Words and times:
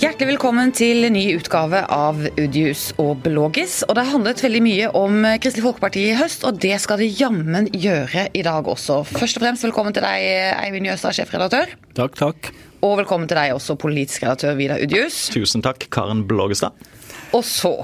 Hjertelig 0.00 0.30
velkommen 0.30 0.70
til 0.72 1.04
ny 1.12 1.26
utgave 1.36 1.82
av 1.92 2.22
Udius 2.38 2.86
og 3.02 3.18
Blågis. 3.20 3.82
Og 3.84 3.98
det 3.98 4.04
har 4.06 4.14
handlet 4.14 4.40
veldig 4.40 4.62
mye 4.64 4.86
om 4.96 5.26
Kristelig 5.42 5.66
Folkeparti 5.66 6.04
i 6.08 6.14
høst, 6.16 6.46
og 6.48 6.56
det 6.62 6.78
skal 6.80 7.02
det 7.02 7.10
jammen 7.18 7.68
gjøre 7.68 8.22
i 8.32 8.40
dag 8.46 8.70
også. 8.72 9.02
Først 9.10 9.36
og 9.36 9.44
fremst 9.44 9.66
velkommen 9.66 9.92
til 9.92 10.06
deg, 10.06 10.24
Eivind 10.54 10.88
Jøstad, 10.88 11.18
sjefredaktør. 11.18 11.74
Takk, 11.98 12.16
takk. 12.16 12.48
Og 12.80 12.96
velkommen 13.02 13.28
til 13.28 13.42
deg 13.42 13.52
også, 13.58 13.76
politisk 13.82 14.24
redaktør 14.24 14.56
Vidar 14.56 14.80
Udius. 14.80 15.26
Tusen 15.36 15.60
takk, 15.68 15.84
Karen 15.92 16.24
Blågestad. 16.24 16.80
Og 17.36 17.44
så 17.44 17.74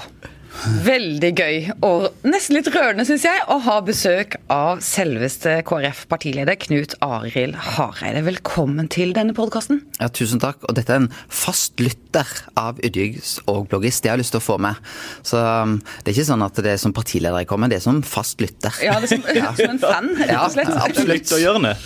Veldig 0.65 1.31
gøy, 1.37 1.57
og 1.85 2.07
nesten 2.27 2.57
litt 2.57 2.69
rørende, 2.73 3.05
syns 3.07 3.27
jeg, 3.27 3.43
å 3.53 3.59
ha 3.67 3.77
besøk 3.85 4.39
av 4.53 4.81
selveste 4.85 5.59
KrF-partileder 5.69 6.57
Knut 6.65 6.97
Arild 7.05 7.59
Hareide. 7.77 8.23
Velkommen 8.27 8.89
til 8.93 9.13
denne 9.17 9.37
podkasten. 9.37 9.83
Ja, 10.01 10.09
tusen 10.09 10.41
takk. 10.43 10.63
Og 10.67 10.79
dette 10.79 10.95
er 10.95 11.05
en 11.05 11.11
fast 11.29 11.77
lytter 11.83 12.31
av 12.59 12.81
Ydjygs 12.85 13.37
og 13.53 13.69
bloggist. 13.71 14.03
Det 14.03 14.11
har 14.11 14.19
jeg 14.19 14.25
lyst 14.25 14.37
til 14.37 14.43
å 14.43 14.47
få 14.47 14.59
med. 14.63 14.81
Så 15.27 15.41
um, 15.45 15.77
det 16.01 16.13
er 16.13 16.17
ikke 16.17 16.29
sånn 16.33 16.47
at 16.49 16.63
det 16.65 16.75
er 16.75 16.83
som 16.83 16.97
partileder 16.97 17.45
jeg 17.45 17.51
kommer, 17.53 17.71
det 17.71 17.81
er 17.81 17.87
som 17.87 18.03
fast 18.07 18.43
lytter. 18.43 18.81
Ja, 18.87 18.97
det 19.03 19.11
er 19.11 19.15
som, 19.17 19.31
ja. 19.43 19.53
som 19.61 19.77
en 19.77 19.83
fan, 19.85 20.13
rett 20.23 20.37
og 20.41 20.57
slett. 20.57 20.73
Ja, 20.73 20.85
absolutt. 20.89 21.37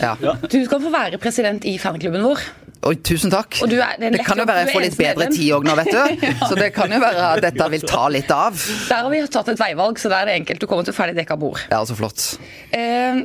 Ja. 0.01 0.17
Ja. 0.23 0.37
Du 0.47 0.61
skal 0.65 0.83
få 0.83 0.95
være 0.95 1.21
president 1.23 1.67
i 1.69 1.77
fanklubben 1.83 2.25
vår. 2.25 2.47
Oi, 2.81 2.95
tusen 3.05 3.29
takk. 3.29 3.59
Er, 3.61 3.69
det, 4.01 4.09
det, 4.15 4.23
kan 4.25 4.39
jo 4.41 4.47
være 4.49 4.63
jeg 4.65 4.73
får 4.73 4.85
litt 4.87 4.95
bedre 4.97 5.27
tid 5.35 5.51
òg 5.53 5.67
nå, 5.69 5.75
vet 5.83 5.91
du. 5.93 5.99
ja. 6.25 6.33
Så 6.49 6.57
det 6.57 6.71
kan 6.73 6.89
jo 6.95 7.01
være 7.03 7.27
at 7.35 7.43
dette 7.45 7.67
vil 7.75 7.83
ta 7.85 8.07
litt 8.09 8.31
av. 8.33 8.57
Der 8.89 9.03
har 9.05 9.11
vi 9.13 9.21
tatt 9.29 9.51
et 9.53 9.61
veivalg, 9.61 10.01
så 10.01 10.09
der 10.09 10.23
er 10.23 10.27
det 10.31 10.37
enkelt. 10.41 10.63
Du 10.63 10.67
kommer 10.71 10.85
til 10.89 10.97
ferdig 10.97 11.19
dekka 11.21 11.37
bord. 11.41 11.61
Ja, 11.69 11.83
så 11.85 11.95
flott. 11.99 12.21
Eh, 12.73 13.21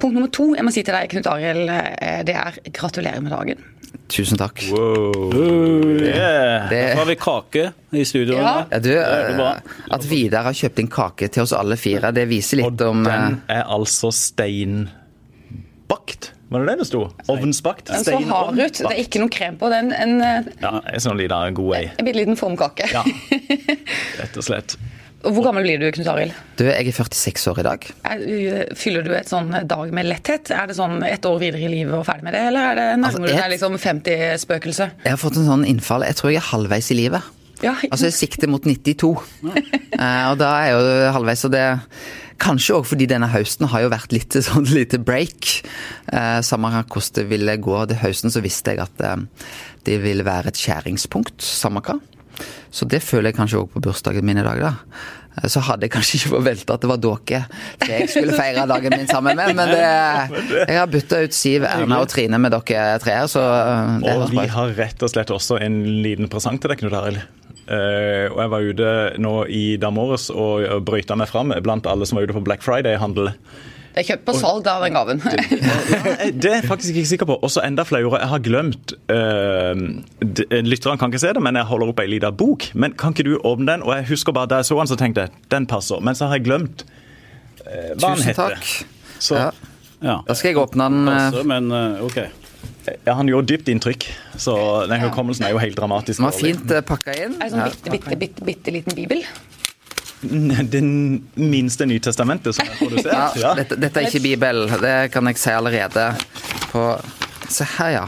punkt 0.00 0.14
nummer 0.16 0.32
to 0.32 0.54
jeg 0.56 0.64
må 0.64 0.72
si 0.72 0.80
til 0.86 0.96
deg, 0.96 1.04
Knut 1.12 1.28
Arild, 1.28 1.68
eh, 1.68 2.22
det 2.24 2.36
er 2.40 2.56
gratulerer 2.72 3.20
med 3.24 3.32
dagen. 3.36 3.60
Tusen 4.08 4.40
takk. 4.40 4.56
Wow. 4.72 5.34
Yeah. 6.00 6.70
Det... 6.72 6.94
Nå 6.94 7.00
har 7.02 7.10
vi 7.10 7.16
kake 7.20 7.72
i 7.92 8.04
studio. 8.08 8.40
Ja. 8.40 8.64
Ja, 8.72 8.78
du, 8.80 8.96
at 9.92 10.04
Vidar 10.08 10.48
har 10.48 10.56
kjøpt 10.56 10.78
inn 10.80 10.88
kake 10.92 11.28
til 11.28 11.42
oss 11.44 11.52
alle 11.56 11.76
fire, 11.80 12.08
det 12.16 12.24
viser 12.32 12.56
litt 12.62 12.72
Og 12.72 12.88
om 12.88 13.04
den 13.04 13.42
er 13.52 13.68
altså 13.68 14.08
steinbakt. 14.16 14.88
Var 16.48 16.64
det 16.64 16.72
det 16.72 16.76
det 16.80 16.86
sto? 16.88 17.02
Ovnsbakt? 17.28 17.90
Den 17.90 18.04
så 18.04 18.18
hard 18.30 18.56
ut. 18.56 18.78
Det 18.80 18.88
er 18.88 19.02
ikke 19.02 19.20
noe 19.20 19.32
krem 19.32 19.58
på 19.60 19.68
den. 19.72 19.90
En, 19.92 20.14
ja, 20.62 20.78
en 20.80 21.02
sånn 21.04 21.18
liten 21.20 21.56
god 21.58 21.74
ei. 21.76 21.82
En 21.94 22.06
bitte 22.08 22.22
liten 22.22 22.38
formkake. 22.40 22.88
Ja, 22.92 23.04
rett 24.22 24.38
og 24.40 24.46
slett. 24.46 24.78
Hvor 25.18 25.42
gammel 25.42 25.64
blir 25.66 25.80
du, 25.82 25.88
Knut 25.92 26.06
Arild? 26.12 26.34
Du, 26.56 26.64
Jeg 26.68 26.92
er 26.92 26.94
46 26.94 27.46
år 27.50 27.60
i 27.60 27.64
dag. 27.66 27.86
Fyller 28.78 29.02
du 29.02 29.10
et 29.18 29.28
sånn 29.28 29.50
dag 29.66 29.90
med 29.94 30.06
letthet? 30.06 30.52
Er 30.54 30.70
det 30.70 30.76
sånn 30.78 31.02
ett 31.04 31.26
år 31.26 31.40
videre 31.42 31.66
i 31.66 31.72
livet 31.72 31.96
og 31.98 32.06
ferdig 32.06 32.28
med 32.28 32.36
det, 32.38 32.44
eller 32.52 32.68
er 32.70 32.78
det 32.78 32.86
nærmere 33.02 33.26
altså, 33.26 33.32
jeg... 33.32 33.40
deg 33.42 33.52
liksom 33.56 33.78
50-spøkelse? 33.82 34.88
Jeg 35.02 35.16
har 35.16 35.20
fått 35.20 35.40
en 35.40 35.50
sånn 35.50 35.66
innfall. 35.68 36.06
Jeg 36.06 36.20
tror 36.20 36.32
jeg 36.32 36.40
er 36.40 36.48
halvveis 36.52 36.92
i 36.94 36.98
livet. 37.00 37.34
Ja. 37.64 37.74
Altså, 37.90 38.06
jeg 38.08 38.16
sikter 38.16 38.50
mot 38.50 38.64
92. 38.64 39.10
uh, 39.10 40.24
og 40.30 40.38
da 40.40 40.52
er 40.60 40.68
jeg 40.68 40.74
jo 40.78 41.12
halvveis, 41.18 41.44
og 41.48 41.54
det 41.56 41.66
Kanskje 42.38 42.76
òg 42.76 42.84
fordi 42.86 43.08
denne 43.10 43.26
høsten 43.32 43.66
har 43.72 43.82
jo 43.82 43.88
vært 43.90 44.12
litt 44.14 44.36
sånn 44.46 44.68
lite 44.70 45.00
break. 45.02 45.48
Uh, 46.12 46.38
samme 46.46 46.70
hvordan 46.70 47.16
det 47.16 47.24
ville 47.32 47.56
gå 47.58 47.80
til 47.90 47.98
høsten, 48.04 48.30
så 48.30 48.44
visste 48.44 48.76
jeg 48.76 48.84
at 48.84 49.02
uh, 49.02 49.16
det 49.88 49.98
ville 50.04 50.26
være 50.26 50.52
et 50.52 50.60
skjæringspunkt. 50.60 51.42
Samme 51.42 51.82
hva. 51.82 51.98
Så 52.70 52.86
det 52.86 53.00
føler 53.02 53.32
jeg 53.32 53.40
kanskje 53.40 53.64
òg 53.64 53.72
på 53.72 53.82
bursdagen 53.82 54.26
min 54.26 54.38
i 54.38 54.44
dag, 54.46 54.60
da. 54.62 55.48
Så 55.50 55.62
hadde 55.62 55.86
jeg 55.86 55.92
kanskje 55.94 56.18
ikke 56.18 56.30
forventa 56.32 56.74
at 56.74 56.82
det 56.82 56.88
var 56.90 56.98
dere 56.98 57.40
jeg 57.86 58.08
skulle 58.10 58.34
feire 58.34 58.64
dagen 58.66 58.94
min 58.96 59.06
sammen 59.06 59.38
med, 59.38 59.52
men 59.54 59.70
det, 59.70 59.84
jeg 60.64 60.78
har 60.80 60.88
bytta 60.90 61.20
ut 61.22 61.36
Siv, 61.36 61.66
Erna 61.68 62.00
og 62.02 62.08
Trine 62.10 62.40
med 62.42 62.54
dere 62.56 62.98
tre 63.02 63.14
her, 63.20 63.28
så 63.30 63.44
det 64.02 64.16
Og 64.16 64.32
vi 64.34 64.46
har 64.50 64.74
rett 64.78 65.04
og 65.04 65.12
slett 65.12 65.30
også 65.34 65.60
en 65.62 65.78
liten 66.02 66.30
presang 66.32 66.58
til 66.58 66.72
deg, 66.72 66.82
Knut 66.82 66.96
Arild. 66.98 67.37
Uh, 67.68 68.32
og 68.32 68.38
jeg 68.40 68.50
var 68.52 68.68
ute 68.70 68.92
nå 69.20 69.32
i 69.52 69.64
dag 69.80 69.92
morges 69.92 70.30
og 70.32 70.64
brøyta 70.88 71.18
meg 71.20 71.28
fram 71.28 71.52
blant 71.64 71.88
alle 71.90 72.06
som 72.08 72.16
var 72.16 72.24
ute 72.24 72.36
på 72.38 72.44
Black 72.46 72.64
Friday-handel. 72.64 73.28
Det 73.98 74.04
er 74.04 74.06
kjøpt 74.12 74.24
på 74.28 74.34
salg, 74.38 74.60
da, 74.62 74.76
den 74.78 74.94
gaven. 74.94 75.20
det 75.24 76.48
er 76.52 76.60
jeg 76.60 76.68
faktisk 76.70 76.94
ikke 76.94 77.10
sikker 77.10 77.28
på. 77.28 77.36
Også 77.42 77.64
enda 77.66 77.82
flauere, 77.88 78.20
jeg 78.22 78.30
har 78.30 78.42
glemt 78.44 78.94
uh, 79.10 79.74
Lytterne 80.62 81.00
kan 81.00 81.10
ikke 81.10 81.22
se 81.24 81.32
det, 81.34 81.42
men 81.42 81.58
jeg 81.58 81.66
holder 81.66 81.90
opp 81.92 82.02
ei 82.04 82.06
lita 82.12 82.30
bok. 82.30 82.68
Men 82.78 82.94
kan 83.00 83.16
ikke 83.16 83.26
du 83.26 83.34
åpne 83.42 83.66
den? 83.72 83.82
Og 83.82 83.96
jeg 83.96 84.06
husker 84.12 84.36
bare 84.36 84.52
da 84.52 84.62
jeg 84.62 84.70
så 84.70 84.78
den, 84.78 84.92
så 84.92 84.98
tenkte 85.00 85.26
jeg 85.26 85.34
den 85.50 85.66
passer. 85.68 86.00
Men 86.04 86.16
så 86.16 86.30
har 86.30 86.38
jeg 86.38 86.46
glemt 86.46 86.86
uh, 87.64 87.96
hva 87.98 88.14
den 88.14 88.24
heter. 88.28 88.54
Tusen 88.54 88.86
takk. 88.86 89.18
Så, 89.18 89.40
ja. 89.40 89.50
Ja. 89.98 90.20
Da 90.28 90.38
skal 90.38 90.54
jeg 90.54 90.62
åpne 90.62 90.92
den. 90.94 91.10
Passer, 91.10 91.50
men 91.56 91.74
ok. 92.06 92.20
Ja, 93.04 93.14
Han 93.18 93.28
gjorde 93.30 93.52
dypt 93.52 93.68
inntrykk, 93.72 94.08
så 94.36 94.54
den 94.90 95.02
hukommelsen 95.06 95.46
er 95.48 95.54
jo 95.54 95.60
helt 95.62 95.76
dramatisk. 95.78 96.18
Den 96.20 96.28
var 96.28 96.36
fint 96.36 96.74
pakka 96.88 97.14
inn. 97.14 97.36
Er 97.38 97.48
det 97.48 97.52
sånn 97.54 97.68
bitte, 97.68 97.92
bitte, 97.94 98.18
bitte, 98.24 98.48
bitte 98.48 98.74
liten 98.74 98.96
bibel? 98.98 99.24
Det 100.20 100.80
minste 101.38 101.86
Nytestamentet 101.86 102.56
som 102.56 102.66
er 102.66 102.78
produsert. 102.78 103.12
Ja, 103.12 103.28
ja. 103.38 103.52
Dette, 103.54 103.78
dette, 103.78 104.00
er 104.00 104.08
ikke 104.08 104.22
Bibel, 104.24 104.64
det 104.82 104.96
kan 105.14 105.30
jeg 105.30 105.38
si 105.38 105.52
allerede. 105.54 106.08
På 106.72 106.88
Se 107.48 107.64
her, 107.78 107.90
ja. 107.94 108.06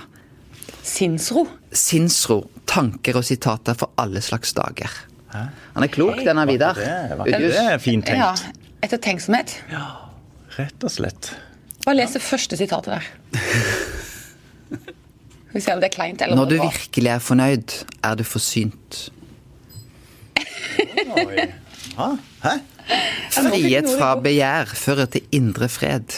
Sinnsro. 0.84 1.46
Sinnsro. 1.72 2.42
Tanker 2.68 3.16
og 3.20 3.24
sitater 3.24 3.78
for 3.78 3.94
alle 4.00 4.20
slags 4.22 4.52
dager. 4.58 4.90
Hæ? 5.32 5.44
Han 5.76 5.86
er 5.86 5.92
klok, 5.94 6.18
denne 6.26 6.44
Vidar. 6.50 6.76
Det, 6.76 7.30
det 7.30 7.54
er 7.62 7.78
fint 7.82 8.04
tenkt. 8.06 8.20
Ja, 8.20 8.34
Ettertenksomhet. 8.84 9.54
Ja, 9.70 9.86
rett 10.58 10.84
og 10.84 10.92
slett. 10.92 11.32
Bare 11.86 11.96
les 12.02 12.12
det 12.16 12.22
første 12.24 12.58
sitatet 12.60 12.98
der. 12.98 13.10
Skal 15.50 15.60
vi 15.60 15.72
om 15.74 15.80
det 15.82 15.88
er 15.90 15.94
kleint 15.94 16.22
eller 16.22 16.38
Når 16.38 16.50
du 16.50 16.56
virkelig 16.60 17.10
er 17.10 17.22
fornøyd, 17.24 17.76
er 18.06 18.18
du 18.20 18.24
forsynt. 18.24 19.00
Oi. 21.16 21.48
Hæ? 21.98 22.52
Frihet 23.30 23.88
fra 23.98 24.14
begjær 24.22 24.70
fører 24.78 25.10
til 25.10 25.26
indre 25.34 25.68
fred. 25.70 26.16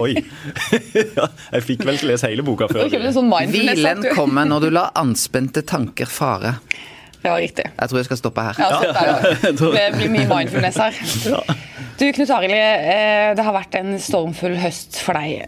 Oi. 0.00 0.14
jeg 1.52 1.64
fikk 1.66 1.84
vel 1.86 1.98
ikke 1.98 2.08
lese 2.12 2.30
hele 2.30 2.44
boka 2.46 2.68
før. 2.70 2.88
Sånn 3.14 3.32
Hvilen 3.52 4.06
kommer 4.16 4.48
når 4.48 4.66
du 4.66 4.72
lar 4.72 4.92
anspente 4.98 5.64
tanker 5.68 6.10
fare. 6.10 6.56
Det 7.22 7.30
var 7.30 7.38
riktig. 7.38 7.68
Jeg 7.70 7.90
tror 7.90 8.00
jeg 8.00 8.06
skal 8.08 8.18
stoppe 8.18 8.44
her. 8.48 8.58
Ja, 8.58 8.70
stopp 9.54 9.76
Det 9.78 9.84
blir 9.94 10.10
mye 10.10 10.26
mindfulness 10.26 10.80
her. 10.82 10.96
Du, 12.00 12.08
Knut 12.10 12.30
Arild, 12.34 12.54
det 13.36 13.44
har 13.46 13.54
vært 13.54 13.76
en 13.78 13.92
stormfull 14.00 14.56
høst 14.58 14.96
for 15.04 15.14
deg. 15.14 15.44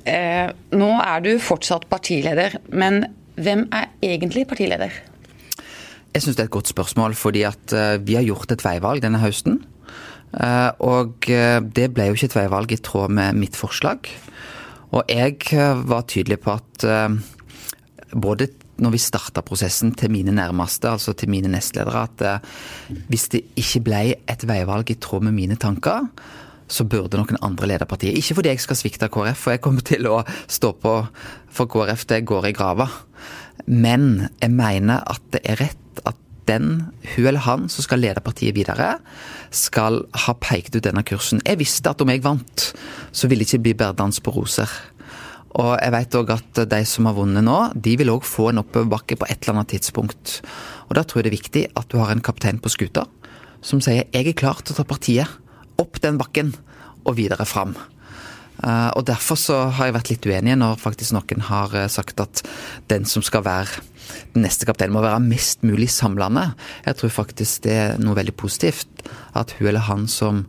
Nå 0.77 0.91
er 1.03 1.25
du 1.25 1.33
fortsatt 1.43 1.89
partileder, 1.91 2.59
men 2.71 3.07
hvem 3.35 3.65
er 3.75 3.91
egentlig 4.05 4.45
partileder? 4.51 4.93
Jeg 6.15 6.23
syns 6.23 6.37
det 6.37 6.45
er 6.45 6.51
et 6.51 6.55
godt 6.55 6.71
spørsmål, 6.71 7.17
fordi 7.19 7.43
at 7.49 7.75
vi 8.07 8.15
har 8.15 8.27
gjort 8.29 8.55
et 8.55 8.63
veivalg 8.63 9.03
denne 9.03 9.23
høsten. 9.25 9.65
Og 10.85 11.27
det 11.27 11.89
ble 11.97 12.07
jo 12.11 12.19
ikke 12.19 12.31
et 12.31 12.39
veivalg 12.39 12.77
i 12.77 12.83
tråd 12.87 13.17
med 13.19 13.41
mitt 13.41 13.59
forslag. 13.59 14.07
Og 14.95 15.11
jeg 15.11 15.41
var 15.89 16.07
tydelig 16.07 16.39
på 16.45 16.55
at 16.55 16.87
både 18.15 18.53
når 18.83 18.95
vi 18.95 19.03
starta 19.03 19.43
prosessen 19.47 19.93
til 19.99 20.11
mine 20.11 20.35
nærmeste, 20.35 20.91
altså 20.91 21.15
til 21.17 21.31
mine 21.31 21.51
nestledere, 21.53 22.07
at 22.09 23.05
hvis 23.11 23.29
det 23.35 23.45
ikke 23.61 23.85
ble 23.87 24.01
et 24.31 24.49
veivalg 24.49 24.91
i 24.91 24.99
tråd 24.99 25.29
med 25.29 25.37
mine 25.37 25.59
tanker, 25.61 26.09
så 26.71 26.87
burde 26.89 27.21
noen 27.21 27.39
andre 27.45 27.69
lede 27.75 27.89
partiet. 27.89 28.17
Ikke 28.17 28.39
fordi 28.39 28.55
jeg 28.55 28.65
skal 28.65 28.79
svikte 28.79 29.11
KrF, 29.13 29.47
for 29.47 29.55
jeg 29.55 29.63
kommer 29.65 29.85
til 29.93 30.09
å 30.11 30.23
stå 30.47 30.75
på 30.81 30.99
for 31.55 31.71
KrF 31.71 32.07
jeg 32.11 32.27
går 32.29 32.51
i 32.51 32.57
grava. 32.57 32.89
Men 33.67 34.29
jeg 34.41 34.53
mener 34.55 35.05
at 35.07 35.23
det 35.35 35.45
er 35.45 35.61
rett 35.63 36.05
at 36.09 36.19
den, 36.49 36.91
hun 37.15 37.29
eller 37.31 37.41
han 37.47 37.69
som 37.73 37.87
skal 37.87 38.03
lede 38.03 38.21
partiet 38.25 38.57
videre, 38.57 38.99
skal 39.55 40.03
ha 40.27 40.35
pekt 40.37 40.77
ut 40.77 40.85
denne 40.85 41.05
kursen. 41.07 41.41
Jeg 41.47 41.61
visste 41.63 41.93
at 41.93 42.03
om 42.05 42.11
jeg 42.13 42.25
vant, 42.25 42.67
så 43.13 43.31
ville 43.31 43.45
det 43.45 43.55
ikke 43.55 43.65
bli 43.69 43.77
bærdans 43.81 44.21
på 44.21 44.35
roser. 44.35 44.69
Og 45.55 45.73
jeg 45.79 45.95
vet 45.95 46.17
òg 46.19 46.33
at 46.35 46.63
de 46.71 46.81
som 46.89 47.07
har 47.07 47.15
vunnet 47.15 47.45
nå, 47.47 47.59
de 47.79 47.95
vil 48.01 48.11
òg 48.11 48.27
få 48.27 48.51
en 48.51 48.63
oppoverbakke 48.65 49.19
på 49.21 49.29
et 49.31 49.39
eller 49.39 49.61
annet 49.61 49.75
tidspunkt. 49.77 50.41
Og 50.89 50.97
da 50.99 51.05
tror 51.07 51.23
jeg 51.23 51.29
det 51.29 51.33
er 51.33 51.39
viktig 51.39 51.65
at 51.79 51.91
du 51.93 52.01
har 52.01 52.11
en 52.11 52.25
kaptein 52.25 52.59
på 52.63 52.73
skuta 52.73 53.07
som 53.65 53.81
sier 53.81 54.05
'jeg 54.13 54.29
er 54.29 54.37
klar 54.37 54.61
til 54.61 54.75
å 54.75 54.77
ta 54.77 54.85
partiet 54.85 55.29
opp 55.79 56.01
den 56.01 56.19
bakken 56.19 56.55
og 57.07 57.17
videre 57.17 57.47
fram'. 57.47 57.77
Og 58.97 59.05
Derfor 59.05 59.37
så 59.37 59.71
har 59.71 59.87
jeg 59.87 59.95
vært 59.95 60.11
litt 60.11 60.27
uenig 60.27 60.59
når 60.59 60.79
faktisk 60.79 61.13
noen 61.13 61.41
har 61.41 61.89
sagt 61.89 62.21
at 62.21 62.43
den 62.89 63.05
som 63.05 63.23
skal 63.23 63.43
være 63.43 63.83
den 64.35 64.43
neste 64.43 64.67
kapteinen 64.67 64.95
må 64.95 65.03
være 65.03 65.21
mest 65.21 65.63
mulig 65.63 65.89
samlende. 65.91 66.55
Jeg 66.87 66.97
tror 66.97 67.11
faktisk 67.11 67.63
det 67.63 67.73
er 67.73 67.99
noe 67.99 68.15
veldig 68.15 68.37
positivt 68.37 68.87
at 69.35 69.55
hun 69.59 69.69
eller 69.69 69.81
han 69.81 70.07
som 70.07 70.47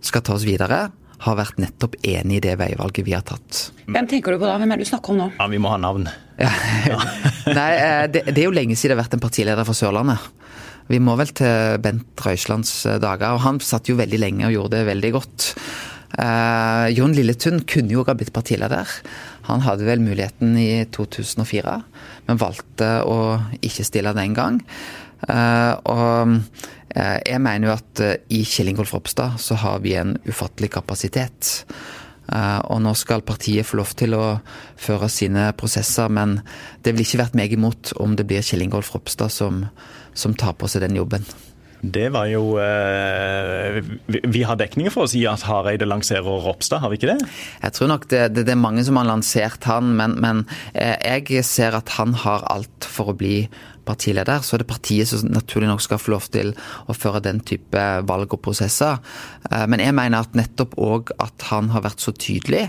skal 0.00 0.22
ta 0.22 0.34
oss 0.34 0.46
videre, 0.46 0.92
har 1.24 1.38
vært 1.38 1.58
nettopp 1.58 1.96
enig 2.06 2.38
i 2.38 2.42
det 2.44 2.54
veivalget 2.60 3.06
vi 3.06 3.14
har 3.16 3.24
tatt. 3.26 3.68
Hvem 3.90 4.08
tenker 4.10 4.34
du 4.34 4.40
på 4.40 4.46
da? 4.46 4.56
Hvem 4.60 4.72
er 4.72 4.80
det 4.80 4.86
du 4.86 4.90
snakker 4.92 5.14
om 5.14 5.20
nå? 5.24 5.28
Ja, 5.38 5.48
Vi 5.50 5.60
må 5.62 5.72
ha 5.72 5.78
navn. 5.82 6.06
Ja. 6.38 6.50
Nei, 7.58 7.70
det, 8.12 8.24
det, 8.30 8.38
er 8.38 8.46
jo 8.46 8.54
lenge 8.54 8.76
siden 8.78 8.94
det 8.94 8.98
har 8.98 9.04
vært 9.04 9.18
en 9.18 9.24
partileder 9.24 9.66
fra 9.66 9.76
Sørlandet. 9.76 10.28
Vi 10.88 11.00
må 11.04 11.18
vel 11.20 11.34
til 11.36 11.80
Bent 11.84 12.22
Røislands 12.24 12.72
dager, 13.02 13.34
og 13.34 13.42
han 13.44 13.58
satt 13.60 13.90
jo 13.90 13.98
veldig 13.98 14.20
lenge 14.22 14.46
og 14.48 14.54
gjorde 14.54 14.78
det 14.78 14.88
veldig 14.88 15.14
godt. 15.18 15.48
Uh, 16.16 16.88
Jon 16.96 17.12
Lilletun 17.12 17.60
kunne 17.68 17.92
jo 17.92 18.06
ha 18.06 18.14
blitt 18.16 18.32
partileder. 18.32 18.88
Han 19.50 19.64
hadde 19.66 19.84
vel 19.88 20.00
muligheten 20.00 20.56
i 20.60 20.86
2004, 20.94 21.74
men 22.28 22.40
valgte 22.40 22.88
å 23.04 23.18
ikke 23.60 23.84
stille 23.86 24.14
den 24.16 24.36
gang. 24.38 24.62
Uh, 25.26 25.74
og 25.90 26.34
uh, 26.94 27.18
jeg 27.26 27.40
mener 27.42 27.68
jo 27.70 27.74
at 27.74 28.02
i 28.34 28.42
Kjell 28.46 28.72
Ingolf 28.72 28.94
Ropstad 28.94 29.38
så 29.42 29.58
har 29.62 29.80
vi 29.84 29.96
en 29.98 30.16
ufattelig 30.28 30.72
kapasitet. 30.78 31.64
Og 32.28 32.82
nå 32.84 32.90
skal 32.92 33.22
partiet 33.24 33.64
få 33.64 33.78
lov 33.78 33.94
til 33.96 34.12
å 34.12 34.24
føre 34.76 35.06
sine 35.08 35.46
prosesser, 35.56 36.10
men 36.12 36.34
det 36.84 36.92
vil 36.92 37.06
ikke 37.06 37.22
vært 37.22 37.38
meg 37.40 37.54
imot 37.56 37.94
om 38.04 38.18
det 38.20 38.26
blir 38.28 38.44
Kjell 38.44 38.66
Ingolf 38.66 38.92
Ropstad 38.92 39.32
som, 39.32 39.62
som 40.12 40.36
tar 40.36 40.52
på 40.60 40.68
seg 40.68 40.84
den 40.84 41.00
jobben. 41.00 41.24
Det 41.78 42.08
var 42.10 42.26
jo 42.26 42.58
eh, 42.58 43.78
Vi 44.10 44.42
har 44.46 44.58
dekning 44.58 44.90
for 44.90 45.06
å 45.06 45.10
si 45.10 45.22
at 45.30 45.44
Hareide 45.46 45.86
lanserer 45.86 46.26
Ropstad, 46.26 46.82
har 46.82 46.90
vi 46.90 46.98
ikke 46.98 47.12
det? 47.12 47.28
Jeg 47.62 47.76
tror 47.76 47.92
nok 47.92 48.08
det, 48.10 48.22
det, 48.34 48.46
det 48.48 48.54
er 48.54 48.60
mange 48.60 48.82
som 48.86 48.98
har 48.98 49.06
lansert 49.06 49.68
han, 49.70 49.92
men, 49.98 50.16
men 50.22 50.42
eh, 50.74 50.96
jeg 51.22 51.46
ser 51.46 51.78
at 51.78 51.94
han 51.98 52.16
har 52.24 52.46
alt 52.50 52.88
for 52.88 53.12
å 53.12 53.18
bli 53.18 53.44
partileder, 53.88 54.44
så 54.44 54.56
er 54.56 54.62
det 54.62 54.70
partiet 54.70 55.10
som 55.10 55.26
naturlig 55.32 55.70
nok 55.70 55.82
skal 55.84 56.00
få 56.02 56.14
lov 56.14 56.28
til 56.34 56.54
å 56.86 56.96
føre 56.96 57.24
den 57.24 57.42
type 57.46 57.84
valg 58.08 58.36
og 58.36 58.42
prosesser. 58.44 59.00
Eh, 59.50 59.66
men 59.70 59.82
jeg 59.82 59.96
mener 59.96 60.22
at 60.22 60.38
nettopp 60.38 60.76
òg 60.78 61.14
at 61.18 61.48
han 61.50 61.72
har 61.74 61.86
vært 61.88 62.04
så 62.04 62.14
tydelig 62.14 62.68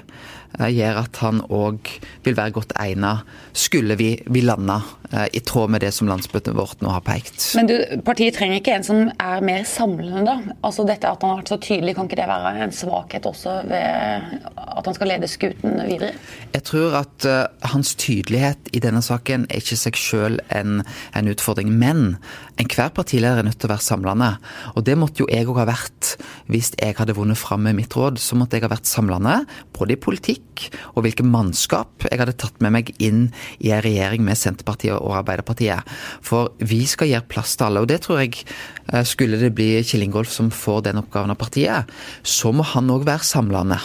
gjør 0.58 1.04
at 1.04 1.20
han 1.22 1.42
òg 1.54 1.90
vil 2.26 2.38
være 2.38 2.54
godt 2.56 2.74
egnet, 2.80 3.28
skulle 3.54 3.96
vi, 4.00 4.10
vi 4.28 4.42
lande 4.44 4.80
eh, 5.12 5.28
i 5.38 5.42
tråd 5.46 5.72
med 5.74 5.84
det 5.84 5.92
som 5.96 6.10
landsmøtet 6.10 6.56
vårt 6.58 6.82
nå 6.84 6.92
har 6.94 7.04
pekt. 7.06 7.52
Men 7.60 7.70
du, 7.70 7.76
partiet 8.06 8.38
trenger 8.38 8.60
ikke 8.60 8.76
en 8.80 8.88
som 8.88 9.12
er 9.14 9.46
mer 9.46 9.66
samlende, 9.70 10.26
da? 10.28 10.56
Altså 10.66 10.86
dette 10.88 11.10
At 11.10 11.24
han 11.24 11.34
har 11.34 11.42
vært 11.42 11.54
så 11.54 11.60
tydelig, 11.62 11.96
kan 11.98 12.10
ikke 12.10 12.20
det 12.20 12.28
være 12.30 12.54
en 12.66 12.76
svakhet 12.76 13.28
også 13.30 13.56
ved 13.70 14.36
at 14.80 14.86
han 14.86 14.98
skal 14.98 15.12
lede 15.14 15.30
skuten 15.30 15.78
videre? 15.88 16.14
Jeg 16.54 16.66
tror 16.68 17.00
at 17.02 17.28
uh, 17.30 17.70
hans 17.74 17.94
tydelighet 18.00 18.72
i 18.74 18.82
denne 18.84 19.02
saken 19.06 19.46
er 19.50 19.62
ikke 19.62 19.80
seg 19.80 20.00
sjøl 20.00 20.40
en, 20.56 20.82
en, 21.16 21.30
utfordring. 21.30 21.72
Men 21.78 22.18
enhver 22.60 22.92
partileder 22.96 23.40
er 23.40 23.48
nødt 23.48 23.60
til 23.62 23.70
å 23.70 23.74
være 23.74 23.86
samlende. 23.86 24.30
Og 24.76 24.84
det 24.88 24.98
måtte 25.00 25.24
jo 25.24 25.30
jeg 25.32 25.48
òg 25.48 25.62
ha 25.62 25.68
vært 25.70 26.14
hvis 26.52 26.74
jeg 26.76 26.98
hadde 26.98 27.16
vunnet 27.18 27.40
fram 27.40 27.64
med 27.66 27.78
mitt 27.78 27.96
råd. 27.96 28.20
Så 28.22 28.38
måtte 28.40 28.58
jeg 28.58 28.66
ha 28.68 28.72
vært 28.72 28.90
samlende, 28.90 29.42
både 29.76 29.96
i 29.96 30.02
politikk 30.02 30.68
og 30.94 31.06
hvilke 31.06 31.26
mannskap 31.26 32.08
jeg 32.10 32.20
hadde 32.20 32.36
tatt 32.40 32.60
med 32.64 32.76
meg 32.76 32.92
inn 33.00 33.30
i 33.64 33.72
en 33.72 33.84
regjering 33.86 34.26
med 34.26 34.40
Senterpartiet 34.40 34.98
og 34.98 35.16
Arbeiderpartiet. 35.22 35.88
For 36.26 36.54
vi 36.60 36.84
skal 36.90 37.14
gjøre 37.14 37.30
plass 37.32 37.56
til 37.56 37.70
alle, 37.70 37.84
og 37.86 37.92
det 37.92 38.02
tror 38.06 38.24
jeg 38.24 38.42
eh, 38.44 39.06
skulle 39.08 39.40
det 39.40 39.54
bli 39.56 39.72
Kjell 39.80 40.08
Ingolf 40.08 40.34
som 40.34 40.52
får 40.54 40.90
den 40.90 41.02
oppgaven 41.02 41.34
av 41.34 41.40
partiet, 41.40 42.00
så 42.24 42.52
må 42.56 42.68
han 42.76 42.92
òg 42.92 43.08
være 43.08 43.28
samlende. 43.28 43.80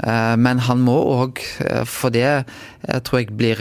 Eh, 0.00 0.34
men 0.40 0.62
han 0.66 0.82
må 0.84 0.96
òg, 1.14 1.42
eh, 1.66 1.84
for 1.88 2.14
det 2.14 2.44
tror 3.04 3.20
jeg 3.20 3.36
blir 3.36 3.60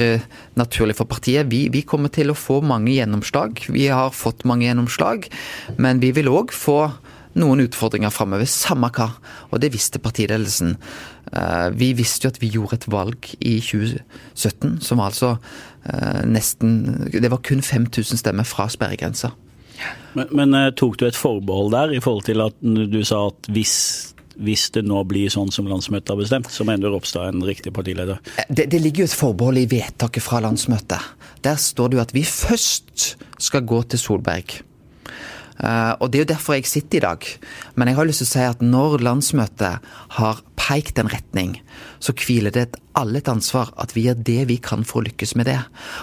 naturlig 0.56 0.96
for 0.96 1.10
partiet. 1.10 1.50
Vi, 1.52 1.68
vi, 1.74 1.84
kommer 1.84 2.12
til 2.14 2.32
å 2.32 2.38
få 2.38 2.62
mange 2.64 2.94
gjennomslag. 2.96 3.66
Vi 3.68 3.90
har 3.92 4.16
fått 4.16 4.46
mange 4.48 4.70
gjennomslag, 4.70 5.28
men 5.78 6.00
vi 6.00 6.14
vil 6.16 6.32
òg 6.32 6.56
få 6.56 6.82
noen 7.38 7.62
utfordringer 7.64 8.14
framover, 8.14 8.48
samme 8.50 8.90
hva. 8.96 9.12
Og 9.52 9.62
det 9.62 9.72
visste 9.74 10.02
partiledelsen. 10.02 10.76
Eh, 11.34 11.68
vi 11.78 11.92
visste 11.98 12.26
jo 12.26 12.34
at 12.34 12.40
vi 12.42 12.52
gjorde 12.54 12.80
et 12.80 12.88
valg 12.90 13.30
i 13.40 13.60
2017 13.62 14.80
som 14.82 14.98
var 14.98 15.12
altså 15.12 15.36
eh, 15.86 16.24
nesten 16.26 17.12
Det 17.14 17.30
var 17.30 17.44
kun 17.46 17.62
5000 17.62 18.18
stemmer 18.24 18.48
fra 18.50 18.66
sperregrensa. 18.72 19.36
Men, 20.18 20.32
men, 20.34 20.56
eh, 20.58 20.72
tok 20.74 20.98
du 21.00 21.06
et 21.08 21.20
forbehold 21.20 21.76
der 21.76 21.94
i 21.94 22.02
forhold 22.04 22.26
til 22.28 22.42
at 22.44 22.58
du 22.64 23.04
sa 23.06 23.28
at 23.30 23.52
hvis, 23.54 23.76
hvis 24.40 24.70
det 24.76 24.86
nå 24.88 25.02
blir 25.10 25.32
sånn 25.34 25.52
som 25.54 25.68
landsmøtet 25.70 26.14
har 26.14 26.20
bestemt, 26.20 26.50
så 26.54 26.66
mener 26.68 26.94
Ropstad 26.94 27.34
en 27.34 27.44
riktig 27.46 27.74
partileder? 27.76 28.22
Det, 28.48 28.70
det 28.72 28.80
ligger 28.80 29.06
jo 29.06 29.10
et 29.12 29.20
forbehold 29.20 29.62
i 29.62 29.68
vedtaket 29.70 30.24
fra 30.24 30.42
landsmøtet. 30.46 31.12
Der 31.46 31.60
står 31.60 31.92
det 31.92 32.00
jo 32.00 32.06
at 32.06 32.16
vi 32.16 32.26
først 32.28 33.16
skal 33.40 33.68
gå 33.68 33.84
til 33.92 34.02
Solberg. 34.02 34.60
Uh, 35.60 35.94
og 36.00 36.12
Det 36.12 36.20
er 36.20 36.24
jo 36.24 36.34
derfor 36.34 36.56
jeg 36.56 36.70
sitter 36.70 37.00
i 37.00 37.06
dag. 37.08 37.26
Men 37.76 37.92
jeg 37.92 37.98
har 38.00 38.08
lyst 38.08 38.24
til 38.24 38.30
å 38.30 38.34
si 38.34 38.46
at 38.48 38.62
når 38.64 39.02
landsmøtet 39.04 39.90
har 40.20 40.44
pekt 40.60 41.00
en 41.02 41.10
retning, 41.12 41.58
så 42.04 42.14
hviler 42.16 42.54
det 42.54 42.62
et, 42.62 42.78
alle 43.00 43.20
et 43.20 43.32
ansvar 43.32 43.72
at 43.80 43.94
vi 43.96 44.06
gjør 44.06 44.20
det 44.28 44.44
vi 44.52 44.58
kan 44.64 44.86
for 44.88 45.02
å 45.02 45.08
lykkes 45.08 45.34
med 45.40 45.50
det. 45.50 45.58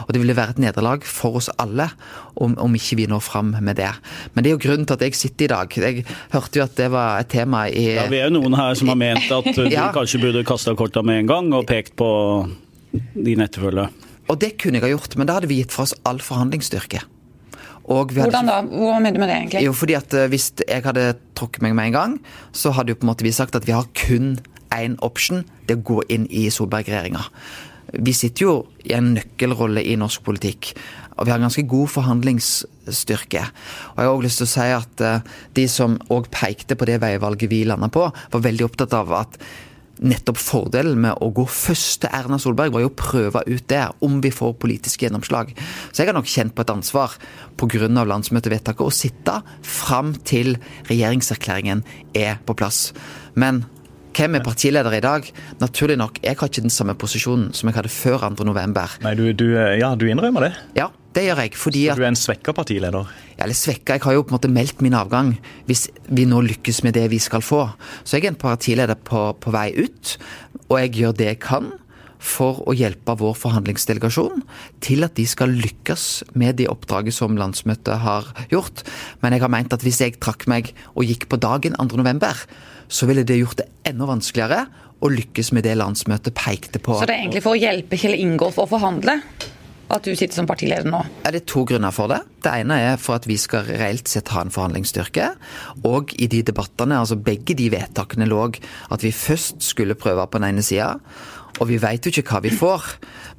Og 0.04 0.12
det 0.12 0.20
ville 0.22 0.36
være 0.36 0.56
et 0.56 0.62
nederlag 0.66 1.06
for 1.06 1.38
oss 1.40 1.48
alle 1.62 1.88
om, 2.34 2.56
om 2.60 2.76
ikke 2.76 2.98
vi 3.00 3.08
når 3.10 3.24
fram 3.24 3.54
med 3.54 3.78
det. 3.80 3.92
Men 4.34 4.44
det 4.44 4.50
er 4.50 4.56
jo 4.56 4.62
grunnen 4.66 4.88
til 4.88 4.98
at 4.98 5.06
jeg 5.06 5.18
sitter 5.18 5.48
i 5.48 5.52
dag. 5.54 5.78
Jeg 5.86 6.06
hørte 6.34 6.60
jo 6.60 6.66
at 6.66 6.76
det 6.76 6.90
var 6.92 7.22
et 7.22 7.32
tema 7.32 7.66
i 7.68 7.86
Ja, 7.96 8.08
Vi 8.12 8.20
er 8.20 8.28
jo 8.28 8.36
noen 8.40 8.56
her 8.58 8.76
som 8.78 8.92
har 8.92 9.00
ment 9.00 9.30
at 9.30 9.50
du 9.56 9.66
ja. 9.72 9.88
kanskje 9.94 10.20
burde 10.24 10.44
kasta 10.48 10.76
korta 10.76 11.04
med 11.06 11.24
en 11.24 11.32
gang 11.32 11.52
og 11.56 11.68
pekt 11.70 11.96
på 12.00 12.10
din 13.14 13.44
etterfølger. 13.44 13.92
Og 14.26 14.40
det 14.42 14.56
kunne 14.58 14.80
jeg 14.80 14.88
ha 14.88 14.96
gjort, 14.96 15.14
men 15.16 15.28
da 15.28 15.38
hadde 15.38 15.48
vi 15.50 15.60
gitt 15.60 15.74
fra 15.74 15.86
oss 15.86 15.94
all 16.08 16.18
forhandlingsstyrke. 16.22 17.04
Hvordan 17.86 18.50
da? 18.50 18.58
Hva 18.66 18.98
mener 18.98 19.14
du 19.14 19.22
med 19.22 19.30
det, 19.30 19.38
egentlig? 19.40 19.62
Jo, 19.66 19.72
fordi 19.76 19.94
at 19.98 20.14
eh, 20.16 20.28
Hvis 20.32 20.50
jeg 20.58 20.82
hadde 20.82 21.14
trukket 21.38 21.62
meg 21.62 21.76
med 21.78 21.90
en 21.90 21.96
gang, 21.96 22.18
så 22.52 22.74
hadde 22.74 22.92
jo 22.92 22.98
på 23.00 23.06
en 23.06 23.12
måte 23.12 23.26
vi 23.26 23.34
sagt 23.34 23.56
at 23.58 23.66
vi 23.68 23.76
har 23.76 23.86
kun 23.94 24.36
én 24.74 24.96
option, 25.06 25.44
det 25.66 25.76
er 25.76 25.80
å 25.80 25.88
gå 25.94 26.02
inn 26.12 26.26
i 26.34 26.48
Solberg-regjeringa. 26.50 27.22
Vi 28.02 28.12
sitter 28.16 28.42
jo 28.42 28.54
i 28.82 28.96
en 28.96 29.12
nøkkelrolle 29.14 29.84
i 29.86 29.94
norsk 29.98 30.24
politikk. 30.26 30.72
Og 31.16 31.28
vi 31.28 31.32
har 31.32 31.40
ganske 31.40 31.64
god 31.70 31.92
forhandlingsstyrke. 31.94 33.44
Og 33.94 34.02
jeg 34.02 34.08
har 34.08 34.12
også 34.12 34.26
lyst 34.26 34.42
til 34.42 34.48
å 34.48 34.52
si 34.52 34.66
at 34.74 35.04
eh, 35.06 35.30
de 35.56 35.68
som 35.70 35.96
òg 36.12 36.28
pekte 36.34 36.76
på 36.76 36.90
det 36.90 36.98
veivalget 37.04 37.52
vi 37.52 37.62
landa 37.68 37.88
på, 37.92 38.10
var 38.10 38.44
veldig 38.50 38.66
opptatt 38.66 38.96
av 38.98 39.14
at 39.22 39.38
nettopp 40.02 40.38
fordelen 40.40 40.98
med 41.00 41.22
å 41.22 41.30
gå 41.34 41.46
først 41.50 42.02
til 42.04 42.12
Erna 42.16 42.38
Solberg, 42.42 42.74
var 42.74 42.84
jo 42.84 42.90
å 42.90 42.96
prøve 42.96 43.44
ut 43.46 43.68
det, 43.70 43.84
om 44.04 44.18
vi 44.24 44.32
får 44.34 44.56
politisk 44.62 45.06
gjennomslag. 45.06 45.52
Så 45.90 46.02
jeg 46.02 46.10
har 46.10 46.18
nok 46.18 46.30
kjent 46.30 46.56
på 46.56 46.64
et 46.64 46.74
ansvar 46.74 47.16
pga. 47.56 47.88
landsmøtevedtaket 47.88 48.86
å 48.86 48.92
sitte 48.92 49.40
fram 49.62 50.14
til 50.24 50.56
regjeringserklæringen 50.90 51.84
er 52.14 52.36
på 52.44 52.54
plass. 52.54 52.92
Men 53.34 53.64
hvem 54.16 54.38
er 54.38 54.44
partileder 54.44 54.94
i 54.96 55.02
dag? 55.04 55.26
Naturlig 55.60 55.98
nok, 56.00 56.20
jeg 56.24 56.36
har 56.36 56.48
ikke 56.48 56.64
den 56.64 56.72
samme 56.72 56.94
posisjonen 56.96 57.52
som 57.52 57.68
jeg 57.68 57.76
hadde 57.76 57.92
før 57.92 58.30
2.11. 58.32 59.02
Nei, 59.04 59.14
du, 59.18 59.26
du, 59.36 59.50
ja, 59.76 59.94
du 59.94 60.06
innrømmer 60.08 60.48
det? 60.48 60.54
Ja, 60.78 60.88
det 61.16 61.24
gjør 61.26 61.40
jeg. 61.42 61.54
fordi 61.56 61.86
Så 61.88 61.96
du 61.96 62.04
er 62.04 62.12
en 62.12 62.18
svekka 62.18 62.52
partileder? 62.56 63.08
Ja, 63.36 63.44
eller 63.46 63.56
svekka. 63.56 63.96
Jeg 63.96 64.04
har 64.04 64.16
jo 64.16 64.22
på 64.26 64.34
en 64.34 64.38
måte 64.38 64.52
meldt 64.52 64.82
min 64.84 64.96
avgang 64.96 65.34
hvis 65.68 65.88
vi 66.08 66.26
nå 66.28 66.42
lykkes 66.44 66.82
med 66.84 66.96
det 66.98 67.08
vi 67.10 67.18
skal 67.22 67.44
få. 67.44 67.64
Så 68.04 68.18
jeg 68.18 68.26
er 68.26 68.34
en 68.34 68.40
partileder 68.40 68.98
på, 69.00 69.30
på 69.40 69.54
vei 69.54 69.70
ut, 69.76 70.16
og 70.68 70.78
jeg 70.82 70.94
gjør 71.00 71.16
det 71.16 71.28
jeg 71.32 71.42
kan 71.46 71.72
for 72.26 72.62
å 72.66 72.74
hjelpe 72.76 73.14
vår 73.20 73.34
forhandlingsdelegasjon 73.38 74.42
til 74.84 75.04
at 75.06 75.16
de 75.18 75.26
skal 75.28 75.52
lykkes 75.52 76.06
med 76.38 76.58
det 76.60 76.68
oppdraget 76.72 77.14
som 77.14 77.36
landsmøtet 77.38 78.00
har 78.02 78.30
gjort. 78.52 78.82
Men 79.22 79.36
jeg 79.36 79.44
har 79.44 79.52
meint 79.52 79.76
at 79.76 79.84
hvis 79.84 80.00
jeg 80.02 80.16
trakk 80.20 80.48
meg 80.50 80.72
og 80.94 81.06
gikk 81.06 81.28
på 81.30 81.40
dagen 81.40 81.76
2.11, 81.76 82.46
så 82.88 83.08
ville 83.08 83.26
det 83.26 83.40
gjort 83.40 83.60
det 83.62 83.68
enda 83.88 84.08
vanskeligere 84.08 84.64
å 85.04 85.10
lykkes 85.12 85.52
med 85.52 85.66
det 85.66 85.76
landsmøtet 85.76 86.34
pekte 86.36 86.80
på. 86.80 86.96
Så 86.98 87.08
det 87.08 87.18
er 87.18 87.26
egentlig 87.26 87.44
for 87.44 87.56
å 87.56 87.60
hjelpe 87.60 88.00
Kjell 88.00 88.16
Ingolf 88.16 88.58
å 88.62 88.68
forhandle? 88.70 89.20
At 89.92 90.06
du 90.06 90.12
sitter 90.16 90.34
som 90.34 90.48
partileder 90.48 90.88
nå? 90.90 91.00
Ja, 91.22 91.30
det 91.30 91.42
er 91.44 91.48
to 91.50 91.62
grunner 91.68 91.94
for 91.94 92.10
det. 92.10 92.22
Det 92.42 92.52
ene 92.62 92.78
er 92.82 92.98
for 93.00 93.20
at 93.20 93.28
vi 93.28 93.36
skal 93.38 93.68
reelt 93.68 94.10
sett 94.10 94.32
ha 94.34 94.42
en 94.42 94.52
forhandlingsstyrke. 94.54 95.28
Og 95.86 96.14
i 96.18 96.28
de 96.30 96.42
debattene, 96.46 96.98
altså 96.98 97.18
begge 97.20 97.54
de 97.58 97.68
vedtakene 97.74 98.26
lå 98.26 98.42
at 98.46 99.04
vi 99.04 99.14
først 99.14 99.62
skulle 99.64 99.98
prøve 99.98 100.26
på 100.26 100.40
den 100.40 100.50
ene 100.50 100.64
sida. 100.66 100.96
Og 101.60 101.70
vi 101.70 101.78
veit 101.80 102.04
jo 102.04 102.12
ikke 102.12 102.34
hva 102.34 102.42
vi 102.44 102.52
får, 102.52 102.84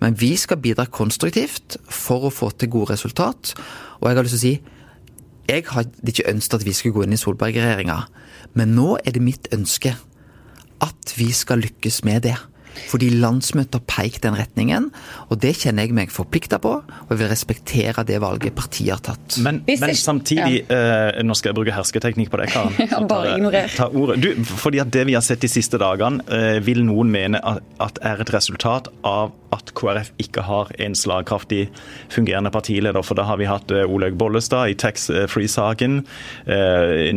men 0.02 0.16
vi 0.18 0.32
skal 0.40 0.60
bidra 0.62 0.88
konstruktivt 0.90 1.78
for 1.86 2.28
å 2.28 2.34
få 2.34 2.50
til 2.56 2.72
gode 2.74 2.96
resultat. 2.96 3.54
Og 4.00 4.10
jeg 4.10 4.18
har 4.18 4.26
lyst 4.26 4.38
til 4.38 4.42
å 4.42 4.46
si 4.48 4.56
jeg 5.48 5.64
hadde 5.72 6.12
ikke 6.12 6.28
ønsket 6.28 6.60
at 6.60 6.66
vi 6.68 6.74
skulle 6.76 6.96
gå 6.98 7.06
inn 7.06 7.16
i 7.16 7.20
Solberg-regjeringa, 7.20 8.02
men 8.60 8.74
nå 8.76 8.98
er 9.00 9.16
det 9.16 9.24
mitt 9.24 9.48
ønske 9.56 9.94
at 10.84 11.14
vi 11.16 11.30
skal 11.32 11.62
lykkes 11.64 12.02
med 12.04 12.26
det. 12.28 12.36
Fordi 12.88 13.10
landsmøtet 13.18 13.80
har 13.80 13.86
pekt 13.90 14.24
den 14.26 14.38
retningen, 14.38 14.90
og 15.28 15.40
det 15.44 15.56
kjenner 15.62 15.88
jeg 15.88 15.96
meg 15.98 16.14
forplikta 16.14 16.60
på. 16.64 16.74
Og 17.08 17.12
jeg 17.14 17.22
vil 17.22 17.32
respektere 17.32 18.06
det 18.08 18.20
valget 18.24 18.56
partiet 18.58 18.94
har 18.96 19.04
tatt. 19.04 19.40
Men, 19.44 19.62
men 19.68 19.96
samtidig, 19.98 20.62
ja. 20.68 21.10
uh, 21.18 21.24
nå 21.26 21.36
skal 21.38 21.52
jeg 21.52 21.60
bruke 21.60 21.76
hersketeknikk 21.76 22.32
på 22.34 22.42
deg, 22.42 22.54
Karen. 22.54 22.78
ja, 22.92 23.02
bare 23.08 23.36
ignorer. 23.36 23.72
Ta 23.74 23.90
ordet. 23.90 24.20
Du, 24.24 24.46
fordi 24.48 24.82
at 24.84 24.94
det 24.94 25.08
vi 25.10 25.18
har 25.18 25.26
sett 25.26 25.44
de 25.44 25.52
siste 25.52 25.80
dagene, 25.82 26.24
uh, 26.30 26.58
vil 26.64 26.84
noen 26.88 27.12
mene 27.14 27.42
at, 27.42 27.64
at 27.84 28.02
er 28.06 28.24
et 28.24 28.34
resultat 28.34 28.92
av 29.08 29.36
at 29.56 29.72
KrF 29.80 30.10
ikke 30.20 30.44
har 30.44 30.72
en 30.84 30.96
slagkraftig 30.98 31.70
fungerende 32.12 32.52
partileder. 32.52 33.04
For 33.06 33.18
da 33.18 33.24
har 33.30 33.40
vi 33.40 33.48
hatt 33.50 33.72
uh, 33.74 33.86
Olaug 33.88 34.18
Bollestad 34.20 34.74
i 34.74 34.78
Tax 34.78 35.10
Free-saken. 35.32 36.02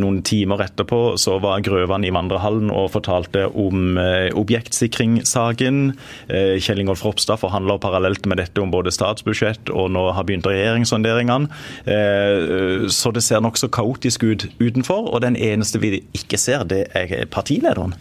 Noen 0.00 0.20
timer 0.26 0.62
etterpå 0.64 1.16
så 1.20 1.36
var 1.42 1.62
Grøvan 1.64 2.04
i 2.06 2.12
vandrehallen 2.14 2.70
og 2.72 2.92
fortalte 2.94 3.46
om 3.48 3.98
objektsikringssaken 3.98 5.49
saken. 5.50 5.92
Eh, 6.28 6.58
Kjell 6.62 6.80
Ingolf 6.80 7.04
Ropstad 7.04 7.40
forhandler 7.42 7.80
parallelt 7.82 8.26
med 8.26 8.40
dette 8.40 8.62
om 8.62 8.70
både 8.72 8.92
statsbudsjett 8.94 9.70
og 9.70 9.90
nå 9.94 10.10
har 10.14 10.24
begynt 10.24 10.46
regjeringssonderingene. 10.46 11.50
Eh, 11.86 12.86
så 12.88 13.12
det 13.12 13.24
ser 13.26 13.42
nokså 13.44 13.68
kaotisk 13.68 14.24
ut 14.24 14.48
utenfor, 14.60 15.10
og 15.12 15.22
den 15.22 15.36
eneste 15.36 15.80
vi 15.80 16.02
ikke 16.14 16.38
ser, 16.38 16.64
det 16.64 16.86
er 16.94 17.26
partilederen. 17.30 17.94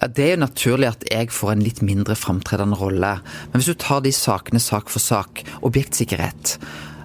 Ja, 0.00 0.08
Det 0.08 0.24
er 0.24 0.30
jo 0.36 0.46
naturlig 0.46 0.88
at 0.88 1.04
jeg 1.10 1.30
får 1.30 1.52
en 1.52 1.62
litt 1.62 1.82
mindre 1.82 2.14
framtredende 2.14 2.76
rolle. 2.76 3.20
Men 3.52 3.60
hvis 3.60 3.70
du 3.70 3.74
tar 3.74 4.00
de 4.00 4.12
sakene 4.12 4.60
sak 4.60 4.88
for 4.90 4.98
sak, 4.98 5.44
objektsikkerhet 5.62 6.58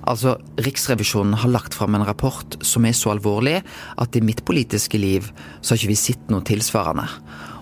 Altså, 0.08 0.38
Riksrevisjonen 0.64 1.34
har 1.42 1.52
lagt 1.52 1.76
fram 1.76 1.96
en 1.98 2.06
rapport 2.08 2.56
som 2.64 2.86
er 2.88 2.96
så 2.96 3.12
alvorlig 3.12 3.58
at 4.00 4.16
i 4.16 4.24
mitt 4.24 4.46
politiske 4.48 4.98
liv 4.98 5.28
så 5.60 5.74
har 5.74 5.82
ikke 5.82 5.92
vi 5.92 6.00
sett 6.00 6.32
noe 6.32 6.46
tilsvarende. 6.48 7.04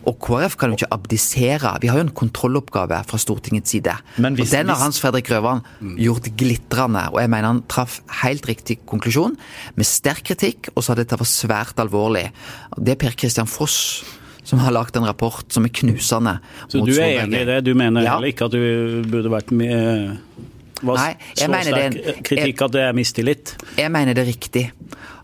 Og 0.05 0.19
KrF 0.21 0.55
kan 0.57 0.69
jo 0.69 0.77
ikke 0.77 0.89
abdisere. 0.93 1.77
Vi 1.81 1.87
har 1.89 1.97
jo 1.97 2.03
en 2.05 2.13
kontrolloppgave 2.13 2.99
fra 3.09 3.17
Stortingets 3.17 3.69
side. 3.73 3.95
Men 4.17 4.35
hvis- 4.35 4.51
og 4.53 4.59
den 4.59 4.69
har 4.69 4.75
Hans 4.83 4.99
Fredrik 5.01 5.25
Grøvan 5.25 5.61
gjort 5.97 6.29
glitrende. 6.37 7.07
Og 7.13 7.19
jeg 7.21 7.29
mener 7.29 7.47
han 7.47 7.63
traff 7.67 8.01
helt 8.21 8.45
riktig 8.45 8.79
konklusjon, 8.85 9.35
med 9.75 9.85
sterk 9.85 10.23
kritikk, 10.23 10.69
og 10.75 10.83
sa 10.83 10.93
dette 10.93 11.17
var 11.17 11.25
svært 11.25 11.75
alvorlig. 11.81 12.31
Det 12.77 12.89
er 12.91 12.95
Per 12.95 13.11
Christian 13.17 13.47
Foss 13.47 14.03
som 14.43 14.59
har 14.59 14.71
lagd 14.71 14.95
en 14.95 15.05
rapport 15.07 15.43
som 15.51 15.65
er 15.65 15.69
knusende. 15.69 16.39
Så 16.69 16.77
mot 16.77 16.85
du 16.87 16.93
er 17.01 17.23
enig 17.25 17.41
i 17.41 17.45
det? 17.45 17.63
Du 17.65 17.73
mener 17.73 18.03
Ja. 18.03 18.13
heller 18.19 18.27
ikke 18.31 18.45
at 18.45 18.51
du 18.51 19.01
burde 19.09 19.29
vært 19.29 19.51
med 19.51 20.19
var 20.83 20.95
Nei, 20.97 21.15
jeg 21.35 21.47
så 21.47 21.49
mener 21.49 21.63
det 21.63 21.73
er 21.73 21.85
en- 21.87 21.93
sterk 21.93 22.23
kritikk 22.23 22.61
at 22.61 22.71
det 22.71 22.81
er 22.81 22.93
mistillit? 22.93 23.55
Jeg 23.77 23.91
mener 23.91 24.13
det 24.13 24.27
er 24.27 24.31
riktig. 24.31 24.71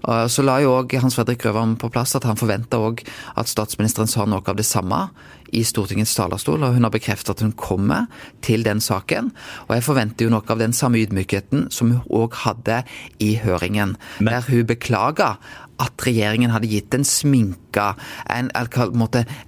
Og 0.01 0.31
Så 0.31 0.46
la 0.46 0.60
jo 0.63 0.74
òg 0.79 0.96
Hans 1.01 1.17
Fredrik 1.17 1.43
Grøvan 1.43 1.75
på 1.79 1.91
plass 1.93 2.15
at 2.17 2.25
han 2.27 2.39
forventa 2.39 2.79
òg 2.81 3.03
at 3.38 3.51
statsministeren 3.51 4.10
sa 4.10 4.25
noe 4.25 4.41
av 4.46 4.58
det 4.58 4.65
samme 4.65 5.10
i 5.51 5.63
Stortingets 5.67 6.13
talerstol, 6.15 6.63
og 6.63 6.77
hun 6.77 6.86
har 6.88 6.93
bekreftet 6.93 7.34
at 7.34 7.43
hun 7.43 7.51
kommer 7.60 8.08
til 8.46 8.63
den 8.63 8.79
saken. 8.84 9.34
Og 9.67 9.75
jeg 9.75 9.84
forventer 9.84 10.25
jo 10.27 10.34
noe 10.34 10.48
av 10.48 10.62
den 10.62 10.74
samme 10.75 11.01
ydmykheten 11.01 11.67
som 11.75 11.91
hun 11.91 12.24
òg 12.24 12.39
hadde 12.46 12.81
i 13.20 13.36
høringen, 13.41 13.98
der 14.24 14.48
hun 14.48 14.70
beklaga 14.70 15.36
at 15.81 16.05
regjeringen 16.05 16.51
hadde 16.53 16.70
gitt 16.70 16.93
en 16.93 17.05
sminka, 17.08 17.96
en, 18.29 18.51
en, 18.53 19.05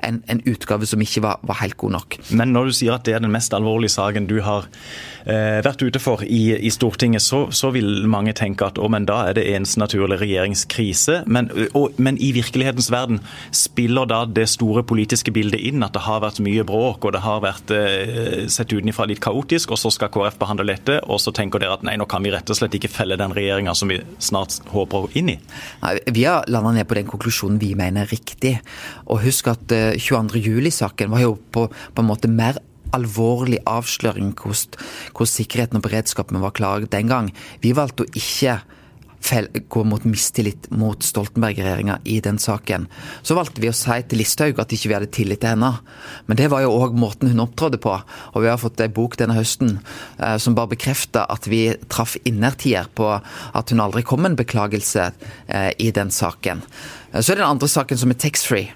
en, 0.07 0.21
en 0.33 0.43
utgave 0.49 0.87
som 0.89 1.01
ikke 1.03 1.21
var, 1.25 1.41
var 1.45 1.61
helt 1.61 1.77
god 1.77 1.97
nok. 1.99 2.17
Men 2.33 2.55
når 2.55 2.69
du 2.69 2.77
sier 2.79 2.95
at 2.95 3.05
det 3.05 3.17
er 3.17 3.23
den 3.23 3.33
mest 3.33 3.53
alvorlige 3.53 3.93
saken 3.93 4.27
du 4.29 4.39
har 4.45 4.65
eh, 4.65 5.12
vært 5.25 5.83
ute 5.85 5.99
for 6.03 6.23
i, 6.25 6.55
i 6.57 6.71
Stortinget, 6.73 7.23
så, 7.23 7.45
så 7.55 7.69
vil 7.75 8.03
mange 8.09 8.33
tenke 8.35 8.67
at 8.67 8.79
å, 8.81 8.89
men 8.91 9.05
da 9.07 9.21
er 9.29 9.37
det 9.37 9.45
eneste 9.53 9.79
naturlige 9.79 10.21
regjeringskrise. 10.23 11.21
Men, 11.31 11.49
og, 11.71 11.95
men 12.01 12.17
i 12.19 12.33
virkelighetens 12.35 12.89
verden, 12.93 13.21
spiller 13.55 14.07
da 14.09 14.23
det 14.27 14.47
store 14.51 14.83
politiske 14.87 15.31
bildet 15.33 15.61
inn 15.63 15.83
at 15.85 15.95
det 15.95 16.03
har 16.05 16.23
vært 16.23 16.41
mye 16.43 16.65
bråk 16.67 17.07
og 17.07 17.15
det 17.15 17.23
har 17.23 17.43
vært 17.43 17.73
eh, 17.75 18.43
sett 18.51 18.73
utenfra 18.73 19.07
litt 19.09 19.21
kaotisk, 19.23 19.73
og 19.73 19.79
så 19.79 19.91
skal 19.93 20.11
KrF 20.13 20.39
behandle 20.41 20.67
dette, 20.69 20.99
og 21.07 21.21
så 21.23 21.33
tenker 21.35 21.61
dere 21.63 21.77
at 21.77 21.85
nei, 21.87 21.95
nå 21.99 22.07
kan 22.09 22.23
vi 22.25 22.33
rett 22.33 22.49
og 22.49 22.59
slett 22.59 22.75
ikke 22.77 22.91
felle 22.91 23.19
den 23.19 23.35
regjeringa 23.35 23.75
som 23.77 23.91
vi 23.91 24.01
snart 24.23 24.59
håper 24.73 25.09
inn 25.19 25.33
i? 25.35 25.37
Nei, 25.83 25.95
Vi 26.13 26.27
har 26.27 26.47
landa 26.51 26.73
ned 26.75 26.89
på 26.89 26.99
den 26.99 27.09
konklusjonen 27.09 27.61
vi 27.61 27.73
mener 27.79 28.03
er 28.03 28.11
riktig. 28.11 28.57
Og 29.07 29.23
husk 29.23 29.49
at 29.53 29.73
eh, 29.75 29.95
22. 29.99 30.43
juli-saken 30.43 31.11
var 31.13 31.23
jo 31.23 31.35
på, 31.53 31.67
på 31.69 32.03
en 32.03 32.09
måte 32.09 32.31
mer 32.31 32.59
alvorlig 32.95 33.59
avsløring 33.69 34.33
hvordan, 34.37 34.79
sikkerheten 35.33 35.79
og 35.79 35.87
beredskapen 35.87 36.41
var 36.43 36.55
klar 36.55 36.85
den 36.85 37.11
gang. 37.11 37.33
Vi 37.63 37.73
valgte 37.75 38.05
å 38.05 38.13
ikke 38.13 38.61
gå 39.71 39.83
mot 39.87 40.03
mistillit 40.03 40.69
mot 40.71 41.03
Stoltenberg-regjeringa 41.03 41.99
i 42.03 42.19
den 42.19 42.39
saken. 42.39 42.87
Så 43.23 43.37
valgte 43.37 43.61
vi 43.63 43.69
å 43.71 43.75
si 43.75 43.95
til 44.03 44.19
Listhaug 44.19 44.59
at 44.59 44.73
ikke 44.75 44.89
vi 44.89 44.97
hadde 44.97 45.11
tillit 45.15 45.41
til 45.43 45.53
henne. 45.53 45.71
Men 46.27 46.39
det 46.39 46.49
var 46.51 46.63
jo 46.65 46.73
òg 46.75 46.97
måten 46.99 47.31
hun 47.31 47.43
opptrådte 47.45 47.79
på. 47.83 47.95
Og 48.33 48.43
vi 48.43 48.51
har 48.51 48.59
fått 48.61 48.83
ei 48.83 48.91
bok 48.91 49.17
denne 49.19 49.37
høsten 49.37 49.77
eh, 50.19 50.37
som 50.37 50.57
bare 50.57 50.73
bekrefter 50.75 51.29
at 51.31 51.47
vi 51.47 51.69
traff 51.87 52.17
innertier 52.27 52.89
på 52.95 53.09
at 53.15 53.71
hun 53.71 53.83
aldri 53.83 54.03
kom 54.03 54.23
med 54.23 54.33
en 54.33 54.41
beklagelse 54.43 55.11
eh, 55.47 55.71
i 55.79 55.91
den 55.95 56.11
saken. 56.11 56.63
Eh, 57.13 57.21
Så 57.21 57.31
er 57.31 57.39
det 57.39 57.45
den 57.45 57.53
andre 57.55 57.71
saken 57.71 58.03
som 58.03 58.11
er 58.11 58.19
taxfree. 58.19 58.73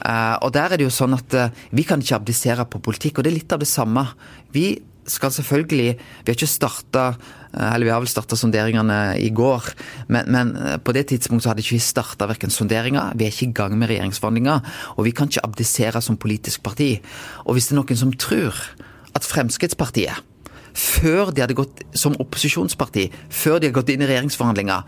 Eh, 0.00 0.36
og 0.44 0.52
der 0.56 0.72
er 0.72 0.80
det 0.80 0.86
jo 0.88 0.94
sånn 0.94 1.16
at 1.16 1.34
eh, 1.36 1.50
vi 1.76 1.84
kan 1.88 2.00
ikke 2.02 2.20
abdisere 2.20 2.66
på 2.68 2.82
politikk, 2.84 3.18
og 3.18 3.26
det 3.26 3.32
er 3.32 3.38
litt 3.40 3.52
av 3.56 3.60
det 3.62 3.68
samme. 3.70 4.06
Vi 4.54 4.72
skal 5.10 5.32
selvfølgelig 5.32 5.94
Vi 5.96 6.28
har 6.28 6.36
ikke 6.36 6.46
starta 6.46 7.04
eller 7.50 7.82
vi 7.82 7.90
har 7.90 7.98
vel 7.98 8.06
starta 8.06 8.36
sonderingene 8.38 9.16
i 9.18 9.30
går, 9.34 9.64
men, 10.14 10.28
men 10.30 10.52
eh, 10.54 10.76
på 10.78 10.94
det 10.94 11.08
tidspunktet 11.10 11.42
så 11.42 11.50
hadde 11.50 11.64
ikke 11.64 11.74
vi 11.74 11.82
starta 11.82 12.28
verken 12.30 12.52
sonderinger, 12.54 13.16
vi 13.18 13.26
er 13.26 13.34
ikke 13.34 13.48
i 13.48 13.56
gang 13.58 13.74
med 13.78 13.90
regjeringsforhandlinger, 13.90 14.68
og 14.94 15.08
vi 15.08 15.14
kan 15.16 15.30
ikke 15.30 15.42
abdisere 15.48 16.02
som 16.04 16.20
politisk 16.20 16.62
parti. 16.62 16.92
Og 17.48 17.56
hvis 17.56 17.66
det 17.70 17.74
er 17.74 17.80
noen 17.80 17.98
som 17.98 18.14
tror 18.14 18.54
at 19.18 19.26
Fremskrittspartiet 19.26 20.26
før 20.70 21.32
de 21.34 21.42
hadde 21.42 21.56
gått 21.58 21.82
som 21.98 22.14
opposisjonsparti, 22.22 23.08
før 23.26 23.58
de 23.58 23.66
hadde 23.66 23.76
gått 23.80 23.90
inn 23.90 24.04
i 24.04 24.06
regjeringsforhandlinger, 24.06 24.86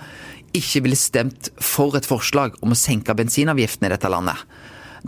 ikke 0.54 0.83
ville 0.85 0.99
stemt 1.00 1.50
for 1.59 1.97
et 1.97 2.07
forslag 2.07 2.54
om 2.62 2.75
å 2.75 2.78
senke 2.78 3.16
bensinavgiftene 3.16 3.88
i 3.88 3.95
dette 3.95 4.11
landet. 4.12 4.38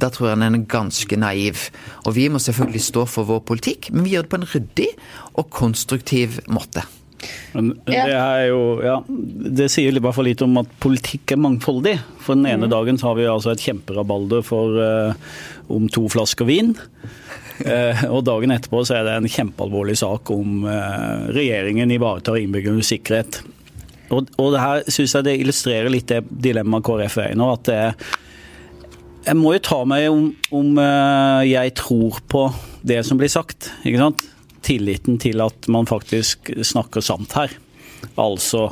Da 0.01 0.11
tror 0.11 0.31
jeg 0.31 0.41
han 0.41 0.59
er 0.59 0.67
ganske 0.71 1.19
naiv. 1.21 1.69
Og 2.05 2.17
vi 2.17 2.27
må 2.33 2.43
selvfølgelig 2.43 2.83
stå 2.89 3.07
for 3.11 3.29
vår 3.31 3.45
politikk, 3.47 3.93
men 3.95 4.07
vi 4.07 4.17
gjør 4.17 4.27
det 4.27 4.33
på 4.33 4.41
en 4.41 4.51
ryddig 4.55 4.91
og 5.39 5.51
konstruktiv 5.55 6.41
måte. 6.51 6.85
Men 7.55 7.71
det 7.87 8.01
er 8.01 8.49
jo, 8.51 8.61
ja, 8.85 8.99
det 9.09 9.71
sier 9.73 9.95
i 9.95 10.03
hvert 10.03 10.17
fall 10.17 10.29
litt 10.29 10.43
om 10.45 10.59
at 10.61 10.73
politikk 10.83 11.35
er 11.35 11.41
mangfoldig. 11.41 11.95
For 12.21 12.37
den 12.37 12.49
ene 12.51 12.69
dagen 12.71 12.99
så 13.01 13.11
har 13.11 13.19
vi 13.19 13.29
altså 13.31 13.55
et 13.55 13.65
kjemperabalder 13.65 14.45
for 14.47 14.77
uh, 14.77 15.33
om 15.73 15.87
to 15.93 16.05
flasker 16.13 16.49
vin. 16.49 16.75
Uh, 17.63 18.05
og 18.15 18.25
dagen 18.27 18.55
etterpå 18.55 18.83
så 18.85 18.99
er 18.99 19.09
det 19.09 19.17
en 19.21 19.31
kjempealvorlig 19.31 19.97
sak 20.03 20.35
om 20.35 20.67
uh, 20.67 21.31
regjeringen 21.35 21.95
ivaretar 21.95 22.41
innbyggernes 22.43 22.93
sikkerhet. 22.93 23.41
Og, 24.13 24.29
og 24.37 24.53
det 24.53 24.61
her 24.61 24.85
syns 24.93 25.17
jeg 25.17 25.27
det 25.27 25.39
illustrerer 25.41 25.93
litt 25.93 26.11
det 26.11 26.21
dilemmaet 26.29 26.85
KrF 26.85 27.19
er 27.23 27.33
i 27.33 27.39
nå. 27.39 27.49
at 27.55 27.67
det 27.71 27.81
er 27.87 28.21
jeg 29.25 29.39
må 29.39 29.55
jo 29.55 29.63
ta 29.65 29.81
meg 29.89 30.07
om, 30.13 30.29
om 30.55 30.79
eh, 30.81 31.49
jeg 31.49 31.75
tror 31.81 32.21
på 32.31 32.45
det 32.85 33.01
som 33.09 33.21
blir 33.21 33.33
sagt. 33.33 33.71
ikke 33.85 34.03
sant? 34.03 34.27
Tilliten 34.65 35.19
til 35.21 35.43
at 35.45 35.69
man 35.73 35.89
faktisk 35.89 36.53
snakker 36.65 37.05
sant 37.05 37.33
her. 37.37 37.53
Altså 38.21 38.67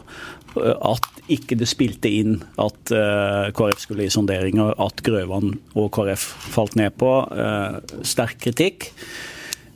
eh, 0.58 0.76
at 0.76 1.08
ikke 1.32 1.56
det 1.56 1.70
spilte 1.70 2.10
inn 2.12 2.40
at 2.60 2.92
eh, 2.92 3.50
KrF 3.56 3.84
skulle 3.84 4.06
i 4.06 4.12
sonderinger, 4.12 4.74
at 4.82 5.04
Grøvan 5.06 5.54
og 5.72 5.92
KrF 5.94 6.26
falt 6.52 6.76
ned 6.76 6.98
på. 7.00 7.12
Sterk 8.04 8.40
kritikk. 8.42 8.90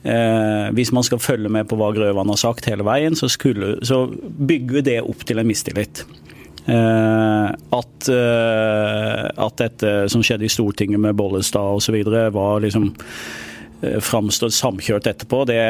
Hvis 0.07 0.93
man 0.95 1.03
skal 1.03 1.19
følge 1.19 1.49
med 1.51 1.65
på 1.67 1.75
hva 1.75 1.89
Grøvan 1.91 2.29
har 2.31 2.37
sagt 2.39 2.69
hele 2.69 2.85
veien, 2.87 3.17
så, 3.17 3.27
skulle, 3.27 3.73
så 3.83 4.05
bygger 4.07 4.85
det 4.85 5.01
opp 5.01 5.25
til 5.27 5.41
en 5.41 5.49
mistillit. 5.49 6.05
Eh, 6.67 7.49
at, 7.69 8.07
eh, 8.11 9.25
at 9.39 9.61
dette 9.61 9.91
som 10.11 10.23
skjedde 10.25 10.47
i 10.47 10.51
Stortinget 10.51 10.99
med 10.99 11.15
Bollestad 11.15 11.79
osv. 11.79 11.95
var 12.35 12.59
liksom 12.63 12.89
eh, 13.81 14.01
framstått 14.03 14.55
samkjørt 14.57 15.07
etterpå, 15.07 15.45
det, 15.47 15.61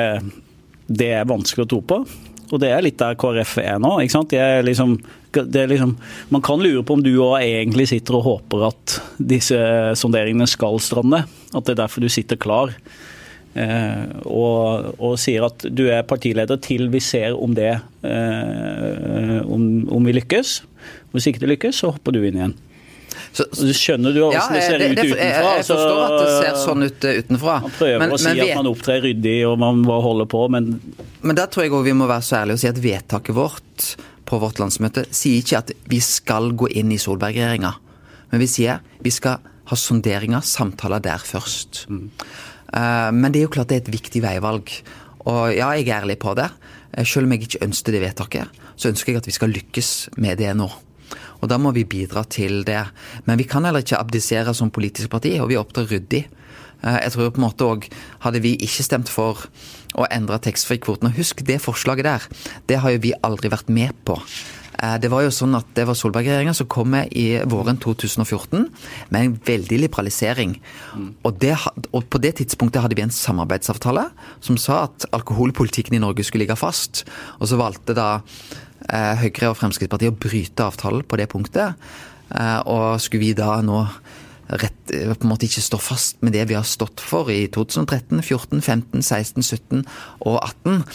det 0.89 1.11
er 1.19 1.29
vanskelig 1.29 1.67
å 1.67 1.71
tro 1.75 1.83
på. 1.85 2.01
Og 2.47 2.61
det 2.63 2.71
er 2.71 2.81
litt 2.81 2.97
der 2.97 3.17
KrF 3.19 3.57
er 3.61 3.77
nå. 3.83 3.97
ikke 4.01 4.15
sant? 4.15 4.33
Er 4.33 4.63
liksom, 4.65 4.95
er 5.35 5.69
liksom, 5.69 5.97
man 6.33 6.45
kan 6.45 6.63
lure 6.63 6.81
på 6.87 6.95
om 6.95 7.03
du 7.03 7.11
òg 7.19 7.43
egentlig 7.43 7.89
sitter 7.91 8.17
og 8.17 8.25
håper 8.29 8.69
at 8.69 8.95
disse 9.19 9.59
sonderingene 9.99 10.47
skal 10.49 10.79
strande. 10.81 11.25
At 11.51 11.67
det 11.67 11.75
er 11.75 11.81
derfor 11.83 12.05
du 12.05 12.09
sitter 12.09 12.39
klar. 12.39 12.71
Eh, 13.57 14.05
og, 14.29 14.93
og 14.95 15.19
sier 15.19 15.45
at 15.47 15.67
du 15.73 15.87
er 15.91 16.07
partileder 16.07 16.59
til 16.63 16.87
vi 16.93 17.01
ser 17.03 17.35
om 17.35 17.55
det 17.57 17.73
eh, 17.75 19.39
om, 19.43 19.67
om 19.91 20.07
vi 20.07 20.15
lykkes. 20.15 20.61
Hvis 21.17 21.27
ikke 21.31 21.41
det 21.43 21.49
lykkes, 21.55 21.81
så 21.83 21.91
hopper 21.95 22.13
du 22.15 22.21
inn 22.27 22.37
igjen. 22.37 22.55
Så, 23.33 23.43
skjønner 23.75 24.13
du 24.13 24.19
hvordan 24.23 24.53
det 24.53 24.61
ser 24.63 24.77
det- 24.81 24.87
ut 24.91 24.97
utenfra? 24.99 25.23
Jeg, 25.25 25.43
jeg 25.57 25.65
forstår 25.67 25.99
at 26.05 26.13
det 26.21 26.29
ser 26.37 26.57
sånn 26.61 26.83
ut 26.85 27.05
eh, 27.05 27.17
utenfra. 27.21 27.55
Man 27.65 27.73
prøver 27.77 27.99
Men- 27.99 28.11
å 28.13 28.19
si 28.21 28.33
at 28.39 28.55
man 28.55 28.69
opptrer 28.71 29.01
ryddig 29.05 29.35
og 29.49 29.57
man 29.59 29.81
bare 29.85 30.01
holder 30.05 30.25
på, 30.29 30.41
men 30.53 30.69
Men 31.21 31.35
der 31.35 31.47
tror 31.47 31.63
jeg 31.65 31.71
òg 31.71 31.83
vi 31.83 31.93
må 31.97 32.07
være 32.07 32.25
så 32.25 32.37
ærlige 32.43 32.53
og 32.53 32.59
si 32.59 32.67
at 32.67 32.81
vedtaket 32.83 33.35
vårt 33.35 33.87
på 34.27 34.39
vårt 34.39 34.59
landsmøte 34.59 35.05
sier 35.11 35.41
ikke 35.41 35.57
at 35.57 35.71
vi 35.87 35.99
skal 35.99 36.51
gå 36.51 36.67
inn 36.75 36.91
i 36.91 36.97
Solberg-regjeringa. 36.97 37.73
Men 38.31 38.39
vi 38.39 38.47
sier 38.47 38.79
vi 39.01 39.09
skal 39.09 39.39
ha 39.67 39.75
sonderinger, 39.75 40.41
samtaler 40.43 41.01
der 41.01 41.17
først. 41.19 41.85
Eh, 41.89 43.11
men 43.11 43.31
det 43.31 43.41
er 43.41 43.47
jo 43.47 43.53
klart 43.53 43.67
det 43.71 43.77
er 43.81 43.85
et 43.87 43.93
viktig 44.01 44.21
veivalg. 44.23 44.71
Og 45.27 45.55
ja, 45.55 45.71
jeg 45.75 45.87
er 45.89 46.01
ærlig 46.03 46.17
på 46.19 46.35
det. 46.35 46.49
Eh, 46.93 47.03
Selv 47.03 47.25
om 47.25 47.31
jeg 47.31 47.47
ikke 47.47 47.63
ønsker 47.67 47.91
det 47.91 48.01
vedtaket, 48.01 48.47
så 48.77 48.89
ønsker 48.91 49.13
jeg 49.13 49.17
at 49.17 49.25
vi 49.27 49.31
skal 49.35 49.49
lykkes 49.49 50.09
med 50.17 50.37
det 50.37 50.55
nå. 50.55 50.69
Og 51.41 51.49
da 51.49 51.57
må 51.61 51.71
vi 51.75 51.83
bidra 51.87 52.23
til 52.29 52.63
det. 52.67 52.83
Men 53.25 53.37
vi 53.37 53.43
kan 53.49 53.65
heller 53.67 53.83
ikke 53.85 53.99
abdisere 53.99 54.53
som 54.57 54.71
politisk 54.73 55.09
parti, 55.13 55.35
og 55.39 55.49
vi 55.49 55.59
opptrer 55.59 55.87
ryddig. 55.89 56.25
Eh, 56.83 56.99
Jeg 57.03 57.11
tror 57.11 57.31
på 57.31 57.41
en 57.41 57.47
måte 57.49 57.65
også, 57.65 57.89
Hadde 58.19 58.41
vi 58.41 58.55
ikke 58.57 58.83
stemt 58.83 59.09
for 59.09 59.47
å 59.97 60.05
endre 60.11 60.37
taxfree-kvoten 60.37 61.07
Og 61.09 61.17
husk 61.17 61.41
det 61.45 61.61
forslaget 61.61 62.03
der. 62.05 62.21
Det 62.67 62.77
har 62.79 62.91
jo 62.91 62.99
vi 63.01 63.13
aldri 63.23 63.49
vært 63.49 63.69
med 63.69 63.93
på. 64.05 64.19
Eh, 64.81 64.97
Det 64.99 65.09
var 65.09 65.23
jo 65.23 65.29
sånn 65.33 65.55
at 65.57 65.65
det 65.73 65.87
var 65.87 65.95
Solberg-regjeringa 65.95 66.53
som 66.53 66.67
kom 66.67 66.89
med 66.91 67.09
i 67.17 67.39
våren 67.45 67.77
2014 67.77 68.69
med 69.09 69.21
en 69.21 69.39
veldig 69.45 69.79
liberalisering. 69.79 70.59
Og, 71.23 71.39
det, 71.39 71.55
og 71.93 72.05
på 72.09 72.21
det 72.21 72.35
tidspunktet 72.37 72.81
hadde 72.81 72.95
vi 72.95 73.01
en 73.01 73.09
samarbeidsavtale 73.09 74.11
som 74.39 74.57
sa 74.57 74.83
at 74.83 75.05
alkoholpolitikken 75.11 75.95
i 75.95 75.99
Norge 76.03 76.23
skulle 76.23 76.45
ligge 76.45 76.57
fast. 76.57 77.05
Og 77.41 77.47
så 77.49 77.57
valgte 77.57 77.95
da 77.97 78.21
Høyre 78.87 79.51
og 79.51 79.57
Fremskrittspartiet 79.59 80.13
å 80.13 80.21
bryte 80.21 80.67
avtalen 80.67 81.03
på 81.07 81.19
det 81.19 81.27
punktet. 81.31 81.75
Eh, 82.31 82.59
og 82.67 83.01
skulle 83.03 83.25
vi 83.25 83.33
da 83.37 83.57
nå 83.65 83.81
rett, 84.47 84.77
på 84.87 85.25
en 85.25 85.31
måte 85.31 85.47
ikke 85.47 85.63
stå 85.63 85.79
fast 85.81 86.21
med 86.23 86.31
det 86.35 86.45
vi 86.47 86.55
har 86.55 86.67
stått 86.67 87.01
for 87.03 87.27
i 87.31 87.49
2013, 87.51 88.21
14, 88.21 88.61
15, 88.61 89.03
16, 89.03 89.43
17 89.43 89.81
og 90.23 90.37
18, 90.39 90.85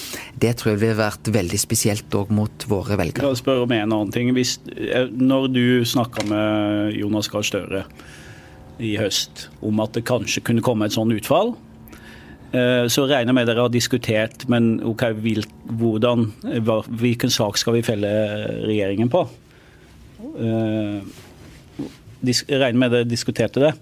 det 0.41 0.55
tror 0.57 0.73
jeg 0.73 0.81
ville 0.81 1.01
vært 1.01 1.29
veldig 1.35 1.61
spesielt 1.61 2.17
òg 2.17 2.33
mot 2.33 2.67
våre 2.71 2.97
velgere. 3.01 3.29
Jeg 3.29 3.43
spørre 3.43 3.67
om 3.67 3.75
en 3.77 3.85
annen 3.85 4.15
ting. 4.15 4.33
Hvis, 4.37 4.57
når 5.13 5.51
du 5.53 5.67
snakka 5.89 6.25
med 6.31 6.97
Jonas 6.97 7.29
Gahr 7.33 7.45
Støre 7.47 7.85
i 8.83 8.97
høst 8.97 9.51
om 9.63 9.83
at 9.85 9.93
det 9.99 10.07
kanskje 10.09 10.45
kunne 10.47 10.65
komme 10.65 10.89
et 10.89 10.97
sånn 10.97 11.13
utfall, 11.15 11.53
så 12.52 13.06
regner 13.09 13.30
jeg 13.30 13.37
med 13.38 13.47
dere 13.49 13.64
har 13.64 13.73
diskutert 13.73 14.42
men 14.52 14.75
ok, 14.85 15.06
hvordan, 15.80 16.26
hvilken 17.00 17.32
sak 17.32 17.56
skal 17.56 17.78
vi 17.78 17.85
felle 17.87 18.11
regjeringen 18.66 19.09
på? 19.12 19.23
Jeg 22.23 22.61
regner 22.61 22.78
med 22.82 22.92
dere 22.92 23.09
diskuterte 23.09 23.62
det? 23.64 23.73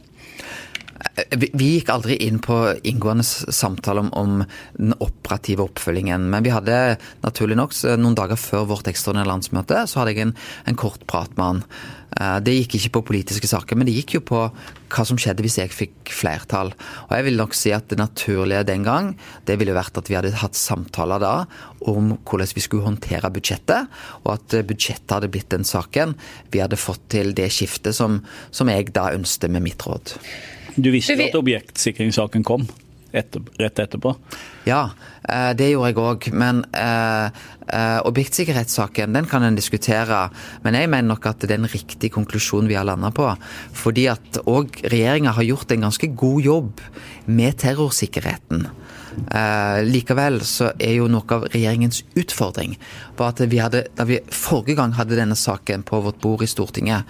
Vi 1.33 1.69
gikk 1.77 1.91
aldri 1.93 2.17
inn 2.27 2.41
på 2.45 2.57
inngående 2.85 3.25
samtale 3.25 4.03
om, 4.05 4.11
om, 4.17 4.43
den 4.77 4.93
operative 5.01 5.65
oppfølgingen. 5.65 6.27
Men 6.33 6.45
vi 6.45 6.53
hadde 6.53 6.99
naturlig 7.25 7.57
nok, 7.57 7.73
noen 8.01 8.19
dager 8.19 8.41
før 8.41 8.69
vårt 8.75 8.91
ekstraordinære 8.91 9.31
landsmøte, 9.31 9.87
så 9.89 10.01
hadde 10.01 10.15
jeg 10.15 10.27
en, 10.27 10.37
en, 10.69 10.79
kort 10.81 11.07
prat 11.09 11.33
med 11.39 11.47
han. 11.47 11.65
Det 12.45 12.53
gikk 12.53 12.77
ikke 12.77 12.93
på 12.97 13.05
politiske 13.13 13.49
saker, 13.49 13.79
men 13.79 13.89
det 13.89 13.95
gikk 13.97 14.17
jo 14.19 14.23
på 14.29 14.43
hva 14.51 15.07
som 15.07 15.17
skjedde 15.21 15.45
hvis 15.47 15.61
jeg 15.61 15.73
fikk 15.73 16.13
flertall. 16.13 16.75
Og 17.07 17.17
jeg 17.17 17.29
vil 17.29 17.41
nok 17.41 17.57
si 17.57 17.73
at 17.73 17.89
det 17.89 18.01
naturlige 18.01 18.67
den 18.69 18.85
gang, 18.85 19.13
det 19.49 19.57
ville 19.61 19.77
vært 19.77 19.97
at 19.97 20.11
vi 20.11 20.19
hadde 20.19 20.35
hatt 20.43 20.59
samtaler 20.59 21.23
da 21.23 21.35
om 21.89 22.17
hvordan 22.19 22.55
vi 22.57 22.67
skulle 22.67 22.89
håndtere 22.89 23.33
budsjettet, 23.33 23.89
og 24.27 24.35
at 24.37 24.61
budsjettet 24.69 25.17
hadde 25.17 25.33
blitt 25.33 25.53
den 25.55 25.65
saken 25.65 26.19
vi 26.53 26.61
hadde 26.61 26.81
fått 26.81 27.07
til 27.15 27.33
det 27.39 27.49
skiftet 27.55 27.97
som, 27.97 28.21
som 28.51 28.69
jeg 28.69 28.91
da 28.93 29.13
ønsket 29.17 29.55
med 29.55 29.71
mitt 29.71 29.87
råd. 29.87 30.19
Du 30.77 30.91
visste 30.95 31.17
jo 31.19 31.27
at 31.27 31.41
objektsikringssaken 31.41 32.47
kom 32.47 32.69
etter, 33.13 33.43
rett 33.59 33.79
etterpå? 33.83 34.15
Ja, 34.69 34.91
det 35.57 35.71
gjorde 35.73 35.91
jeg 35.91 35.99
òg. 35.99 36.29
Men 36.37 36.63
eh, 36.77 37.99
objektsikkerhetssaken 38.07 39.17
den 39.17 39.29
kan 39.31 39.45
en 39.47 39.59
diskutere. 39.59 40.29
Men 40.65 40.79
jeg 40.79 40.91
mener 40.93 41.11
nok 41.13 41.27
at 41.31 41.43
det 41.43 41.57
er 41.57 41.63
en 41.63 41.73
riktig 41.73 42.13
konklusjon 42.15 42.71
vi 42.71 42.79
har 42.79 42.87
landa 42.89 43.13
på. 43.15 43.27
Fordi 43.77 44.07
at 44.13 44.43
òg 44.47 44.83
regjeringa 44.87 45.35
har 45.39 45.49
gjort 45.49 45.75
en 45.75 45.89
ganske 45.89 46.13
god 46.23 46.47
jobb 46.47 46.85
med 47.31 47.59
terrorsikkerheten. 47.63 48.69
Eh, 49.11 49.81
likevel 49.91 50.41
så 50.47 50.71
er 50.79 51.01
jo 51.01 51.11
noe 51.11 51.27
av 51.35 51.49
regjeringens 51.51 52.05
utfordring 52.19 52.77
var 53.19 53.33
at 53.35 53.43
vi 53.51 53.59
hadde, 53.59 53.85
da 53.99 54.07
vi 54.07 54.21
forrige 54.31 54.79
gang 54.79 54.95
hadde 54.95 55.19
denne 55.19 55.37
saken 55.39 55.83
på 55.87 55.99
vårt 56.05 56.21
bord 56.23 56.45
i 56.47 56.51
Stortinget, 56.51 57.09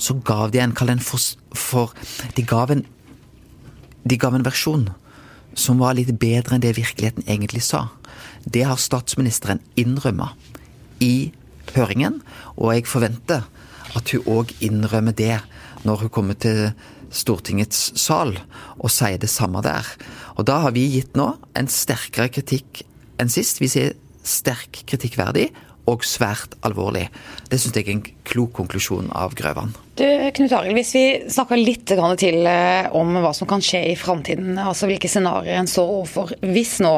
så 0.00 0.14
gav 0.24 0.54
de 0.54 0.62
en, 0.62 0.72
en 0.72 1.02
for, 1.04 1.20
for 1.52 1.92
De 2.36 2.46
gav 2.46 2.70
en 2.72 2.86
de 4.04 4.18
gav 4.20 4.34
en 4.36 4.46
versjon 4.46 4.88
som 5.58 5.80
var 5.82 5.96
litt 5.98 6.12
bedre 6.20 6.56
enn 6.56 6.64
det 6.64 6.76
virkeligheten 6.78 7.26
egentlig 7.26 7.64
sa. 7.66 7.88
Det 8.44 8.64
har 8.66 8.80
statsministeren 8.80 9.62
innrømma 9.80 10.32
i 11.02 11.32
høringen, 11.74 12.20
og 12.56 12.74
jeg 12.74 12.88
forventer 12.90 13.46
at 13.96 14.12
hun 14.14 14.26
òg 14.30 14.54
innrømmer 14.62 15.16
det 15.16 15.40
når 15.86 16.06
hun 16.06 16.14
kommer 16.14 16.38
til 16.38 16.70
Stortingets 17.10 17.90
sal 17.98 18.36
og 18.78 18.92
sier 18.92 19.18
det 19.18 19.30
samme 19.32 19.62
der. 19.66 19.86
Og 20.38 20.46
da 20.46 20.60
har 20.64 20.74
vi 20.76 20.86
gitt 20.92 21.18
nå 21.18 21.32
en 21.58 21.70
sterkere 21.70 22.30
kritikk 22.30 22.84
enn 23.20 23.32
sist. 23.32 23.58
Vi 23.58 23.70
sier 23.70 23.96
sterk 24.22 24.84
kritikkverdig 24.86 25.48
og 25.90 26.06
svært 26.06 26.54
alvorlig. 26.66 27.08
Det 27.50 27.58
syns 27.58 27.76
jeg 27.76 27.88
er 27.88 27.96
en 27.96 28.04
klok 28.28 28.54
konklusjon 28.60 29.10
av 29.16 29.34
Grøvan. 29.38 29.74
Du, 30.00 30.30
Knut 30.32 30.52
Arild, 30.56 30.72
Hvis 30.78 30.94
vi 30.96 31.04
snakker 31.28 31.58
litt 31.60 31.82
til 31.84 32.46
om 32.96 33.16
hva 33.20 33.34
som 33.36 33.48
kan 33.50 33.60
skje 33.60 33.82
i 33.90 33.96
framtiden, 34.00 34.54
altså 34.56 34.88
hvilke 34.88 35.10
scenarioer 35.12 35.58
en 35.60 35.68
står 35.68 35.90
overfor 35.98 36.32
hvis 36.40 36.78
nå, 36.80 36.94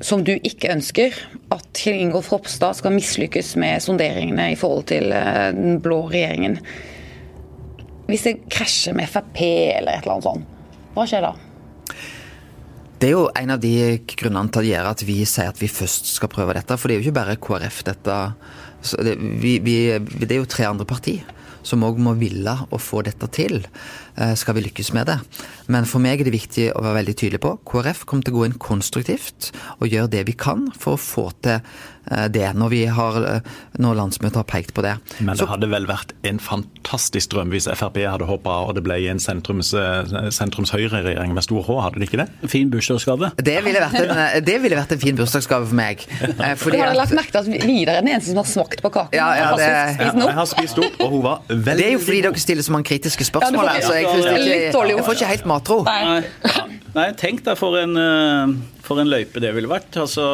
som 0.00 0.22
du 0.24 0.32
ikke 0.36 0.70
ønsker, 0.72 1.18
at 1.52 1.66
Kjell 1.76 2.00
Ingolf 2.06 2.30
Ropstad 2.32 2.78
skal 2.78 2.96
mislykkes 2.96 3.52
med 3.60 3.84
sonderingene 3.84 4.48
i 4.54 4.56
forhold 4.56 4.88
til 4.88 5.12
den 5.12 5.82
blå 5.84 6.06
regjeringen. 6.08 6.56
Hvis 8.08 8.24
det 8.24 8.34
krasjer 8.48 8.96
med 8.96 9.12
Frp 9.12 9.44
eller 9.44 9.92
et 9.92 10.06
eller 10.06 10.16
annet 10.16 10.30
sånt, 10.30 10.48
hva 10.96 11.04
skjer 11.10 11.28
da? 11.28 11.34
Det 12.96 13.10
er 13.10 13.16
jo 13.18 13.28
en 13.36 13.52
av 13.52 13.60
de 13.60 13.76
grunnene 14.16 14.48
til 14.48 14.64
å 14.64 14.70
gjøre 14.70 14.96
at 14.96 15.04
vi 15.04 15.20
sier 15.28 15.52
at 15.52 15.60
vi 15.60 15.68
først 15.68 16.08
skal 16.16 16.32
prøve 16.32 16.56
dette. 16.56 16.80
For 16.80 16.88
det 16.88 16.96
er 16.96 17.02
jo 17.02 17.10
ikke 17.10 17.20
bare 17.20 17.36
KrF 17.36 17.84
dette 17.92 18.20
det, 19.04 19.18
vi, 19.44 19.58
vi, 19.60 19.80
det 20.24 20.30
er 20.30 20.38
jo 20.40 20.48
tre 20.48 20.70
andre 20.72 20.88
partier 20.88 21.35
som 21.66 21.82
òg 21.86 21.98
må 22.02 22.14
ville 22.20 22.54
å 22.70 22.78
få 22.80 23.02
dette 23.06 23.28
til, 23.34 23.58
skal 24.38 24.56
vi 24.56 24.62
lykkes 24.68 24.92
med 24.96 25.10
det. 25.10 25.16
Men 25.72 25.88
for 25.88 26.02
meg 26.02 26.22
er 26.22 26.28
det 26.28 26.36
viktig 26.36 26.68
å 26.72 26.84
være 26.84 27.00
veldig 27.00 27.16
tydelig 27.18 27.42
på 27.42 27.56
KrF 27.68 28.04
kommer 28.06 28.26
til 28.26 28.36
å 28.36 28.38
gå 28.38 28.46
inn 28.46 28.56
konstruktivt 28.62 29.50
og 29.80 29.90
gjøre 29.90 30.12
det 30.14 30.22
vi 30.30 30.36
kan 30.38 30.68
for 30.78 30.94
å 30.94 31.02
få 31.02 31.26
til 31.44 31.60
det, 32.32 32.44
når, 32.54 32.70
vi 32.70 32.82
har, 32.86 33.16
når 33.82 33.96
landsmøtet 33.98 34.38
har 34.40 34.46
pekt 34.48 34.74
på 34.76 34.84
det. 34.84 34.94
Men 35.18 35.34
det 35.34 35.42
Så, 35.42 35.48
hadde 35.50 35.68
vel 35.70 35.88
vært 35.88 36.12
en 36.28 36.38
fantastisk 36.42 37.32
drøm 37.34 37.50
hvis 37.54 37.66
Frp 37.78 37.98
hadde 38.06 38.28
hoppa 38.28 38.60
og 38.66 38.76
det 38.76 38.84
ble 38.86 38.98
en 39.10 39.20
sentrums, 39.22 39.72
sentrums-høyre-regjering 40.36 41.34
med 41.34 41.46
stor 41.46 41.64
H, 41.66 41.78
hadde 41.86 42.02
det 42.02 42.08
ikke 42.10 42.20
det? 42.22 42.28
Fin 42.52 42.70
bursdagsgave. 42.72 43.32
Det 43.36 43.56
ville 43.66 43.82
vært 43.82 43.98
en, 44.02 44.44
det 44.46 44.56
ville 44.62 44.78
vært 44.78 44.94
en 44.96 45.02
fin 45.02 45.18
bursdagsgave 45.18 45.68
for 45.70 45.78
meg. 45.78 46.04
Fordi 46.62 46.82
har 46.82 46.94
lagt 46.96 47.14
merke 47.16 47.34
til 47.34 47.42
at 47.42 47.66
Vidar 47.66 47.98
er 47.98 48.06
den 48.06 48.12
eneste 48.14 48.32
som 48.32 48.42
har 48.42 48.48
smakt 48.50 48.82
på 48.84 48.92
kaken? 48.94 49.16
Ja, 49.18 49.28
ja, 49.38 49.50
det, 49.58 49.66
ja, 49.66 50.12
jeg 50.14 50.38
har 50.38 50.48
spist 50.50 50.80
opp, 50.82 51.00
og 51.02 51.12
hun 51.16 51.26
var 51.26 51.42
veldig 51.48 51.76
Det 51.80 51.88
er 51.88 51.94
jo 51.96 52.02
fordi 52.04 52.22
dere 52.28 52.42
stiller 52.46 52.66
så 52.66 52.76
mange 52.76 52.90
kritiske 52.92 53.28
spørsmål. 53.28 53.70
Ja, 53.72 53.82
så 53.82 53.98
jeg, 53.98 54.06
ikke, 54.06 54.86
jeg 54.94 55.04
får 55.06 55.18
ikke 55.18 55.32
helt 55.32 55.50
matro. 55.50 55.82
Nei. 55.86 56.22
Nei, 56.96 57.10
tenk 57.18 57.42
deg 57.44 57.58
for 57.60 57.76
en, 57.80 57.92
for 58.86 59.02
en 59.02 59.10
løype 59.10 59.42
det 59.42 59.52
ville 59.56 59.70
vært. 59.70 59.98
Altså, 60.00 60.24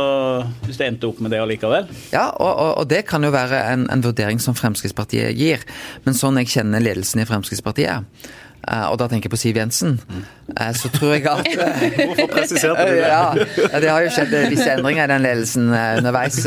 hvis 0.67 0.81
det 0.81 0.91
endte 0.91 1.09
opp 1.09 1.23
med 1.25 1.33
det 1.35 1.41
allikevel. 1.43 1.89
Ja, 2.13 2.29
og, 2.37 2.53
og, 2.53 2.71
og 2.83 2.87
det 2.93 3.05
kan 3.09 3.25
jo 3.25 3.33
være 3.35 3.65
en, 3.73 3.89
en, 3.93 4.05
vurdering 4.05 4.43
som 4.43 4.57
Fremskrittspartiet 4.59 5.35
gir. 5.39 5.65
Men 6.07 6.19
sånn 6.19 6.41
jeg 6.43 6.53
kjenner 6.57 6.85
ledelsen 6.85 7.23
i 7.23 7.29
Fremskrittspartiet, 7.29 8.29
og 8.63 8.95
da 9.01 9.09
tenker 9.11 9.27
jeg 9.27 9.33
på 9.33 9.39
Siv 9.41 9.57
Jensen, 9.59 9.97
så 10.79 10.91
tror 10.95 11.17
jeg 11.17 11.25
at 11.27 11.49
Hvorfor 12.07 12.29
presiserte 12.31 12.85
du 12.87 13.01
det? 13.01 13.09
Ja, 13.11 13.81
det 13.83 13.91
har 13.91 14.05
jo 14.05 14.13
skjedd 14.15 14.37
visse 14.53 14.69
endringer 14.77 15.09
i 15.09 15.11
den 15.11 15.25
ledelsen 15.25 15.73
underveis. 15.73 16.39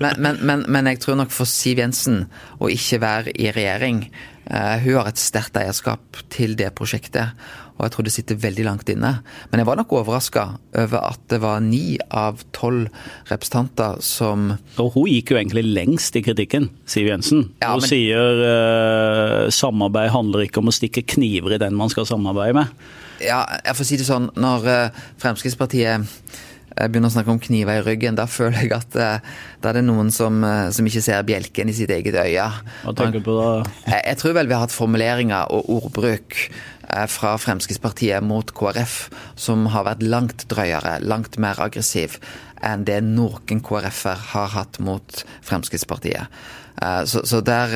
Men, 0.00 0.16
men, 0.16 0.40
men, 0.40 0.64
men 0.64 0.88
jeg 0.94 1.02
tror 1.04 1.20
nok 1.20 1.34
for 1.34 1.48
Siv 1.48 1.82
Jensen 1.82 2.22
å 2.56 2.72
ikke 2.72 3.02
være 3.04 3.36
i 3.36 3.52
regjering 3.52 4.06
hun 4.52 4.96
har 4.98 5.06
et 5.06 5.20
sterkt 5.20 5.56
eierskap 5.60 6.18
til 6.32 6.56
det 6.58 6.72
prosjektet, 6.76 7.36
og 7.76 7.86
jeg 7.86 7.94
tror 7.94 8.06
det 8.06 8.14
sitter 8.14 8.40
veldig 8.42 8.66
langt 8.66 8.90
inne. 8.92 9.12
Men 9.50 9.62
jeg 9.62 9.68
var 9.68 9.78
nok 9.80 9.94
overraska 9.98 10.44
over 10.84 11.06
at 11.08 11.22
det 11.32 11.40
var 11.42 11.62
ni 11.64 11.96
av 12.08 12.44
tolv 12.54 12.90
representanter 13.30 13.98
som 14.04 14.52
Og 14.80 14.92
hun 14.94 15.08
gikk 15.10 15.32
jo 15.32 15.40
egentlig 15.40 15.64
lengst 15.66 16.16
i 16.18 16.24
kritikken, 16.24 16.70
Siv 16.86 17.08
Jensen. 17.10 17.48
Ja, 17.62 17.72
hun 17.74 17.82
men... 17.82 17.90
sier 17.90 18.44
uh, 18.44 19.50
samarbeid 19.52 20.12
handler 20.14 20.46
ikke 20.46 20.62
om 20.62 20.70
å 20.70 20.76
stikke 20.76 21.04
kniver 21.16 21.56
i 21.56 21.62
den 21.62 21.76
man 21.78 21.92
skal 21.92 22.08
samarbeide 22.08 22.60
med. 22.60 22.86
Ja, 23.22 23.44
jeg 23.62 23.78
får 23.78 23.88
si 23.88 24.00
det 24.00 24.08
sånn, 24.08 24.30
når 24.38 24.66
uh, 24.68 25.04
Fremskrittspartiet 25.22 26.08
begynner 26.72 27.10
å 27.10 27.14
snakke 27.14 27.32
om 27.32 27.40
kniver 27.42 27.80
i 27.80 27.84
ryggen, 27.84 28.16
da 28.16 28.26
føler 28.30 28.64
jeg 28.64 28.72
at 28.76 28.96
uh, 28.96 29.38
da 29.62 29.70
er 29.70 29.80
det 29.80 29.84
noen 29.86 30.12
som, 30.14 30.40
uh, 30.44 30.70
som, 30.74 30.86
ikke 30.88 31.04
ser 31.04 31.24
bjelken 31.28 31.70
i 31.70 31.76
sitt 31.76 31.92
eget 31.92 32.16
øye. 32.18 32.48
Hva 32.84 32.94
tenker 32.96 33.20
du 33.20 33.26
på 33.26 33.36
da? 33.38 33.50
Jeg, 33.86 34.00
jeg 34.12 34.20
tror 34.22 34.36
vel 34.38 34.50
vi 34.50 34.56
har 34.56 34.64
hatt 34.64 34.74
formuleringer 34.74 35.52
og 35.52 35.68
ordbruk 35.80 36.38
fra 37.08 37.34
Fremskrittspartiet 37.40 38.24
mot 38.24 38.50
KrF 38.56 38.96
som 39.40 39.66
har 39.72 39.86
vært 39.88 40.02
langt 40.04 40.46
drøyere, 40.50 40.98
langt 41.04 41.38
mer 41.40 41.60
aggressiv 41.62 42.18
enn 42.62 42.84
det 42.86 43.00
noen 43.04 43.62
KrF-er 43.64 44.26
har 44.32 44.52
hatt 44.54 44.78
mot 44.82 45.22
Fremskrittspartiet. 45.42 46.42
Så, 47.06 47.20
så 47.28 47.40
der, 47.44 47.74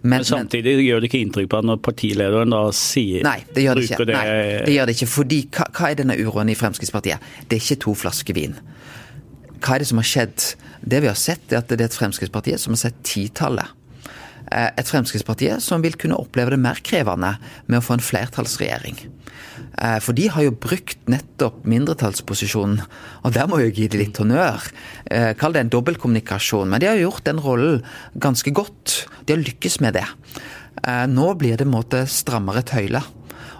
men, 0.00 0.10
men, 0.16 0.24
samtidig 0.24 0.78
gjør 0.82 1.02
det 1.02 1.10
ikke 1.10 1.20
inntrykk 1.20 1.50
på 1.52 1.58
at 1.60 1.66
når 1.68 1.82
partilederen 1.84 2.54
da 2.54 2.62
sier 2.74 3.22
Nei, 3.26 3.38
det 3.54 3.66
gjør 3.66 3.78
det 3.78 3.84
ikke. 3.86 4.06
Det, 4.08 4.16
nei, 4.16 4.36
det 4.66 4.76
gjør 4.76 4.88
det 4.88 4.94
ikke. 4.96 5.10
Fordi 5.12 5.40
hva, 5.52 5.66
hva, 5.68 5.90
er 5.90 5.98
denne 6.00 6.16
uroen 6.18 6.50
i 6.50 6.56
Fremskrittspartiet? 6.58 7.28
Det 7.46 7.58
er 7.58 7.62
ikke 7.62 7.82
to 7.84 7.94
flasker 7.98 8.38
vin. 8.38 8.56
Hva 9.60 9.76
er 9.76 9.84
det 9.84 9.90
som 9.92 10.00
har 10.00 10.08
skjedd? 10.08 10.48
Det 10.86 11.02
vi 11.04 11.10
har 11.10 11.18
sett, 11.18 11.44
er 11.52 11.60
at 11.60 11.70
det 11.70 11.80
er 11.80 11.90
et 11.90 11.98
Fremskrittspartiet 11.98 12.62
som 12.62 12.74
har 12.74 12.82
sett 12.86 12.98
titallet. 13.06 13.85
Et 14.52 14.88
Fremskrittspartiet 14.88 15.62
som 15.64 15.82
vil 15.82 15.96
kunne 15.98 16.18
oppleve 16.20 16.54
det 16.54 16.60
mer 16.62 16.78
krevende 16.86 17.34
med 17.66 17.80
å 17.80 17.84
få 17.84 17.96
en 17.96 18.04
flertallsregjering. 18.04 19.00
For 20.04 20.16
de 20.16 20.28
har 20.32 20.44
jo 20.46 20.54
brukt 20.56 21.02
nettopp 21.10 21.64
mindretallsposisjonen, 21.68 22.78
og 23.26 23.34
der 23.34 23.48
må 23.50 23.58
jeg 23.60 23.74
gi 23.76 23.88
dem 23.92 24.00
litt 24.04 24.20
honnør. 24.20 24.62
Kall 25.40 25.56
det 25.56 25.64
en 25.64 25.72
dobbeltkommunikasjon, 25.74 26.70
men 26.70 26.80
de 26.80 26.88
har 26.88 27.00
gjort 27.00 27.26
den 27.26 27.42
rollen 27.42 27.82
ganske 28.22 28.54
godt. 28.56 29.02
De 29.26 29.34
har 29.34 29.42
lykkes 29.42 29.80
med 29.84 29.98
det. 29.98 30.06
Nå 31.12 31.28
blir 31.40 31.58
det 31.58 31.66
en 31.66 31.74
måte 31.74 32.04
strammere 32.08 32.64
tøyler. 32.66 33.04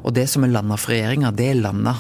Og 0.07 0.15
det 0.17 0.29
som 0.31 0.47
er 0.47 0.55
landa 0.55 0.79
for 0.81 0.95
regjeringa, 0.95 1.35
det 1.35 1.51
er 1.51 1.61
landa. 1.65 1.97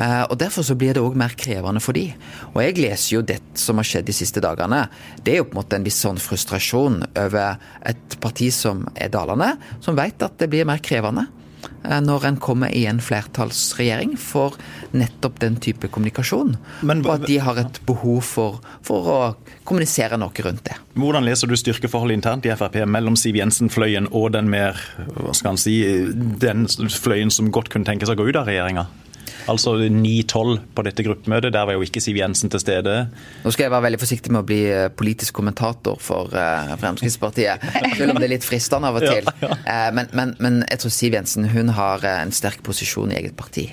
Og 0.00 0.38
Derfor 0.40 0.64
så 0.64 0.74
blir 0.78 0.94
det 0.96 1.02
òg 1.04 1.16
mer 1.20 1.34
krevende 1.36 1.80
for 1.84 1.92
de. 1.92 2.06
Og 2.54 2.62
jeg 2.64 2.78
leser 2.80 3.16
jo 3.18 3.22
det 3.28 3.40
som 3.60 3.76
har 3.76 3.84
skjedd 3.84 4.08
de 4.08 4.14
siste 4.16 4.40
dagene. 4.40 4.86
Det 5.22 5.34
er 5.34 5.42
jo 5.42 5.48
på 5.50 5.56
en 5.56 5.60
måte 5.60 5.76
en 5.76 5.84
viss 5.84 6.00
sånn 6.00 6.20
frustrasjon 6.22 7.02
over 7.12 7.60
et 7.84 8.16
parti 8.22 8.48
som 8.54 8.86
er 8.96 9.12
dalende, 9.12 9.52
som 9.84 9.98
vet 9.98 10.22
at 10.24 10.38
det 10.40 10.48
blir 10.52 10.68
mer 10.68 10.80
krevende. 10.82 11.28
eh, 11.84 12.00
når 12.00 12.24
en 12.26 12.36
kommer 12.36 12.70
i 12.74 12.86
en 12.86 13.00
flertallsregjering 13.00 14.16
for 14.18 14.56
nettopp 14.92 15.38
den 15.38 15.56
type 15.56 15.88
kommunikasjon. 15.88 16.56
Men- 16.82 17.04
og 17.06 17.22
at 17.22 17.26
de 17.26 17.36
har 17.38 17.58
et 17.58 17.80
behov 17.86 18.22
for, 18.22 18.60
for 18.82 19.04
å 19.04 19.36
kommunisere 19.64 20.18
noe 20.18 20.30
rundt 20.42 20.64
det. 20.64 20.76
Hvordan 20.96 21.24
leser 21.24 21.46
du 21.46 21.54
styrkeforholdet 21.54 22.18
internt 22.18 22.46
i 22.46 22.54
Frp 22.56 22.84
mellom 22.86 23.16
Siv 23.16 23.34
Jensen-fløyen 23.34 24.08
og 24.12 24.32
den 24.32 24.50
mer, 24.50 24.74
hva 25.14 25.34
skal 25.34 25.50
han 25.50 25.56
si, 25.58 25.82
den 26.38 26.66
fløyen 26.66 27.30
som 27.30 27.50
godt 27.50 27.70
kunne 27.70 27.84
tenke 27.84 28.06
seg 28.06 28.18
å 28.18 28.22
gå 28.24 28.28
ut 28.30 28.36
av 28.36 28.46
regjeringa? 28.46 28.86
Altså 29.50 29.74
9-12 29.90 30.58
på 30.76 30.84
dette 30.86 31.04
gruppemøtet, 31.06 31.52
der 31.54 31.66
var 31.66 31.74
jo 31.76 31.82
ikke 31.86 32.00
Siv 32.04 32.16
Jensen 32.20 32.50
til 32.52 32.60
stede. 32.62 32.94
Nå 33.42 33.50
skal 33.54 33.66
jeg 33.66 33.72
være 33.74 33.86
veldig 33.88 34.00
forsiktig 34.02 34.32
med 34.32 34.42
å 34.44 34.46
bli 34.46 34.60
eh, 34.70 34.88
politisk 34.94 35.34
kommentator 35.40 35.98
for 36.02 36.30
eh, 36.38 36.72
Fremskrittspartiet, 36.82 37.64
selv 37.98 38.14
om 38.14 38.20
det 38.22 38.28
er 38.28 38.34
litt 38.36 38.46
fristende 38.46 38.90
av 38.92 39.00
og 39.00 39.06
til. 39.08 39.30
Eh, 39.42 39.88
Men, 39.96 40.08
men, 40.14 40.34
men 40.38 40.60
jeg 40.70 40.82
tror 40.84 40.94
Siv 40.94 41.16
Jensen 41.18 41.48
hun 41.52 41.72
har 41.74 42.04
en 42.06 42.32
sterk 42.34 42.62
posisjon 42.66 43.10
i 43.12 43.18
eget 43.18 43.36
parti. 43.36 43.66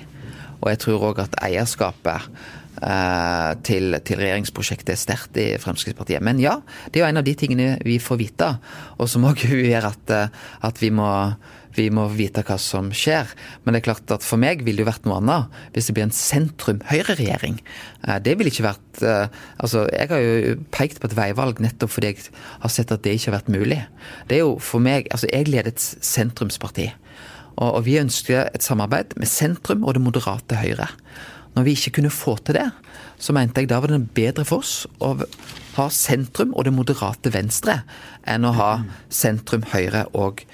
Og 0.60 0.68
jeg 0.72 0.80
tror 0.82 1.06
òg 1.12 1.22
at 1.22 1.38
eierskapet 1.46 2.26
til, 2.80 3.96
til 4.08 4.20
regjeringsprosjektet 4.20 4.94
er 4.94 5.00
sterkt 5.00 5.36
i 5.40 5.46
Fremskrittspartiet. 5.60 6.22
Men 6.24 6.40
ja, 6.40 6.58
det 6.88 7.00
er 7.00 7.04
jo 7.04 7.08
en 7.10 7.20
av 7.20 7.26
de 7.26 7.34
tingene 7.36 7.74
vi 7.84 7.98
får 8.00 8.20
vite, 8.22 8.50
og 8.96 9.10
som 9.10 9.26
òg 9.28 9.44
gjør 9.50 9.90
at, 9.92 10.14
eh, 10.16 10.44
at 10.66 10.80
vi 10.82 10.92
må 10.94 11.10
vi 11.76 11.86
må 11.94 12.06
vite 12.10 12.42
hva 12.46 12.56
som 12.60 12.90
skjer. 12.94 13.30
Men 13.62 13.74
det 13.74 13.80
er 13.80 13.86
klart 13.90 14.14
at 14.14 14.24
for 14.26 14.40
meg 14.42 14.64
ville 14.66 14.80
det 14.80 14.84
jo 14.84 14.90
vært 14.90 15.06
noe 15.06 15.20
annet 15.20 15.60
hvis 15.74 15.86
det 15.88 15.96
blir 15.96 16.06
en 16.08 16.16
sentrum-høyre-regjering. 16.16 17.60
Eh, 18.06 18.18
Det 18.26 18.36
ville 18.38 18.52
ikke 18.52 18.66
vært 18.66 19.02
eh, 19.06 19.26
Altså, 19.62 19.86
jeg 19.94 20.10
har 20.10 20.24
jo 20.24 20.56
pekt 20.74 21.00
på 21.00 21.10
et 21.10 21.16
veivalg 21.18 21.62
nettopp 21.62 21.94
fordi 21.94 22.12
jeg 22.12 22.34
har 22.64 22.74
sett 22.74 22.92
at 22.94 23.04
det 23.04 23.16
ikke 23.16 23.30
har 23.30 23.38
vært 23.38 23.54
mulig. 23.54 23.80
Det 24.28 24.40
er 24.40 24.44
jo 24.44 24.56
for 24.58 24.82
meg 24.82 25.10
Altså, 25.10 25.30
jeg 25.32 25.50
leder 25.50 25.70
et 25.70 25.80
sentrumsparti. 25.80 26.90
Og, 27.60 27.68
og 27.68 27.82
vi 27.86 28.00
ønsker 28.00 28.48
et 28.50 28.64
samarbeid 28.64 29.14
med 29.20 29.30
sentrum 29.30 29.84
og 29.84 29.94
det 29.94 30.02
moderate 30.02 30.58
Høyre. 30.58 30.88
Når 31.56 31.66
vi 31.66 31.74
ikke 31.76 31.96
kunne 31.98 32.12
få 32.14 32.36
til 32.46 32.60
det, 32.60 32.68
så 33.20 33.34
mente 33.36 33.60
jeg 33.60 33.68
da 33.70 33.80
var 33.82 33.92
det 33.92 34.02
bedre 34.16 34.46
for 34.48 34.62
oss 34.64 34.86
å 35.02 35.12
ha 35.76 35.86
sentrum 35.92 36.54
og 36.54 36.64
det 36.66 36.72
moderate 36.74 37.32
Venstre 37.34 37.80
enn 38.28 38.46
å 38.48 38.54
ha 38.56 38.70
sentrum 39.12 39.66
Høyre 39.72 40.06
og 40.14 40.44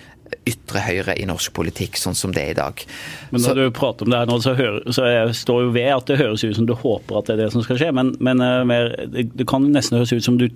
ytre 0.47 0.81
høyre 0.83 1.15
i 1.19 1.25
norsk 1.27 1.53
politikk, 1.55 1.97
sånn 1.99 2.15
som 2.19 2.33
det 2.35 2.43
er 2.43 2.51
i 2.51 2.59
dag. 2.59 2.83
Men 3.31 3.41
Så- 3.41 3.55
når 3.55 3.55
du 3.55 3.71
prater 3.71 4.05
om 4.05 4.11
det 4.11 4.19
her 4.19 4.27
nå, 4.27 4.39
så, 4.43 4.55
hører, 4.59 4.83
så 4.93 5.07
jeg 5.07 5.35
står 5.35 5.63
jo 5.63 5.71
ved 5.71 5.91
at 5.97 6.07
det 6.07 6.19
høres 6.19 6.45
ut 6.45 6.57
som 6.57 6.67
du 6.67 6.75
håper 6.75 7.19
at 7.19 7.27
det 7.27 7.35
er 7.39 7.45
det 7.45 7.53
som 7.53 7.63
skal 7.63 7.79
skje, 7.79 7.93
men, 7.95 8.17
men 8.21 8.41
eh, 8.41 8.65
mer, 8.65 8.89
det, 9.07 9.37
det 9.37 9.47
kan 9.47 9.63
nesten 9.73 9.99
høres 9.99 10.13
ut 10.13 10.25
som 10.25 10.37
du, 10.39 10.49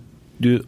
du 0.43 0.61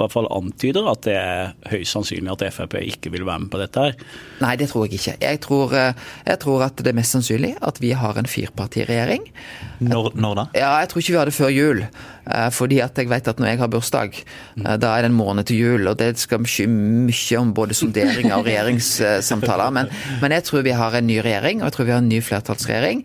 hvert 0.00 0.14
fall 0.14 0.28
antyder 0.34 0.88
at 0.90 1.02
det 1.06 1.14
er 1.18 1.52
høyst 1.72 1.94
sannsynlig 1.96 2.32
at 2.34 2.44
Frp 2.54 2.76
ikke 2.80 3.10
vil 3.14 3.26
være 3.28 3.44
med 3.44 3.50
på 3.52 3.60
dette 3.60 3.84
her. 3.88 3.96
Nei, 4.42 4.54
det 4.60 4.68
tror 4.70 4.86
jeg 4.86 4.98
ikke. 4.98 5.16
Jeg 5.22 5.40
tror, 5.44 5.74
eh, 5.76 6.04
jeg 6.26 6.40
tror 6.44 6.64
at 6.68 6.80
det 6.82 6.92
er 6.92 6.98
mest 6.98 7.16
sannsynlig 7.16 7.54
at 7.60 7.80
vi 7.82 7.92
har 7.98 8.18
en 8.20 8.30
firepartiregjering. 8.30 9.26
Når, 9.84 10.10
når 10.18 10.38
da? 10.40 10.44
Ja, 10.58 10.70
jeg 10.82 10.90
tror 10.90 11.02
ikke 11.02 11.14
vi 11.14 11.18
har 11.20 11.30
det 11.30 11.36
før 11.36 11.52
jul. 11.54 11.82
eh, 11.84 12.50
Fordi 12.54 12.80
at 12.84 12.98
jeg 12.98 13.10
vet 13.10 13.28
at 13.30 13.38
når 13.38 13.52
jeg 13.52 13.58
har 13.62 13.72
bursdag, 13.72 14.20
eh, 14.64 14.76
da 14.80 14.94
er 14.96 15.06
det 15.06 15.10
en 15.12 15.18
måned 15.18 15.46
til 15.50 15.58
jul. 15.62 15.88
Og 15.90 15.98
det 16.00 16.12
skal 16.18 16.42
mye, 16.44 16.68
mye 17.08 17.38
om 17.40 17.54
både 17.54 17.74
sonderinger 17.78 18.36
og 18.38 18.46
regjeringssamtaler. 18.48 19.70
Men, 19.74 19.90
men 20.22 20.36
jeg 20.38 20.44
tror 20.48 20.66
vi 20.66 20.76
har 20.78 20.94
en 20.98 21.06
ny 21.06 21.18
regjering, 21.22 21.62
og 21.62 21.70
jeg 21.70 21.76
tror 21.78 21.90
vi 21.90 21.94
har 21.96 22.04
en 22.04 22.12
ny 22.14 22.22
flertallsregjering 22.22 23.04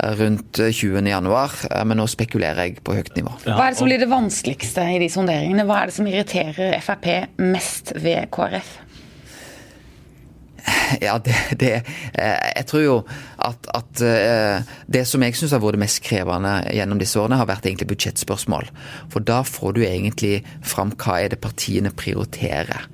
rundt 0.00 0.58
eh, 0.58 0.72
20. 0.72 1.06
januar. 1.06 1.52
eh, 1.70 1.84
Men 1.84 1.96
nå 2.00 2.06
spekulerer 2.10 2.62
jeg 2.64 2.78
på 2.84 2.94
høyt 2.96 3.12
nivå. 3.16 3.34
Hva 3.44 3.66
er 3.66 3.74
det 3.74 3.78
som 3.80 3.90
blir 3.90 4.00
det 4.02 4.10
vanskeligste 4.10 4.86
i 4.94 4.98
de 5.02 5.08
sonderingene? 5.12 5.66
Hva 5.68 5.82
er 5.82 5.90
det 5.92 5.96
som 5.98 6.06
irriterer 6.08 6.78
Frp 6.80 7.10
mest 7.38 7.92
ved 7.96 8.30
KrF? 8.32 8.78
Ja, 11.02 11.16
det, 11.18 11.34
det 11.58 11.72
eh, 11.74 12.50
Jeg 12.56 12.66
tror 12.70 12.82
jo 12.84 12.96
at, 13.46 13.68
at 13.74 14.02
eh, 14.06 14.72
det 14.92 15.04
som 15.08 15.22
jeg 15.24 15.36
syns 15.38 15.54
har 15.54 15.62
vært 15.62 15.78
det 15.78 15.82
mest 15.82 16.02
krevende 16.04 16.54
gjennom 16.74 17.00
disse 17.00 17.18
årene, 17.20 17.38
har 17.40 17.50
vært 17.50 17.66
egentlig 17.68 17.90
budsjettspørsmål. 17.92 18.70
For 19.12 19.24
da 19.26 19.42
får 19.46 19.76
du 19.76 19.82
egentlig 19.86 20.34
fram 20.66 20.94
hva 20.96 21.18
er 21.22 21.32
det 21.32 21.42
partiene 21.42 21.92
prioriterer. 21.94 22.88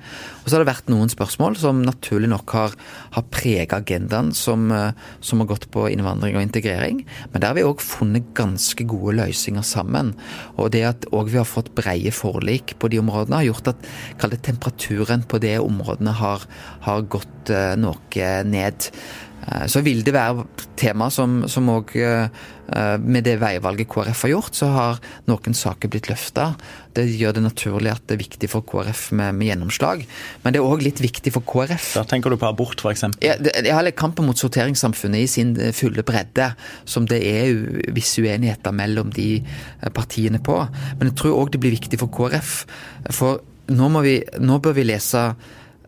Og 0.49 0.49
så 0.49 0.57
har 0.57 0.65
det 0.65 0.71
vært 0.71 0.89
noen 0.89 1.11
spørsmål 1.13 1.59
som 1.61 1.83
naturlig 1.85 2.31
nok 2.33 2.53
har, 2.57 2.75
har 3.13 3.25
prega 3.29 3.83
agendaen, 3.83 4.31
som, 4.33 4.71
eh, 4.73 4.97
som 5.21 5.43
har 5.43 5.51
gått 5.51 5.69
på 5.75 5.85
innvandring 5.93 6.39
og 6.39 6.47
integrering. 6.47 7.03
Men 7.33 7.43
der 7.43 7.51
har 7.51 7.59
vi 7.59 7.67
òg 7.69 7.85
funnet 7.85 8.33
ganske 8.39 8.87
gode 8.89 9.19
løsninger 9.19 9.67
sammen. 9.67 10.15
Og 10.57 10.73
det 10.73 10.85
at 10.89 11.09
òg 11.13 11.29
vi 11.35 11.41
har 11.43 11.49
fått 11.49 11.75
breie 11.77 12.13
forlik 12.15 12.79
på 12.81 12.89
de 12.89 13.03
områdene, 13.03 13.43
har 13.43 13.51
gjort 13.51 13.75
at 13.75 14.43
temperaturen 14.49 15.27
på 15.29 15.41
de 15.43 15.59
områdene 15.61 16.17
har, 16.17 16.49
har 16.87 17.09
gått 17.13 17.53
eh, 17.53 17.77
noe 17.77 18.33
ned. 18.49 18.89
Eh, 19.47 19.67
Så 19.71 19.83
vil 19.87 20.03
det 20.05 20.15
være 20.17 20.47
tema 20.77 21.11
som 21.11 21.43
òg 21.47 21.95
Med 23.01 23.25
det 23.25 23.39
veivalget 23.41 23.89
KrF 23.89 24.23
har 24.27 24.31
gjort, 24.35 24.53
så 24.53 24.67
har 24.69 24.99
noen 25.25 25.55
saker 25.57 25.89
blitt 25.89 26.11
løfta. 26.11 26.51
Det 26.93 27.07
gjør 27.09 27.39
det 27.39 27.43
naturlig 27.47 27.95
at 27.95 28.03
det 28.05 28.19
er 28.19 28.21
viktig 28.21 28.51
for 28.53 28.61
KrF 28.69 29.07
med, 29.17 29.39
med 29.39 29.49
gjennomslag. 29.49 30.03
Men 30.43 30.53
det 30.53 30.61
er 30.61 30.69
òg 30.69 30.85
litt 30.85 31.01
viktig 31.01 31.33
for 31.33 31.47
KrF. 31.49 31.95
Da 31.97 32.05
tenker 32.05 32.29
du 32.29 32.37
på 32.37 32.45
abort, 32.45 32.85
f.eks. 32.85 33.07
Ja, 33.25 33.39
eller 33.41 33.95
kampen 33.97 34.29
mot 34.29 34.37
sorteringssamfunnet 34.37 35.25
i 35.25 35.31
sin 35.33 35.57
eh, 35.57 35.73
fulle 35.73 36.05
bredde, 36.05 36.51
som 36.85 37.09
det 37.09 37.23
er 37.25 37.57
visse 37.97 38.21
uenigheter 38.21 38.77
mellom 38.77 39.15
de 39.17 39.39
eh, 39.41 39.89
partiene 39.89 40.43
på. 40.45 40.61
Men 40.99 41.09
jeg 41.09 41.21
tror 41.23 41.39
òg 41.41 41.55
det 41.57 41.63
blir 41.65 41.79
viktig 41.79 42.03
for 42.05 42.13
KrF. 42.13 42.59
For 43.17 43.41
nå, 43.73 43.89
må 43.95 44.05
vi, 44.05 44.19
nå 44.45 44.61
bør 44.61 44.77
vi 44.77 44.91
lese 44.91 45.31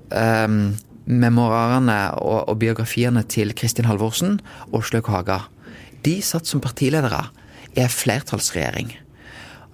um, 0.09 0.63
memoarene 1.11 1.99
og, 2.23 2.49
og 2.51 2.59
biografiene 2.62 3.25
til 3.27 3.55
Kristin 3.59 3.88
Halvorsen 3.90 4.38
og 4.70 4.81
Åslaug 4.81 5.11
Haga. 5.11 5.40
De 6.07 6.20
satt 6.25 6.49
som 6.49 6.62
partiledere 6.62 7.27
i 7.75 7.83
en 7.83 7.92
flertallsregjering. 7.92 8.94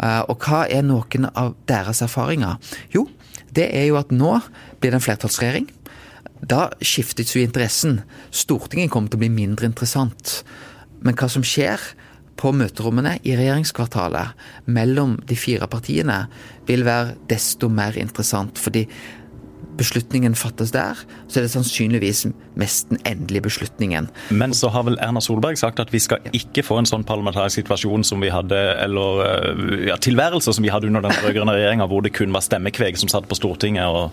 Eh, 0.02 0.22
og 0.28 0.40
hva 0.44 0.64
er 0.68 0.84
noen 0.86 1.28
av 1.32 1.54
deres 1.68 2.02
erfaringer? 2.04 2.56
Jo, 2.94 3.06
det 3.56 3.68
er 3.72 3.88
jo 3.90 4.00
at 4.00 4.12
nå 4.12 4.38
blir 4.80 4.92
det 4.92 5.00
en 5.00 5.06
flertallsregjering. 5.06 5.68
Da 6.44 6.66
skiftes 6.84 7.32
jo 7.34 7.44
interessen. 7.44 8.00
Stortinget 8.30 8.92
kommer 8.92 9.12
til 9.12 9.20
å 9.20 9.24
bli 9.24 9.32
mindre 9.32 9.70
interessant. 9.70 10.42
Men 11.00 11.16
hva 11.16 11.30
som 11.32 11.44
skjer 11.46 11.80
på 12.36 12.52
møterommene 12.52 13.14
i 13.24 13.32
regjeringskvartalet 13.38 14.68
mellom 14.68 15.16
de 15.24 15.38
fire 15.40 15.68
partiene, 15.72 16.26
vil 16.68 16.84
være 16.84 17.14
desto 17.30 17.70
mer 17.72 17.96
interessant. 17.96 18.60
Fordi 18.60 18.84
beslutningen 19.78 20.34
fattes 20.38 20.72
der, 20.74 20.98
så 21.28 21.40
er 21.40 21.46
det 21.46 21.52
sannsynligvis 21.52 22.24
mest 22.58 22.90
den 22.90 23.00
endelige 23.08 23.46
beslutningen. 23.48 24.08
Men 24.30 24.54
så 24.56 24.70
har 24.74 24.86
vel 24.88 24.98
Erna 25.04 25.22
Solberg 25.24 25.58
sagt 25.60 25.80
at 25.82 25.92
vi 25.94 26.00
skal 26.02 26.24
ikke 26.36 26.64
få 26.66 26.80
en 26.80 26.88
sånn 26.88 27.06
parlamentarisk 27.06 27.62
situasjon 27.62 28.06
som 28.06 28.24
vi 28.24 28.32
hadde, 28.32 28.58
eller 28.82 29.22
eh, 29.26 29.86
ja, 29.90 30.00
tilværelse 30.00 30.56
som 30.56 30.66
vi 30.66 30.72
hadde 30.72 30.90
under 30.90 31.04
den 31.06 31.16
rød-grønne 31.22 31.56
regjeringa, 31.56 31.88
hvor 31.90 32.04
det 32.04 32.14
kun 32.16 32.34
var 32.34 32.44
stemmekveg 32.46 32.98
som 33.00 33.12
satt 33.12 33.28
på 33.30 33.38
Stortinget. 33.38 33.86
og 33.86 34.10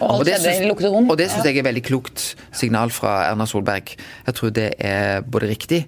Og 0.00 0.20
Og 0.20 0.24
det 0.26 0.40
synes 0.40 0.60
syns-? 0.60 1.10
Og 1.10 1.18
det 1.18 1.30
syns 1.30 1.46
jeg 1.46 1.58
er 1.58 1.62
veldig 1.62 1.84
klokt 1.84 2.34
signal 2.52 2.90
fra 2.90 3.30
Erna 3.30 3.46
Solberg. 3.46 3.96
Jeg 4.26 4.34
tror 4.34 4.50
det 4.50 4.74
er 4.78 5.22
både 5.22 5.48
riktig 5.48 5.86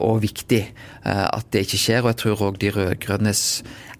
og 0.00 0.22
viktig 0.22 0.62
eh, 1.04 1.26
at 1.28 1.46
det 1.52 1.66
ikke 1.66 1.80
skjer. 1.80 2.02
Og 2.04 2.12
jeg 2.12 2.20
tror 2.22 2.44
òg 2.48 2.58
de 2.62 2.70
rød-grønnes 2.74 3.42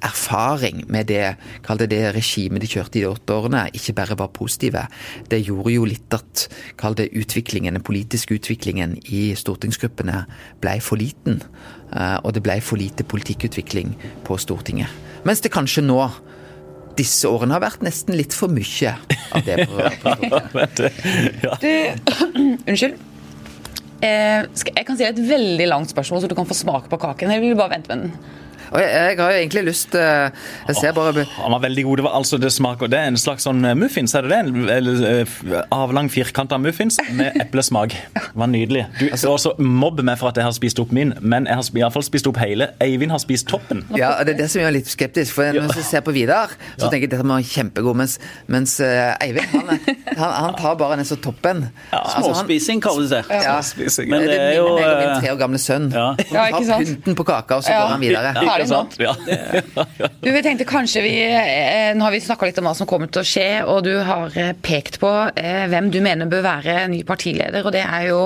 erfaring 0.02 0.84
med 0.88 1.10
det, 1.10 1.36
det 1.78 1.88
det 1.90 2.00
regimet 2.16 2.62
de 2.62 2.70
kjørte 2.70 2.96
i 2.98 3.02
de 3.02 3.10
åtte 3.10 3.34
årene, 3.36 3.66
ikke 3.76 3.92
bare 3.98 4.16
var 4.16 4.32
positive. 4.32 4.86
Det 5.28 5.42
gjorde 5.44 5.74
jo 5.74 5.84
litt 5.84 6.16
at, 6.16 6.46
det 6.96 7.10
utviklingen, 7.12 7.74
den 7.76 7.84
politiske 7.84 8.34
utviklingen 8.34 8.96
i 9.12 9.34
stortingsgruppene 9.36 10.24
ble 10.60 10.78
for 10.80 10.96
liten. 10.96 11.42
Eh, 11.92 12.18
Og 12.24 12.32
det 12.34 12.42
ble 12.42 12.60
for 12.60 12.80
lite 12.80 13.04
politikkutvikling 13.04 13.94
på 14.24 14.38
Stortinget. 14.38 14.88
Mens 15.24 15.40
det 15.40 15.52
kanskje 15.52 15.84
nå 15.84 16.00
disse 16.96 17.28
årene 17.28 17.54
har 17.54 17.62
vært 17.62 17.84
nesten 17.84 18.16
litt 18.16 18.34
for 18.36 18.48
mye 18.52 18.96
av 19.32 19.44
det. 19.46 19.68
på, 19.68 19.76
på 20.02 20.16
Stortinget. 20.16 20.76
Det, 20.80 20.90
ja. 21.44 21.54
Du, 21.60 21.70
unnskyld. 22.70 23.09
Eh, 24.00 24.46
jeg 24.48 24.84
kan 24.88 24.96
si 24.96 25.04
et 25.04 25.18
veldig 25.28 25.66
langt 25.68 25.92
spørsmål, 25.92 26.22
så 26.22 26.30
du 26.30 26.36
kan 26.38 26.48
få 26.48 26.56
smake 26.56 26.88
på 26.92 27.00
kaken. 27.00 27.32
Jeg 27.34 27.42
vil 27.44 27.58
bare 27.58 27.74
vente 27.76 27.92
med 27.92 28.06
den? 28.06 28.38
Og 28.70 28.78
jeg, 28.80 28.90
jeg 28.94 29.16
har 29.18 29.33
jo 29.33 29.38
egentlig 29.40 29.62
lyst 29.66 29.94
eh, 29.98 30.30
Jeg 30.68 30.76
ser 30.78 30.92
bare 30.94 31.24
Han 31.37 31.52
var 31.56 31.62
veldig 31.64 31.85
god. 31.88 31.96
Det, 32.00 32.04
var, 32.06 32.12
altså, 32.20 32.38
det, 32.38 32.52
smaker, 32.54 32.87
det 32.92 32.98
er 33.00 33.09
en 33.11 33.16
slags 33.18 33.46
sånn 33.48 33.64
eh, 33.66 33.74
muffins, 33.78 34.14
er 34.14 34.22
det 34.26 34.30
det? 34.30 34.38
En, 34.44 34.68
eller, 34.70 35.00
eh, 35.11 35.62
avlang, 35.74 36.11
firkanta 36.12 36.59
muffins 36.62 36.98
med 37.18 37.35
eplesmak. 37.42 37.96
Det 38.14 38.22
var 38.38 38.50
nydelig. 38.52 38.85
Du 39.00 39.06
Altså- 39.11 39.33
også 39.35 39.54
mobb 39.59 40.00
meg 40.06 40.18
for 40.20 40.30
at 40.30 40.38
jeg 40.38 40.44
har 40.46 40.54
spist 40.54 40.78
opp 40.83 40.92
min, 40.94 41.12
men 41.20 41.46
jeg 41.50 41.59
har 41.59 41.80
iallfall 41.83 42.04
spist 42.06 42.26
opp 42.30 42.38
hele. 42.40 42.70
Eivind 42.80 43.11
har 43.14 43.18
spist 43.22 43.48
toppen. 43.50 43.83
Ja, 43.98 44.12
det 44.24 44.37
er 44.37 44.42
det 44.44 44.50
som 44.52 44.62
gjør 44.62 44.72
litt 44.78 44.88
skeptisk. 44.90 45.35
For 45.35 45.50
når 45.56 45.74
jeg 45.74 45.85
ser 45.88 46.04
på 46.06 46.14
Vidar, 46.14 46.54
så 46.76 46.87
tenker 46.90 47.04
jeg 47.09 47.11
at 47.11 47.16
dette 47.18 47.26
må 47.26 47.37
være 47.40 47.50
kjempegod. 47.50 47.98
Mens, 48.00 48.18
mens 48.50 48.76
Eivind, 48.80 49.50
han, 49.54 49.70
han, 50.16 50.33
han 50.46 50.54
tar 50.61 50.78
bare 50.80 50.96
nesten 51.00 51.20
toppen. 51.24 51.66
Ja, 51.92 52.04
han- 52.14 52.24
Småspising 52.28 52.80
kalles 52.85 53.11
det. 53.12 53.24
Ja. 53.30 53.59
Spising. 53.66 54.11
Men 54.12 54.26
det, 54.28 54.38
er 54.38 54.56
jo, 54.61 54.68
meg 54.78 54.94
min 55.02 55.14
tre 55.24 55.35
år 55.35 55.40
gamle 55.42 55.59
sønn. 55.62 55.90
ja. 55.94 56.09
Ja, 56.30 56.46
Han 56.54 56.66
tar 56.66 56.85
pynten 56.85 57.16
på 57.18 57.24
kaka, 57.26 57.56
og 57.61 57.64
så 57.66 57.70
Ja. 57.74 57.80
går 57.83 57.94
han 57.96 58.00
videre. 58.00 58.33
Ferdig 58.60 58.68
det 58.68 58.68
sant? 58.68 58.96
Ja. 59.00 59.14
Du, 60.20 60.28
vi 60.32 60.42
tenkte 60.44 60.66
kanskje 60.68 61.02
vi 61.04 61.14
eh, 61.24 61.90
Nå 61.96 62.04
har 62.04 62.12
vi 62.14 62.20
snakka 62.22 62.48
litt 62.48 62.58
om 62.60 62.68
hva 62.68 62.74
som 62.76 62.88
kommer 62.88 63.10
til 63.12 63.22
å 63.22 63.26
skje, 63.26 63.48
og 63.64 63.82
du 63.86 63.94
har 64.06 64.36
eh, 64.38 64.52
pekt 64.62 65.00
på 65.02 65.10
eh, 65.34 65.66
hvem 65.72 65.90
du 65.92 66.00
mener 66.04 66.30
bør 66.30 66.44
være 66.46 66.84
ny 66.92 67.02
partileder, 67.08 67.64
og 67.64 67.74
det 67.74 67.84
er 67.84 68.08
jo 68.10 68.22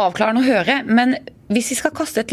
avklarende 0.00 0.40
å 0.40 0.46
høre. 0.46 0.78
Men 0.88 1.18
hvis 1.52 1.74
vi 1.74 1.76
skal 1.82 1.92
kaste 1.96 2.24
et 2.24 2.32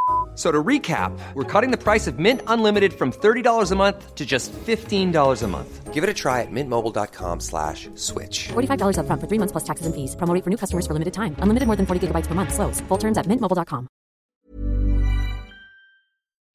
F- 0.41 0.47
So 0.47 0.51
to 0.51 0.63
recap, 0.63 1.11
we're 1.35 1.61
cutting 1.61 1.71
the 1.71 1.77
price 1.77 2.07
of 2.09 2.17
Mint 2.17 2.41
Unlimited 2.47 2.93
from 2.93 3.11
$30 3.11 3.71
a 3.71 3.75
month 3.75 4.15
to 4.15 4.25
just 4.25 4.51
$15 4.65 5.43
a 5.43 5.47
month. 5.47 5.93
Give 5.93 6.03
it 6.03 6.09
a 6.09 6.13
try 6.13 6.41
at 6.41 6.51
mintmobile.com 6.51 7.39
slash 7.41 7.89
switch. 7.95 8.49
$45 8.53 8.97
upfront 8.97 9.21
for 9.21 9.27
three 9.27 9.37
months 9.37 9.51
plus 9.51 9.63
taxes 9.63 9.85
and 9.85 9.93
fees. 9.93 10.15
Promo 10.15 10.33
for 10.43 10.49
new 10.49 10.57
customers 10.57 10.87
for 10.87 10.93
limited 10.93 11.13
time. 11.13 11.35
Unlimited 11.43 11.67
more 11.67 11.75
than 11.77 11.85
40 11.85 12.07
gigabytes 12.07 12.27
per 12.27 12.33
month. 12.33 12.53
Slows. 12.53 12.81
Full 12.89 12.97
terms 12.97 13.17
at 13.19 13.27
mintmobile.com. 13.27 13.87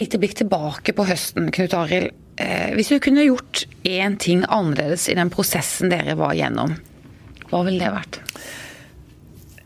lite 0.01 0.19
blikk 0.21 0.35
tilbake 0.37 0.93
på 0.97 1.05
høsten, 1.09 1.51
Knut 1.51 1.73
Arild. 1.75 2.11
Eh, 2.39 2.75
hvis 2.77 2.89
du 2.89 2.99
kunne 3.01 3.23
gjort 3.25 3.65
én 3.85 4.19
ting 4.19 4.45
annerledes 4.49 5.09
i 5.09 5.15
den 5.15 5.31
prosessen 5.31 5.89
dere 5.89 6.17
var 6.19 6.35
gjennom, 6.37 6.75
hva 7.51 7.63
ville 7.65 7.81
det 7.81 7.93
vært? 7.95 8.19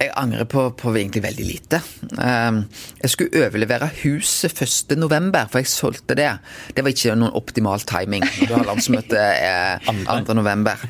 Jeg 0.00 0.14
angrer 0.16 0.46
på, 0.48 0.62
på 0.80 0.94
egentlig 0.96 1.20
veldig 1.26 1.44
lite. 1.44 1.80
Um, 2.16 2.62
jeg 3.02 3.12
skulle 3.12 3.42
overlevere 3.44 3.90
huset 4.00 4.62
1. 4.64 4.94
november, 4.96 5.44
for 5.52 5.60
jeg 5.60 5.68
solgte 5.68 6.16
det. 6.16 6.30
Det 6.72 6.84
var 6.84 6.94
ikke 6.94 7.16
noen 7.20 7.36
optimal 7.36 7.84
timing. 7.84 8.24
Du 8.48 8.54
har 8.54 8.64
landsmøte 8.64 9.20
eh, 9.20 9.90
2. 10.08 10.36
november. 10.38 10.80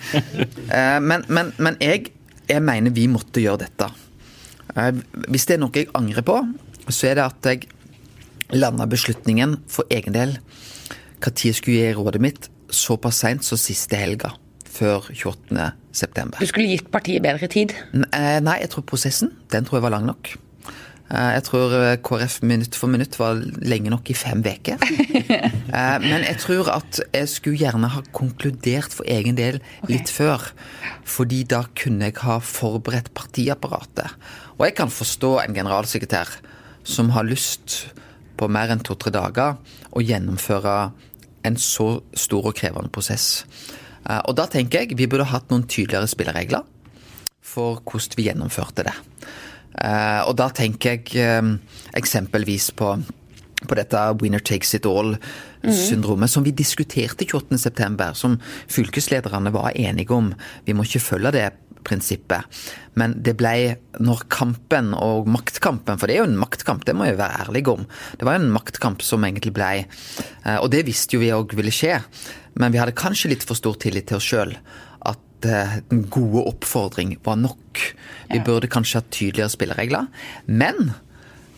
Eh, 0.70 1.00
men, 1.02 1.24
men, 1.26 1.50
men 1.58 1.76
jeg, 1.82 2.12
jeg 2.46 2.62
mener 2.62 2.94
vi 2.94 3.08
måtte 3.10 3.42
gjøre 3.42 3.64
dette. 3.64 3.88
Eh, 4.78 5.00
hvis 5.26 5.48
det 5.48 5.56
er 5.56 5.62
noe 5.64 5.74
jeg 5.74 5.90
angrer 5.98 6.22
på, 6.26 6.36
så 6.86 7.10
er 7.10 7.18
det 7.18 7.26
at 7.26 7.50
jeg 7.50 7.66
landa 8.54 8.86
beslutningen 8.90 9.58
for 9.70 9.90
egen 9.90 10.14
del 10.14 10.38
når 11.20 11.42
jeg 11.44 11.58
skulle 11.58 11.82
gi 11.82 11.96
rådet 11.98 12.22
mitt 12.22 12.46
såpass 12.72 13.18
seint 13.20 13.44
som 13.44 13.58
siste 13.60 13.98
helga. 13.98 14.30
Før 14.70 15.08
28. 15.10 15.72
september. 15.92 16.38
Du 16.38 16.46
skulle 16.46 16.68
gitt 16.70 16.90
partiet 16.94 17.22
bedre 17.24 17.48
tid. 17.50 17.74
Eh, 18.14 18.38
Nei, 18.44 18.60
jeg 18.62 18.70
tror 18.70 18.86
prosessen 18.86 19.32
den 19.50 19.66
tror 19.66 19.80
jeg 19.80 19.86
var 19.88 19.94
lang 19.96 20.06
nok. 20.06 20.30
Eh, 21.10 21.30
Jeg 21.34 21.42
tror 21.48 21.72
eh, 21.74 21.96
KrF 22.06 22.36
minutt 22.46 22.76
for 22.78 22.86
minutt 22.92 23.18
var 23.18 23.40
lenge 23.66 23.90
nok 23.90 24.12
i 24.12 24.14
fem 24.14 24.44
uker. 24.46 24.78
Men 26.06 26.22
jeg 26.26 26.38
tror 26.38 26.70
at 26.76 27.00
jeg 27.14 27.28
skulle 27.32 27.58
gjerne 27.58 27.90
ha 27.90 28.02
konkludert 28.14 28.94
for 28.94 29.04
egen 29.10 29.34
del 29.38 29.58
litt 29.90 30.10
før. 30.14 30.52
Fordi 31.04 31.42
da 31.50 31.64
kunne 31.74 32.06
jeg 32.12 32.20
ha 32.22 32.38
forberedt 32.38 33.10
partiapparatet. 33.14 34.06
Og 34.58 34.66
jeg 34.68 34.76
kan 34.78 34.90
forstå 34.92 35.40
en 35.48 35.54
generalsekretær 35.58 36.30
som 36.86 37.10
har 37.16 37.26
lyst 37.26 37.88
på 38.38 38.46
mer 38.48 38.70
enn 38.72 38.80
to-tre 38.86 39.10
dager 39.12 39.58
å 39.90 40.00
gjennomføre 40.00 40.78
en 41.44 41.56
så 41.60 42.00
stor 42.14 42.50
og 42.52 42.56
krevende 42.56 42.92
prosess. 42.92 43.42
Eh, 44.10 44.20
Og 44.26 44.36
da 44.38 44.48
tenker 44.50 44.84
jeg 44.84 44.98
vi 44.98 45.08
burde 45.10 45.28
hatt 45.30 45.50
noen 45.52 45.66
tydeligere 45.70 46.10
spilleregler 46.10 46.66
for 47.40 47.80
hvordan 47.86 48.18
vi 48.18 48.28
gjennomførte 48.28 48.84
det. 48.86 48.96
Eh, 49.80 50.20
og 50.26 50.36
da 50.38 50.50
tenker 50.54 50.96
jeg 50.96 51.16
eh, 51.22 51.54
eksempelvis 51.98 52.70
på, 52.78 52.92
på 53.64 53.78
dette 53.78 54.04
winner 54.20 54.42
takes 54.42 54.74
it 54.76 54.86
all-syndromet 54.88 56.30
som 56.30 56.44
vi 56.46 56.54
diskuterte 56.56 57.26
28.9., 57.26 58.12
som 58.14 58.38
fylkeslederne 58.70 59.52
var 59.54 59.72
enige 59.74 60.14
om. 60.14 60.32
Vi 60.66 60.76
må 60.76 60.86
ikke 60.86 61.06
følge 61.10 61.34
det 61.38 61.48
prinsippet. 61.86 62.44
Men 63.00 63.14
det 63.24 63.32
ble, 63.40 63.76
når 64.04 64.26
kampen 64.28 64.92
og 64.92 65.28
maktkampen, 65.32 65.96
for 65.96 66.10
det 66.10 66.18
er 66.18 66.22
jo 66.24 66.28
en 66.28 66.40
maktkamp, 66.42 66.84
det 66.84 66.92
må 66.96 67.06
jeg 67.08 67.16
være 67.16 67.46
ærlig 67.46 67.62
om. 67.72 67.86
Det 68.20 68.26
var 68.28 68.36
jo 68.36 68.42
en 68.42 68.52
maktkamp 68.52 69.00
som 69.06 69.24
egentlig 69.24 69.54
ble 69.56 69.70
Og 70.58 70.68
det 70.72 70.82
visste 70.84 71.16
jo 71.16 71.22
vi 71.22 71.32
òg 71.32 71.54
ville 71.56 71.72
skje. 71.72 71.96
Men 72.58 72.74
vi 72.74 72.80
hadde 72.80 72.96
kanskje 72.98 73.32
litt 73.32 73.46
for 73.46 73.58
stor 73.58 73.78
tillit 73.80 74.08
til 74.10 74.18
oss 74.18 74.26
sjøl. 74.26 74.56
At 75.06 75.48
eh, 75.48 75.78
den 75.90 76.04
gode 76.12 76.46
oppfordring 76.50 77.16
var 77.26 77.38
nok. 77.40 77.84
Vi 78.32 78.42
burde 78.46 78.70
kanskje 78.70 79.00
hatt 79.00 79.12
tydeligere 79.14 79.52
spilleregler. 79.52 80.10
Men 80.46 80.92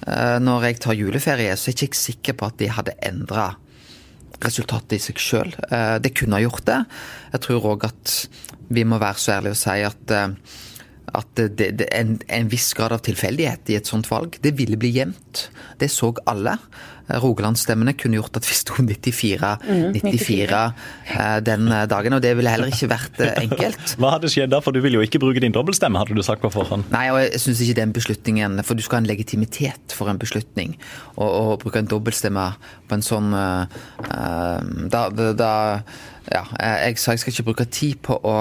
eh, 0.07 0.39
når 0.43 0.69
jeg 0.69 0.83
tar 0.85 0.99
juleferie, 0.99 1.57
så 1.57 1.71
er 1.71 1.77
jeg 1.77 1.93
ikke 1.93 2.03
sikker 2.03 2.39
på 2.39 2.51
at 2.51 2.61
de 2.61 2.73
hadde 2.73 2.99
endra 3.05 3.53
resultatet 4.43 4.97
i 4.97 5.03
seg 5.05 5.21
sjøl. 5.23 5.53
Det 6.03 6.11
kunne 6.19 6.35
ha 6.35 6.43
gjort 6.43 6.65
det. 6.67 6.81
Jeg 7.31 7.43
tror 7.45 7.67
òg 7.77 7.85
at 7.87 8.15
vi 8.75 8.83
må 8.89 8.99
være 8.99 9.21
så 9.23 9.37
ærlige 9.37 9.55
og 9.55 9.61
si 9.61 9.77
at 9.87 10.15
eh, 10.17 10.33
at 11.13 11.29
det, 11.37 11.69
det 11.77 11.89
en, 11.93 12.15
en 12.33 12.49
viss 12.49 12.71
grad 12.77 12.95
av 12.95 13.03
tilfeldighet 13.05 13.69
i 13.73 13.77
et 13.77 13.89
sånt 13.89 14.09
valg. 14.09 14.39
Det 14.41 14.55
ville 14.57 14.79
bli 14.81 14.95
jevnt. 14.95 15.49
Det 15.81 15.91
så 15.93 16.13
alle. 16.31 16.57
Eh, 17.13 17.21
Rogalandsstemmene 17.23 17.95
kunne 17.99 18.19
gjort 18.19 18.39
at 18.41 18.49
vi 18.49 18.57
sto 18.57 18.79
94-94 18.81 20.61
eh, 21.13 21.39
den 21.45 21.69
dagen, 21.91 22.17
og 22.17 22.23
det 22.25 22.35
ville 22.39 22.53
heller 22.53 22.73
ikke 22.73 22.91
vært 22.93 23.21
eh, 23.23 23.35
enkelt. 23.45 23.97
Hva 24.01 24.15
hadde 24.17 24.31
skjedd 24.33 24.53
da? 24.55 24.63
For 24.65 24.75
du 24.75 24.81
ville 24.85 25.01
jo 25.01 25.07
ikke 25.07 25.21
bruke 25.23 25.43
din 25.43 25.55
dobbeltstemme, 25.55 26.01
hadde 26.01 26.17
du 26.17 26.25
sagt 26.27 26.45
på 26.45 26.53
forhånd. 26.53 26.89
Nei, 26.95 27.07
og 27.13 27.21
jeg 27.23 27.43
syns 27.43 27.63
ikke 27.65 27.79
den 27.83 27.95
beslutningen 27.97 28.61
For 28.67 28.79
du 28.79 28.85
skal 28.85 29.01
ha 29.01 29.05
en 29.05 29.11
legitimitet 29.11 29.97
for 29.97 30.11
en 30.11 30.21
beslutning. 30.21 30.77
Og, 31.17 31.29
og 31.29 31.53
bruke 31.65 31.83
en 31.83 31.91
dobbeltstemme 31.91 32.49
på 32.89 32.99
en 32.99 33.05
sånn 33.05 33.33
eh, 33.37 33.81
eh, 34.09 34.73
da, 34.93 35.07
da, 35.37 35.53
Ja, 36.33 36.45
jeg 36.87 37.01
sa 37.03 37.17
jeg 37.17 37.25
skal 37.25 37.35
ikke 37.35 37.49
bruke 37.51 37.67
tid 37.67 37.99
på 38.07 38.15
å 38.17 38.37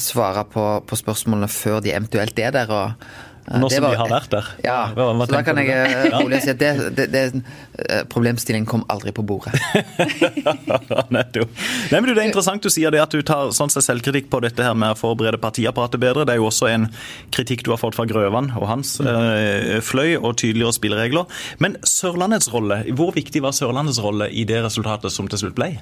svare 0.00 0.46
på, 0.48 0.64
på 0.88 0.96
spørsmålene 0.96 1.50
før 1.52 1.82
de 1.84 1.92
eventuelt 1.92 2.38
er 2.40 2.54
der. 2.54 2.72
og 2.72 2.94
eh, 2.94 3.31
Nå 3.50 3.68
som 3.72 3.82
var- 3.82 3.90
de 3.90 3.98
har 3.98 4.08
vært 4.12 4.30
der. 4.30 4.48
Ja, 4.64 4.76
Hva- 4.94 5.08
hva 5.18 5.26
så 5.26 5.32
da 5.34 5.42
kan 5.42 5.56
jeg 5.58 5.68
eh, 5.74 6.10
rolig 6.14 6.38
si 6.44 6.50
at 6.52 6.58
det, 6.60 6.70
det, 6.96 7.06
det, 7.12 7.22
eh, 7.88 8.04
problemstillingen 8.08 8.66
kom 8.70 8.84
aldri 8.88 9.10
på 9.12 9.24
bordet. 9.26 9.52
Nettopp. 11.14 11.50
Nei, 11.90 12.00
men 12.00 12.06
du, 12.06 12.14
Det 12.14 12.22
er 12.22 12.28
interessant 12.28 12.62
du 12.62 12.70
sier 12.72 12.92
det 12.94 13.00
at 13.02 13.10
du 13.14 13.20
tar 13.26 13.50
sånn 13.56 13.72
seg 13.72 13.82
selvkritikk 13.86 14.30
på 14.32 14.40
dette 14.44 14.62
her 14.64 14.74
med 14.78 14.94
å 14.94 14.98
forberede 14.98 15.40
partiapparatet 15.42 16.00
bedre. 16.02 16.24
Det 16.28 16.36
er 16.36 16.40
jo 16.42 16.48
også 16.50 16.70
en 16.70 16.86
kritikk 17.34 17.64
du 17.66 17.72
har 17.74 17.80
fått 17.82 17.98
fra 17.98 18.06
Grøvan 18.08 18.52
og 18.58 18.68
hans 18.70 18.94
eh, 19.00 19.80
fløy, 19.84 20.14
og 20.22 20.36
tydeligere 20.40 20.76
spilleregler. 20.76 21.26
Men 21.62 21.76
Sørlandets 21.82 22.50
rolle, 22.52 22.82
hvor 22.96 23.12
viktig 23.16 23.42
var 23.44 23.56
Sørlandets 23.56 24.00
rolle 24.02 24.30
i 24.30 24.46
det 24.48 24.62
resultatet 24.64 25.12
som 25.14 25.28
til 25.30 25.42
slutt 25.44 25.58
ble? 25.58 25.72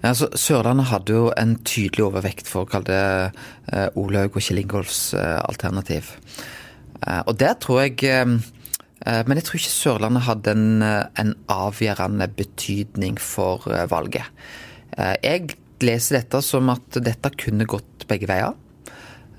Altså, 0.00 0.30
Sørlandet 0.38 0.88
hadde 0.88 1.12
jo 1.12 1.26
en 1.36 1.58
tydelig 1.68 2.06
overvekt 2.06 2.48
for 2.48 2.64
å 2.64 2.70
kalle 2.70 2.88
det 2.88 3.74
uh, 3.74 4.00
Olaug 4.00 4.38
og 4.38 4.44
Kjell 4.44 4.62
Ingolfs 4.62 5.10
eh, 5.12 5.36
alternativ. 5.44 6.14
Eh, 7.06 7.22
og 7.26 7.36
der 7.40 7.56
tror 7.60 7.82
jeg 7.84 7.96
eh, 8.04 8.32
eh, 9.06 9.20
Men 9.26 9.38
jeg 9.38 9.46
tror 9.46 9.60
ikke 9.60 9.72
Sørlandet 9.72 10.26
hadde 10.26 10.54
en, 10.56 10.82
eh, 10.84 11.04
en 11.22 11.34
avgjørende 11.52 12.28
betydning 12.36 13.20
for 13.22 13.68
eh, 13.72 13.86
valget. 13.90 14.28
Eh, 14.96 15.14
jeg 15.24 15.56
leser 15.80 16.20
dette 16.20 16.42
som 16.44 16.68
at 16.72 17.00
dette 17.00 17.32
kunne 17.40 17.68
gått 17.68 18.06
begge 18.10 18.28
veier. 18.30 18.56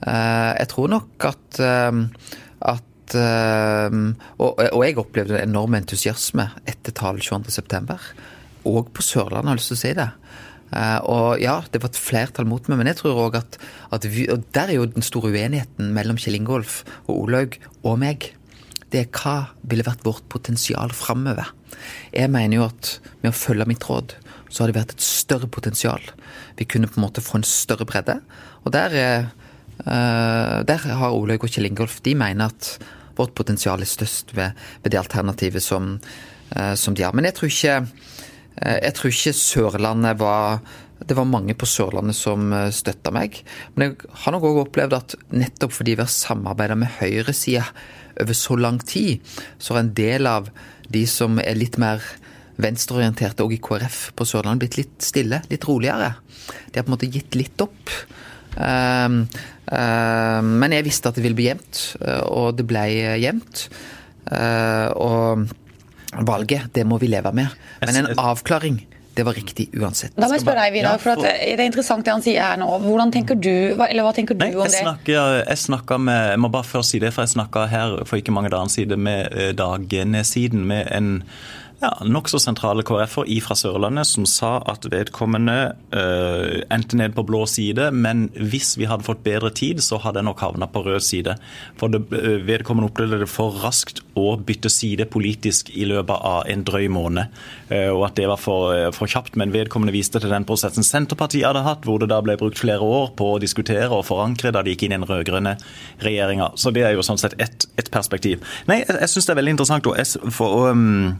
Eh, 0.01 0.51
jeg 0.57 0.71
tror 0.73 0.93
nok 0.95 1.29
at 1.29 1.61
eh, 1.61 2.01
at 2.71 3.17
eh, 3.17 3.99
og, 4.41 4.61
og 4.61 4.85
jeg 4.85 4.99
opplevde 5.01 5.37
en 5.37 5.49
enorm 5.49 5.77
entusiasme 5.77 6.49
etter 6.69 6.95
talen 6.97 7.21
22.9. 7.21 7.97
Og 8.71 8.91
på 8.93 9.05
Sørlandet, 9.05 9.49
har 9.49 9.57
jeg 9.57 9.61
lyst 9.61 9.73
til 9.73 9.79
å 9.79 9.83
si 9.85 9.93
det. 9.97 10.09
Eh, 10.71 10.99
og 11.03 11.41
ja, 11.43 11.57
det 11.71 11.81
var 11.83 11.91
et 11.91 11.99
flertall 11.99 12.47
mot 12.47 12.67
meg, 12.71 12.79
men 12.79 12.89
jeg 12.91 13.01
tror 13.01 13.25
òg 13.25 13.39
at, 13.41 13.57
at 13.91 14.07
vi, 14.07 14.27
Og 14.31 14.45
der 14.55 14.71
er 14.71 14.79
jo 14.79 14.87
den 14.87 15.05
store 15.05 15.33
uenigheten 15.33 15.91
mellom 15.95 16.19
Kjell 16.21 16.39
Ingolf 16.39 16.81
og 17.07 17.25
Olaug 17.25 17.57
og 17.83 17.99
meg. 17.99 18.31
Det 18.91 19.03
er 19.03 19.11
hva 19.11 19.51
ville 19.67 19.87
vært 19.87 20.05
vårt 20.07 20.27
potensial 20.31 20.91
framover. 20.95 21.51
Jeg 22.15 22.31
mener 22.31 22.59
jo 22.59 22.67
at 22.67 22.97
med 23.21 23.31
å 23.31 23.35
følge 23.37 23.67
mitt 23.67 23.85
råd, 23.87 24.15
så 24.51 24.63
har 24.63 24.71
det 24.71 24.79
vært 24.79 24.95
et 24.95 25.05
større 25.05 25.47
potensial. 25.47 26.03
Vi 26.59 26.67
kunne 26.67 26.89
på 26.91 26.99
en 26.99 27.05
måte 27.05 27.23
få 27.23 27.39
en 27.39 27.47
større 27.47 27.87
bredde. 27.87 28.19
Og 28.65 28.73
der, 28.75 28.95
eh, 28.95 30.57
der 30.67 30.87
har 30.87 31.15
Olaug 31.15 31.43
og 31.43 31.51
Kjell 31.51 31.67
Ingolf 31.67 32.01
De 32.03 32.15
mener 32.15 32.51
at 32.51 32.77
vårt 33.15 33.35
potensial 33.35 33.81
er 33.81 33.91
størst 33.91 34.35
ved, 34.35 34.55
ved 34.83 34.91
det 34.91 34.99
alternativet 34.99 35.63
som, 35.63 35.99
eh, 36.55 36.75
som 36.75 36.95
de 36.95 37.03
har. 37.03 37.13
Men 37.13 37.25
jeg 37.25 37.35
tror 37.35 37.51
ikke 37.51 37.75
Eh, 37.81 38.30
Jeg 38.59 38.93
tror 38.97 39.13
ikke 39.13 39.31
Sørlandet 39.33 40.19
var 40.19 40.59
Det 41.07 41.15
var 41.17 41.25
mange 41.25 41.55
på 41.57 41.65
Sørlandet 41.65 42.17
som 42.17 42.51
støtta 42.75 43.13
meg. 43.15 43.39
Men 43.73 43.87
jeg 43.87 44.11
har 44.23 44.35
nok 44.35 44.47
òg 44.49 44.59
opplevd 44.67 44.97
at 44.97 45.15
nettopp 45.33 45.73
fordi 45.73 45.95
vi 45.95 46.03
har 46.03 46.11
samarbeida 46.11 46.75
med 46.77 46.91
høyresida 46.99 47.63
over 48.21 48.37
så 48.37 48.57
lang 48.59 48.77
tid, 48.85 49.21
så 49.57 49.73
har 49.73 49.85
en 49.85 49.93
del 49.97 50.27
av 50.29 50.51
de 50.91 51.05
som 51.09 51.39
er 51.41 51.57
litt 51.57 51.79
mer 51.81 52.03
venstreorienterte 52.61 53.45
òg 53.45 53.55
i 53.55 53.61
KrF 53.63 54.11
på 54.17 54.27
Sørlandet, 54.27 54.65
blitt 54.65 54.79
litt 54.81 55.05
stille, 55.05 55.41
litt 55.51 55.65
roligere. 55.67 56.13
De 56.69 56.79
har 56.79 56.85
på 56.85 56.91
en 56.91 56.97
måte 56.97 57.09
gitt 57.11 57.37
litt 57.39 57.63
opp. 57.63 57.95
Um, 58.57 59.23
um, 59.71 60.51
men 60.61 60.75
jeg 60.75 60.85
visste 60.87 61.09
at 61.09 61.17
det 61.17 61.23
ville 61.25 61.37
bli 61.37 61.47
jevnt, 61.47 61.81
uh, 62.03 62.23
og 62.27 62.59
det 62.59 62.67
ble 62.69 62.85
jevnt. 63.21 63.65
Og 64.31 65.47
valget, 66.11 66.71
det 66.73 66.83
må 66.87 66.97
vi 67.01 67.07
leve 67.11 67.31
med. 67.35 67.47
Men 67.81 67.95
en 68.03 68.09
avklaring, 68.19 68.81
det 69.15 69.25
var 69.27 69.35
riktig 69.35 69.69
uansett. 69.75 70.13
Da 70.15 70.27
må 70.27 70.37
jeg 70.37 70.43
spørre 70.45 70.65
deg, 70.65 70.75
Vidar, 70.77 70.99
for 71.03 71.15
at 71.17 71.23
det 71.23 71.55
er 71.55 71.63
interessant 71.65 72.05
det 72.07 72.13
han 72.13 72.23
sier 72.23 72.43
her 72.43 72.59
nå. 72.61 72.67
Hvordan 72.83 73.11
tenker 73.11 73.35
du, 73.39 73.51
eller 73.75 74.05
hva 74.07 74.13
tenker 74.15 74.37
du 74.37 74.45
Nei, 74.45 74.53
om 74.55 74.63
jeg 74.63 74.75
det? 74.75 74.83
snakker, 74.85 75.33
jeg 75.41 75.57
snakker 75.65 75.99
med 75.99 76.29
Jeg 76.31 76.39
må 76.43 76.51
bare 76.53 76.67
først 76.67 76.95
si 76.95 77.01
det, 77.03 77.11
for 77.15 77.27
jeg 77.27 77.35
snakka 77.35 77.65
her 77.71 77.97
for 78.07 78.21
ikke 78.21 78.35
mange 78.35 78.53
dager 78.53 78.71
siden 78.71 79.03
med 79.03 79.27
eh, 79.35 79.51
Dag 79.57 79.91
Nesiden, 80.07 80.63
med 80.67 80.87
en 80.95 81.11
ja, 81.81 81.91
nokså 82.05 82.39
sentrale 82.41 82.83
KrF-er 82.85 83.41
fra 83.41 83.55
Sørlandet 83.57 84.05
som 84.09 84.27
sa 84.29 84.51
at 84.69 84.85
vedkommende 84.91 85.55
uh, 85.95 86.61
endte 86.73 86.99
ned 86.99 87.15
på 87.17 87.25
blå 87.27 87.43
side, 87.49 87.89
men 87.91 88.27
hvis 88.37 88.75
vi 88.77 88.87
hadde 88.89 89.07
fått 89.07 89.23
bedre 89.25 89.51
tid, 89.57 89.81
så 89.83 89.97
hadde 90.01 90.21
jeg 90.21 90.29
nok 90.29 90.43
havna 90.45 90.69
på 90.69 90.83
rød 90.85 91.01
side. 91.05 91.35
For 91.79 91.91
det, 91.91 92.03
eh, 92.13 92.37
vedkommende 92.45 92.91
opplevde 92.91 93.21
det 93.23 93.29
for 93.31 93.55
raskt 93.63 94.03
å 94.19 94.35
bytte 94.37 94.69
side 94.71 95.07
politisk 95.11 95.71
i 95.73 95.87
løpet 95.89 96.25
av 96.27 96.49
en 96.51 96.65
drøy 96.67 96.87
måned, 96.93 97.41
eh, 97.73 97.89
og 97.89 98.05
at 98.11 98.19
det 98.19 98.27
var 98.29 98.39
for, 98.41 98.91
for 98.95 99.09
kjapt. 99.09 99.37
Men 99.39 99.53
vedkommende 99.55 99.95
viste 99.95 100.21
til 100.21 100.33
den 100.33 100.45
prosessen 100.47 100.85
Senterpartiet 100.85 101.47
hadde 101.47 101.65
hatt, 101.65 101.87
hvor 101.87 102.01
det 102.01 102.11
da 102.11 102.21
ble 102.23 102.37
brukt 102.39 102.61
flere 102.61 102.85
år 102.85 103.13
på 103.17 103.33
å 103.35 103.41
diskutere 103.41 103.89
og 103.89 104.05
forankre 104.09 104.53
da 104.53 104.61
de 104.61 104.75
gikk 104.75 104.85
inn 104.87 104.95
i 104.95 104.99
den 104.99 105.09
rød-grønne 105.09 105.57
regjeringa. 106.05 106.51
Så 106.59 106.73
det 106.75 106.85
er 106.85 106.95
jo 106.97 107.05
sånn 107.05 107.21
sett 107.21 107.37
ett 107.41 107.67
et 107.79 107.91
perspektiv. 107.93 108.45
Nei, 108.69 108.81
jeg, 108.83 108.97
jeg 108.99 109.11
syns 109.13 109.27
det 109.27 109.35
er 109.35 109.41
veldig 109.41 109.57
interessant. 109.57 109.89
Og 109.89 109.97
jeg, 109.99 110.31
for, 110.35 110.71
um, 110.71 111.17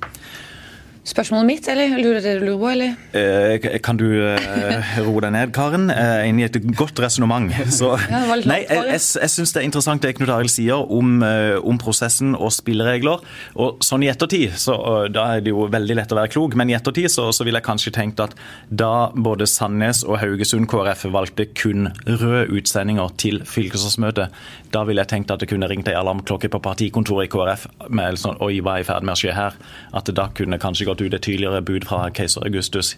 Spørsmålet 1.02 1.48
mitt, 1.50 1.66
eller 1.72 1.96
lurer 1.98 2.20
det 2.22 2.36
du 2.38 2.44
lurer 2.46 2.60
på, 2.62 2.68
eller? 2.70 2.92
Eh, 3.18 3.80
Kan 3.82 3.98
du 3.98 4.06
eh, 4.22 4.90
roe 5.06 5.22
deg 5.26 5.32
ned, 5.34 5.50
Karen? 5.56 5.88
Er 5.90 6.28
inne 6.30 6.44
i 6.44 6.46
et 6.46 6.60
godt 6.78 7.00
resonnement. 7.02 7.50
Ja, 7.50 8.20
Nei, 8.46 8.60
jeg, 8.68 8.70
jeg, 8.70 9.00
jeg 9.02 9.32
syns 9.34 9.54
det 9.56 9.64
er 9.64 9.66
interessant 9.66 10.06
det 10.06 10.12
Knut 10.20 10.30
Arild 10.30 10.54
sier 10.54 10.78
om, 10.94 11.16
eh, 11.26 11.56
om 11.58 11.80
prosessen 11.82 12.36
og 12.38 12.54
spilleregler. 12.54 13.24
Og 13.58 13.82
sånn 13.82 14.06
i 14.06 14.12
ettertid, 14.14 14.54
så 14.62 14.76
eh, 14.78 15.08
da 15.16 15.26
er 15.40 15.42
det 15.42 15.56
jo 15.56 15.66
veldig 15.74 15.98
lett 15.98 16.14
å 16.14 16.20
være 16.20 16.32
klok, 16.36 16.54
men 16.62 16.70
i 16.70 16.78
ettertid 16.78 17.10
så, 17.10 17.32
så 17.34 17.48
ville 17.50 17.58
jeg 17.58 17.66
kanskje 17.72 17.96
tenkt 17.98 18.22
at 18.22 18.38
da 18.70 19.10
både 19.18 19.50
Sandnes 19.50 20.04
og 20.06 20.20
Haugesund 20.22 20.70
KrF 20.70 21.08
valgte 21.18 21.48
kun 21.58 21.90
røde 22.06 22.46
utsendinger 22.60 23.10
til 23.18 23.42
fylkesårsmøtet, 23.50 24.30
da 24.72 24.86
ville 24.86 25.02
jeg 25.02 25.12
tenkt 25.16 25.34
at 25.34 25.42
det 25.42 25.50
kunne 25.50 25.68
ringt 25.68 25.90
ei 25.90 25.98
alarmklokke 25.98 26.54
på 26.54 26.62
partikontoret 26.70 27.26
i 27.26 27.34
KrF 27.34 27.66
med 27.90 28.22
sånn 28.22 28.38
Oi, 28.46 28.62
hva 28.62 28.78
er 28.78 28.86
i 28.86 28.88
ferd 28.88 29.10
med 29.10 29.18
å 29.18 29.20
skje 29.26 29.34
her? 29.36 29.58
At 29.98 30.06
det 30.08 30.16
da 30.22 30.30
kunne 30.38 30.62
kanskje 30.62 30.91
gått 30.92 31.04
ut 31.06 31.18
et 31.18 31.26
tydeligere 31.26 31.64
bud 31.66 31.88
fra 31.90 32.06
keiser 32.16 32.46
Augustus 32.48 32.96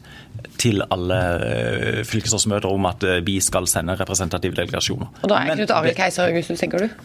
til 0.61 0.83
alle 0.93 1.19
eh, 1.47 1.99
fylkesårsmøter 2.07 2.69
om 2.69 2.89
at 2.89 3.03
eh, 3.07 3.21
vi 3.25 3.39
skal 3.43 3.69
sende 3.69 3.95
representative 3.99 4.57
delegasjoner. 4.59 5.11
Og 5.21 5.29
da 5.29 5.39
er 5.39 5.53
ikke 5.53 5.63
Knut 5.63 5.77
Arild 5.77 5.93
det- 5.93 5.99
keiser 6.01 6.31
Augustus, 6.31 6.59
tenker 6.63 6.87
du? 6.87 7.03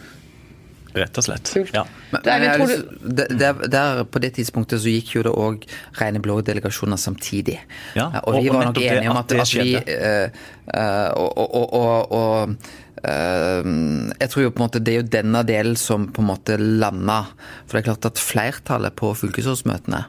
Rett 0.89 1.17
og 1.21 1.23
slett. 1.23 1.51
Ja. 1.73 1.83
Men, 2.09 2.21
men 2.25 2.61
lyst- 2.63 2.87
der, 3.17 3.27
der, 3.29 3.67
der, 3.69 4.03
på 4.09 4.19
det 4.19 4.31
tidspunktet 4.39 4.81
så 4.81 4.89
gikk 4.89 5.11
jo 5.15 5.23
det 5.27 5.33
òg 5.37 5.67
rene 5.99 6.21
blå 6.23 6.39
delegasjoner 6.41 6.97
samtidig. 6.97 7.59
Ja, 7.95 8.07
og, 8.23 8.33
og 8.33 8.43
vi 8.43 8.49
var 8.49 8.71
nok 8.71 8.81
enige 8.81 9.11
om 9.11 9.19
at 9.21 9.29
at, 9.29 9.35
det 9.35 9.41
at 9.43 9.53
vi 9.53 9.75
uh, 9.77 9.83
uh, 9.85 10.81
eh, 10.81 11.09
Og, 11.13 11.39
og, 11.53 12.11
og, 12.11 12.55
jeg 12.99 14.29
tror 14.31 14.43
jo 14.43 14.51
på 14.51 14.59
en 14.59 14.65
måte 14.65 14.81
det 14.83 14.93
er 14.93 14.97
jo 14.99 15.11
denne 15.13 15.43
delen 15.47 15.77
som 15.79 16.09
på 16.11 16.23
en 16.23 16.29
måte 16.31 16.57
landa. 16.59 17.21
For 17.63 17.77
det 17.77 17.81
er 17.81 17.87
klart 17.91 18.09
at 18.09 18.21
flertallet 18.21 18.97
på 18.99 19.13
fylkesårsmøtene, 19.21 20.03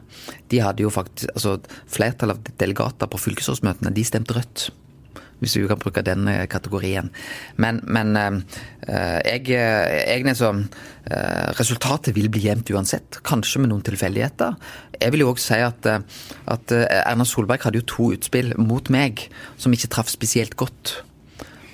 de 0.51 0.59
hadde 0.59 0.83
jo 0.83 0.91
faktisk 0.91 1.31
Altså 1.31 1.57
flertallet 1.87 2.35
av 2.35 2.59
delegater 2.59 3.07
på 3.07 3.19
fylkesårsmøtene, 3.29 3.93
de 3.95 4.07
stemte 4.07 4.35
rødt 4.35 4.71
hvis 5.41 5.57
vi 5.57 5.67
kan 5.69 5.81
bruke 5.81 6.03
den 6.05 6.27
eh, 6.29 6.45
kategorien. 6.49 7.09
Men, 7.61 7.81
men 7.89 8.15
eh, 8.17 8.39
eh, 8.87 9.41
jeg, 9.49 10.23
liksom, 10.23 10.65
så 10.69 11.13
eh, 11.15 11.47
Resultatet 11.57 12.15
vil 12.17 12.29
bli 12.31 12.43
jevnt 12.45 12.69
uansett, 12.73 13.21
kanskje 13.25 13.63
med 13.63 13.73
noen 13.73 13.85
tilfeldigheter. 13.85 14.57
Jeg 15.01 15.15
vil 15.15 15.25
jo 15.25 15.31
også 15.33 15.47
si 15.47 15.61
at, 15.65 15.87
at 16.53 16.73
Erna 16.77 17.25
Solberg 17.25 17.65
hadde 17.65 17.81
jo 17.81 17.87
to 17.89 18.11
utspill 18.13 18.53
mot 18.61 18.91
meg 18.93 19.25
som 19.57 19.73
ikke 19.73 19.89
traff 19.95 20.11
spesielt 20.13 20.53
godt. 20.59 20.99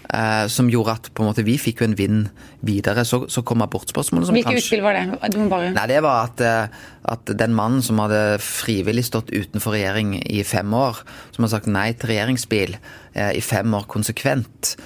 Eh, 0.07 0.45
som 0.47 0.69
gjorde 0.71 0.93
at 0.95 1.07
på 1.11 1.23
en 1.23 1.27
måte 1.27 1.43
vi 1.43 1.57
fikk 1.59 1.81
jo 1.81 1.89
en 1.89 1.97
vind 1.99 2.29
videre. 2.65 3.03
Så, 3.07 3.25
så 3.31 3.43
kom 3.43 3.63
abortspørsmålet 3.65 4.29
som 4.29 4.37
Hvilke 4.37 4.53
kanskje 4.53 4.63
utspill 4.63 4.85
var 4.85 4.95
det? 4.95 5.47
Bare... 5.51 5.71
Nei, 5.75 5.87
det 5.91 5.97
var 6.05 6.29
at, 6.29 6.43
eh, 6.47 6.85
at 7.11 7.33
den 7.41 7.55
mannen 7.57 7.83
som 7.83 7.99
hadde 7.99 8.37
frivillig 8.43 9.03
stått 9.09 9.33
utenfor 9.35 9.75
regjering 9.75 10.15
i 10.23 10.45
fem 10.47 10.71
år, 10.71 11.01
som 11.35 11.43
har 11.43 11.51
sagt 11.57 11.67
nei 11.67 11.89
til 11.97 12.13
regjeringsbil 12.13 12.77
eh, 12.77 13.33
i 13.35 13.43
fem 13.43 13.75
år 13.75 13.89
konsekvent, 13.91 14.77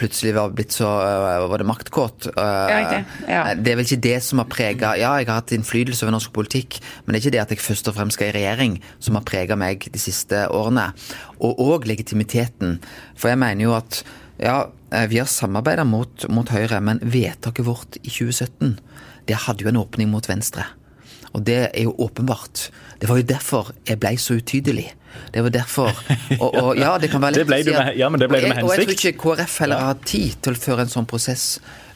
plutselig 0.00 0.32
var 0.34 0.50
blitt 0.56 0.74
så 0.74 0.88
eh, 1.04 1.46
var 1.52 1.62
det 1.62 1.68
maktkåt. 1.70 2.28
Ja. 2.34 3.04
Ja. 3.28 3.44
Det 3.54 3.76
er 3.76 3.78
vel 3.78 3.86
ikke 3.86 4.00
det 4.08 4.16
som 4.26 4.42
har 4.42 4.50
prega 4.50 4.94
Ja, 4.98 5.12
jeg 5.20 5.28
har 5.30 5.38
hatt 5.38 5.54
innflytelse 5.54 6.02
over 6.02 6.16
norsk 6.16 6.34
politikk, 6.34 6.80
men 7.04 7.14
det 7.14 7.20
er 7.20 7.28
ikke 7.28 7.36
det 7.36 7.44
at 7.44 7.54
jeg 7.54 7.62
først 7.62 7.92
og 7.92 7.98
fremst 8.00 8.18
skal 8.18 8.32
i 8.32 8.36
regjering 8.40 8.76
som 8.98 9.20
har 9.20 9.26
prega 9.28 9.54
meg 9.60 9.86
de 9.86 10.02
siste 10.02 10.48
årene. 10.50 10.90
Og 11.38 11.62
òg 11.62 11.86
legitimiteten. 11.90 12.80
For 13.14 13.30
jeg 13.30 13.42
mener 13.44 13.68
jo 13.68 13.78
at 13.78 14.02
ja, 14.40 14.68
eh, 14.92 15.06
vi 15.10 15.18
har 15.18 15.26
samarbeida 15.30 15.84
mot, 15.84 16.28
mot 16.28 16.48
Høyre, 16.48 16.80
men 16.82 16.98
vedtaket 17.02 17.64
vårt 17.66 17.96
i 18.02 18.08
2017 18.10 18.78
det 19.28 19.36
hadde 19.46 19.64
jo 19.64 19.68
en 19.70 19.76
åpning 19.80 20.10
mot 20.12 20.26
Venstre. 20.28 20.64
Og 21.34 21.42
det 21.46 21.70
er 21.74 21.82
jo 21.86 21.94
åpenbart. 21.98 22.68
Det 23.00 23.08
var 23.08 23.16
jo 23.18 23.24
derfor 23.26 23.72
jeg 23.88 23.98
ble 23.98 24.12
så 24.20 24.36
utydelig. 24.38 24.90
Det 25.32 25.42
var 25.42 25.50
derfor 25.54 25.88
Og, 26.42 26.54
og 26.54 26.76
ja, 26.78 26.92
det 26.98 27.08
kan 27.10 27.22
være 27.22 27.40
lett 27.40 27.48
å 27.48 27.62
si 27.64 27.72
at- 27.74 27.86
med- 27.86 27.96
ja, 27.98 28.08
men 28.10 28.20
det 28.20 28.28
ble 28.28 28.38
og 28.38 28.42
du 28.42 28.46
jeg- 28.46 28.56
hensikt. 28.58 28.64
Og 28.64 28.78
jeg 28.78 28.86
tror 28.86 28.94
ikke 29.12 29.22
KrF 29.22 29.58
heller 29.64 29.82
har 29.88 29.94
tid 30.04 30.36
til 30.42 30.52
å 30.54 30.62
føre 30.66 30.80
en 30.86 30.92
sånn 30.92 31.06
prosess 31.10 31.46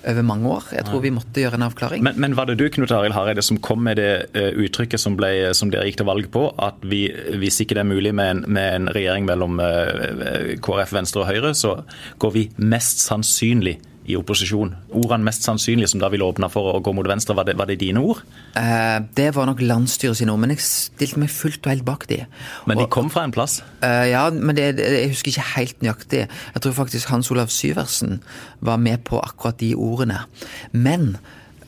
over 0.06 0.22
mange 0.22 0.48
år. 0.48 0.68
Jeg 0.76 0.86
tror 0.86 1.02
vi 1.02 1.12
måtte 1.14 1.42
gjøre 1.42 1.58
en 1.58 1.66
avklaring. 1.66 2.04
Men, 2.06 2.18
men 2.22 2.36
var 2.38 2.48
det 2.48 2.58
du 2.60 2.66
Knut 2.72 2.92
Arild 2.94 3.16
Hareide, 3.16 3.42
som 3.44 3.58
kom 3.62 3.82
med 3.86 3.98
det 4.00 4.10
eh, 4.38 4.50
uttrykket 4.54 5.02
som, 5.02 5.16
ble, 5.18 5.50
som 5.58 5.72
dere 5.72 5.88
gikk 5.88 6.00
til 6.02 6.08
valg 6.08 6.30
på, 6.34 6.44
at 6.62 6.78
vi, 6.86 7.06
hvis 7.40 7.60
ikke 7.64 7.78
det 7.78 7.84
er 7.84 7.90
mulig 7.90 8.14
med 8.14 8.30
en, 8.36 8.44
med 8.46 8.74
en 8.76 8.90
regjering 8.94 9.28
mellom 9.28 9.60
eh, 9.64 10.54
KrF, 10.64 10.94
Venstre 10.94 11.24
og 11.24 11.30
Høyre, 11.30 11.54
så 11.58 11.78
går 12.22 12.34
vi 12.36 12.48
mest 12.62 13.02
sannsynlig 13.04 13.78
i 14.08 14.16
opposisjon. 14.16 14.74
Ordene 14.96 15.24
'mest 15.24 15.44
sannsynlig', 15.44 15.88
som 15.88 16.00
da 16.00 16.08
ville 16.08 16.24
åpna 16.24 16.48
for 16.50 16.72
å 16.74 16.82
gå 16.82 16.94
mot 16.94 17.06
Venstre, 17.06 17.34
var 17.36 17.44
det, 17.44 17.56
var 17.58 17.66
det 17.66 17.78
dine 17.80 18.00
ord? 18.00 18.22
Eh, 18.56 19.00
det 19.16 19.34
var 19.34 19.46
nok 19.46 19.60
landsstyret 19.60 20.16
sine 20.16 20.32
ord, 20.32 20.40
men 20.40 20.50
jeg 20.50 20.60
stilte 20.64 21.18
meg 21.18 21.28
fullt 21.30 21.66
og 21.66 21.70
helt 21.72 21.84
bak 21.84 22.06
de. 22.08 22.24
Men 22.66 22.78
de 22.78 22.84
Og- 22.84 22.90
kom 22.90 23.10
fra 23.10 23.24
en 23.24 23.32
plass. 23.32 23.62
Eh, 23.82 24.10
ja, 24.10 24.30
men 24.30 24.56
det, 24.56 24.76
jeg 24.78 25.08
husker 25.10 25.28
ikke 25.32 25.56
helt 25.56 25.80
nøyaktig. 25.80 26.28
Jeg 26.54 26.62
tror 26.62 26.72
faktisk 26.72 27.08
Hans 27.08 27.30
Olav 27.30 27.48
Syversen 27.48 28.22
var 28.60 28.76
med 28.78 29.04
på 29.04 29.20
akkurat 29.20 29.58
de 29.58 29.74
ordene. 29.74 30.24
Men 30.72 31.18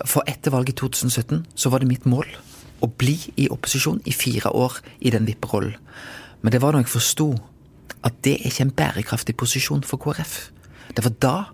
for 0.07 0.23
etter 0.27 0.51
valget 0.51 0.69
i 0.71 0.73
2017 0.73 1.47
så 1.55 1.71
var 1.71 1.79
det 1.81 1.89
mitt 1.89 2.05
mål 2.07 2.27
å 2.83 2.89
bli 2.97 3.19
i 3.37 3.49
opposisjon 3.49 4.01
i 4.07 4.13
fire 4.13 4.51
år 4.55 4.81
i 5.03 5.11
den 5.11 5.27
vipperollen. 5.27 5.75
Men 6.43 6.53
det 6.53 6.63
var 6.63 6.73
da 6.73 6.79
jeg 6.79 6.87
forsto 6.87 7.39
at 8.03 8.13
det 8.25 8.41
er 8.41 8.49
ikke 8.49 8.61
en 8.63 8.71
bærekraftig 8.71 9.37
posisjon 9.37 9.83
for 9.85 9.99
KrF. 9.99 10.51
Det 10.97 11.05
var 11.05 11.13
da, 11.21 11.45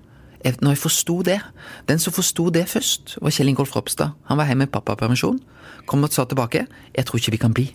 når 0.62 0.76
jeg 0.76 0.78
forsto 0.78 1.22
det 1.26 1.40
Den 1.88 1.98
som 1.98 2.12
forsto 2.14 2.50
det 2.54 2.68
først, 2.70 3.16
var 3.22 3.35
Kjell 3.35 3.50
Ingolf 3.50 3.74
Ropstad. 3.76 4.14
Han 4.30 4.38
var 4.38 4.46
hjemme 4.46 4.68
i 4.68 4.70
pappapermisjon. 4.70 5.40
Kom 5.87 6.04
og 6.04 6.12
sa 6.12 6.24
tilbake 6.24 6.66
jeg 6.94 7.06
tror 7.06 7.18
ikke 7.18 7.35
vi 7.35 7.42
kan 7.42 7.54
bli. 7.54 7.66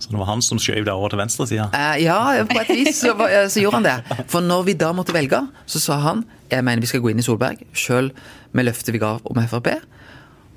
Så 0.00 0.08
det 0.08 0.16
var 0.16 0.30
han 0.30 0.40
som 0.40 0.58
skjøv 0.58 0.86
deg 0.86 0.94
over 0.94 1.12
til 1.12 1.20
venstresida. 1.20 1.68
Uh, 1.74 1.96
ja, 2.00 2.16
på 2.48 2.60
et 2.62 2.70
vis 2.72 3.02
så, 3.02 3.12
så 3.52 3.60
gjorde 3.60 3.82
han 3.82 3.88
det. 3.88 4.24
For 4.32 4.40
når 4.40 4.62
vi 4.70 4.74
da 4.80 4.94
måtte 4.96 5.12
velge, 5.12 5.42
så 5.68 5.82
sa 5.82 5.98
han 6.06 6.24
jeg 6.50 6.64
mener 6.64 6.82
vi 6.82 6.88
skal 6.90 7.02
gå 7.04 7.12
inn 7.12 7.20
i 7.20 7.24
Solberg, 7.24 7.60
sjøl 7.76 8.10
med 8.56 8.66
løftet 8.66 8.94
vi 8.96 9.02
ga 9.02 9.18
om 9.22 9.42
Frp. 9.50 9.68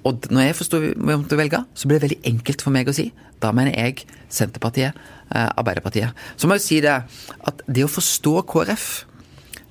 Og 0.07 0.27
når 0.33 0.47
jeg 0.47 0.57
forsto 0.57 0.79
vi 0.83 0.93
måtte 0.99 1.39
velge, 1.39 1.61
så 1.75 1.87
ble 1.87 1.99
det 1.99 2.07
veldig 2.07 2.21
enkelt 2.33 2.63
for 2.65 2.75
meg 2.75 2.89
å 2.89 2.95
si. 2.95 3.09
Da 3.43 3.51
mener 3.55 3.75
jeg 3.75 4.07
Senterpartiet, 4.31 4.97
eh, 5.31 5.49
Arbeiderpartiet. 5.59 6.15
Så 6.35 6.47
må 6.47 6.57
jeg 6.57 6.65
si 6.65 6.79
det 6.83 6.95
at 6.95 7.63
det 7.67 7.85
å 7.85 7.91
forstå 7.91 8.41
KrF 8.49 8.87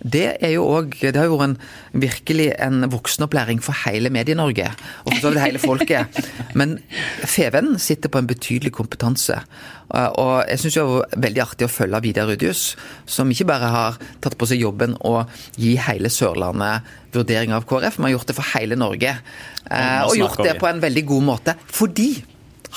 det 0.03 0.37
er 0.43 0.55
jo 0.57 0.65
også, 0.67 1.13
det 1.13 1.17
har 1.17 1.29
jo 1.29 1.37
vært 1.39 1.53
en, 1.53 1.59
virkelig 2.03 2.49
en 2.59 2.89
voksenopplæring 2.91 3.61
for 3.63 3.77
hele 3.85 4.11
Medie-Norge, 4.11 4.73
og 5.05 5.13
for 5.13 5.21
så 5.23 5.31
vidt 5.31 5.45
hele 5.45 5.63
folket. 5.63 6.19
Men 6.59 6.79
Feven 7.23 7.79
sitter 7.79 8.11
på 8.11 8.19
en 8.19 8.27
betydelig 8.31 8.73
kompetanse. 8.75 9.39
Uh, 9.93 10.09
Og 10.19 10.33
jeg 10.49 10.59
syns 10.59 10.79
det 10.79 10.87
var 10.89 11.17
veldig 11.27 11.45
artig 11.45 11.69
å 11.69 11.71
følge 11.71 12.03
Vidar 12.03 12.27
Rudius, 12.31 12.65
som 13.07 13.31
ikke 13.31 13.47
bare 13.53 13.71
har 13.71 14.01
tatt 14.25 14.39
på 14.41 14.49
seg 14.51 14.63
jobben 14.65 14.97
å 15.07 15.23
gi 15.61 15.77
hele 15.77 16.11
Sørlandet 16.11 16.89
vurdering 17.13 17.53
av 17.53 17.67
KrF, 17.69 17.99
men 17.99 18.09
har 18.09 18.17
gjort 18.17 18.33
det 18.33 18.39
for 18.39 18.55
hele 18.57 18.79
Norge. 18.81 19.15
Uh, 19.69 20.09
Og 20.09 20.17
gjort 20.19 20.43
det 20.43 20.57
på 20.59 20.71
en 20.71 20.83
veldig 20.83 21.07
god 21.13 21.29
måte. 21.29 21.57
Fordi 21.71 22.15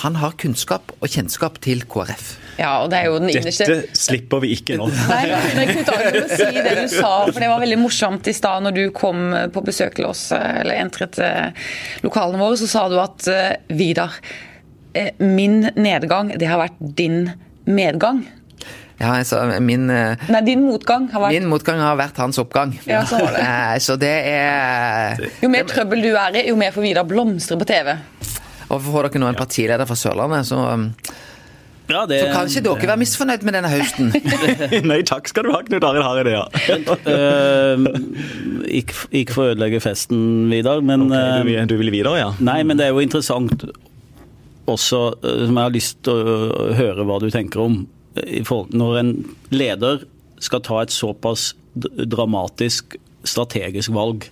han 0.01 0.17
har 0.19 0.33
kunnskap 0.41 0.91
og 0.99 1.07
kjennskap 1.07 1.59
til 1.63 1.83
KrF. 1.87 2.33
Ja, 2.59 2.81
og 2.83 2.89
det 2.91 3.01
er 3.01 3.09
jo 3.09 3.17
den 3.19 3.29
innerste 3.33 3.65
Dette 3.67 3.97
slipper 3.99 4.39
vi 4.43 4.53
ikke 4.55 4.77
nå. 4.79 4.87
Nei, 5.09 5.21
men 5.57 5.71
Knut 5.73 5.89
Arild, 5.91 6.21
må 6.23 6.37
si 6.39 6.61
det 6.63 6.75
du 6.77 6.85
sa, 6.91 7.11
for 7.27 7.39
det 7.43 7.49
var 7.51 7.59
veldig 7.63 7.79
morsomt 7.81 8.29
i 8.31 8.35
stad 8.35 8.63
når 8.63 8.75
du 8.77 8.83
kom 8.95 9.25
på 9.55 9.63
besøk 9.67 9.97
til 9.99 10.07
oss, 10.07 10.29
eh, 10.35 10.61
eller 10.61 10.79
entret 10.83 11.19
eh, 11.23 11.67
lokalene 12.05 12.39
våre, 12.39 12.55
så 12.59 12.69
sa 12.71 12.85
du 12.91 12.95
at 13.03 13.27
eh, 13.31 13.51
Vidar, 13.75 14.15
eh, 14.95 15.11
min 15.19 15.61
nedgang, 15.75 16.31
det 16.39 16.47
har 16.47 16.63
vært 16.63 16.79
din 16.99 17.25
medgang. 17.67 18.23
Ja, 18.95 19.09
altså, 19.17 19.41
min, 19.59 19.89
eh, 19.91 20.15
Nei, 20.31 20.39
din 20.47 20.61
motgang 20.63 21.09
har 21.11 21.25
vært 21.25 21.35
min 21.35 21.49
motgang 21.51 21.81
har 21.83 21.97
vært 21.99 22.19
hans 22.23 22.39
oppgang. 22.39 22.71
Ja, 22.87 23.01
så 23.07 23.19
var 23.19 23.35
det. 23.35 23.43
Eh, 23.49 23.75
Så 23.83 23.97
det 23.99 24.13
er 24.31 25.19
Jo 25.43 25.49
mer 25.51 25.67
trøbbel 25.67 25.99
du 26.07 26.13
er 26.15 26.39
i, 26.39 26.45
jo 26.47 26.55
mer 26.59 26.71
får 26.71 26.85
Vidar 26.87 27.03
blomstre 27.09 27.57
på 27.59 27.67
TV. 27.67 27.91
Og 28.73 28.81
får 28.81 29.09
dere 29.09 29.21
nå 29.23 29.29
en 29.31 29.37
partileder 29.39 29.85
fra 29.89 29.97
Sørlandet, 29.99 30.47
så, 30.49 30.57
um, 30.73 30.87
Ja, 31.85 32.01
det, 32.09 32.17
så 32.23 32.29
kan 32.33 32.47
ikke 32.49 32.63
dere 32.65 32.87
være 32.89 32.97
misfornøyd 33.03 33.43
med 33.45 33.53
denne 33.59 33.69
høsten. 33.69 34.07
Nei 34.89 35.01
takk 35.05 35.27
skal 35.29 35.45
du 35.45 35.51
ha, 35.53 35.59
Knut 35.67 35.85
Arild 35.85 36.05
Hareide. 36.07 36.33
Ja. 36.33 36.45
uh, 37.13 38.63
ikke, 38.65 38.95
ikke 39.21 39.35
for 39.35 39.45
å 39.45 39.51
ødelegge 39.53 39.83
festen, 39.85 40.47
Vidar, 40.49 40.81
men 40.81 41.05
Ok, 41.09 41.13
eh, 41.19 41.35
du, 41.43 41.49
vil- 41.51 41.69
du 41.69 41.75
vil 41.83 41.93
videre, 41.93 42.15
ja? 42.23 42.31
Nei, 42.41 42.61
men 42.65 42.81
det 42.81 42.87
er 42.87 42.95
jo 42.95 43.03
interessant 43.05 43.67
også, 44.65 45.03
eh, 45.21 45.43
som 45.45 45.59
jeg 45.59 45.67
har 45.67 45.75
lyst 45.77 46.01
til 46.07 46.25
å 46.33 46.71
høre 46.79 47.05
hva 47.05 47.19
du 47.21 47.29
tenker 47.33 47.61
om. 47.67 47.83
Når 48.15 48.97
en 49.03 49.13
leder 49.53 50.05
skal 50.41 50.61
ta 50.65 50.81
et 50.81 50.93
såpass 50.95 51.51
dramatisk 51.75 52.95
strategisk 53.27 53.91
valg 53.93 54.25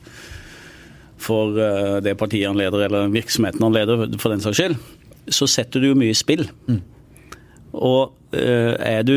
for 1.23 1.59
eh, 1.59 1.99
det 2.03 2.17
partiet 2.19 2.49
han 2.49 2.59
leder, 2.59 2.87
eller 2.87 3.13
virksomheten 3.13 3.63
han 3.63 3.75
leder, 3.75 4.07
for 4.21 4.33
den 4.33 4.43
saks 4.43 4.59
skyld, 4.59 4.79
så 5.31 5.47
setter 5.49 5.83
du 5.83 5.91
jo 5.91 5.99
mye 5.99 6.13
i 6.13 6.17
spill. 6.17 6.45
Og 7.73 8.35
eh, 8.37 8.73
er 8.77 9.05
du 9.07 9.15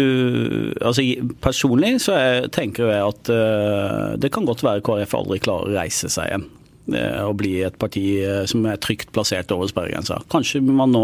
Altså 0.81 1.03
personlig 1.45 1.99
så 2.01 2.15
er, 2.17 2.47
tenker 2.53 2.89
jeg 2.89 3.09
at 3.11 3.33
eh, 3.33 4.13
det 4.23 4.31
kan 4.33 4.47
godt 4.49 4.65
være 4.65 4.85
KrF 4.87 5.17
aldri 5.19 5.43
klarer 5.45 5.73
å 5.73 5.81
reise 5.81 6.13
seg 6.13 6.31
igjen. 6.31 6.47
Og 6.87 7.33
bli 7.41 7.65
et 7.67 7.75
parti 7.83 8.05
som 8.47 8.63
er 8.71 8.77
trygt 8.79 9.09
plassert 9.11 9.51
over 9.51 9.67
sperregrensa. 9.67 10.21
Kanskje, 10.31 10.61
man 10.63 10.93
nå, 10.95 11.01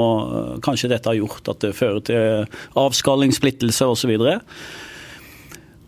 kanskje 0.62 0.92
dette 0.92 1.11
har 1.11 1.18
gjort 1.18 1.50
at 1.50 1.64
det 1.64 1.72
fører 1.74 2.05
til 2.07 2.61
avskalling, 2.78 3.34
splittelse 3.34 3.88
osv. 3.90 4.12
Og, 4.14 4.55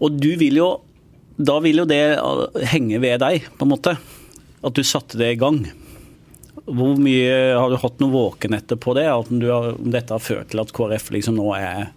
og 0.03 0.19
du 0.19 0.33
vil 0.41 0.59
jo 0.59 0.73
Da 1.39 1.61
vil 1.63 1.79
jo 1.85 1.87
det 1.87 2.03
henge 2.73 2.99
ved 3.07 3.23
deg, 3.23 3.47
på 3.55 3.69
en 3.69 3.73
måte. 3.77 3.95
At 4.65 4.77
du 4.77 4.85
satte 4.87 5.19
det 5.21 5.35
i 5.35 5.41
gang. 5.41 5.65
Hvor 6.65 6.95
mye 6.97 7.35
Har 7.59 7.69
du 7.69 7.77
hatt 7.83 8.01
noen 8.01 8.15
våkenetter 8.15 8.79
på 8.81 8.95
det? 8.97 9.05
At 9.11 9.29
du 9.29 9.51
har, 9.51 9.75
om 9.77 9.91
dette 9.93 10.15
har 10.15 10.23
ført 10.23 10.53
til 10.53 10.63
at 10.63 10.73
KrF 10.73 11.11
liksom 11.13 11.37
nå 11.37 11.51
er 11.59 11.91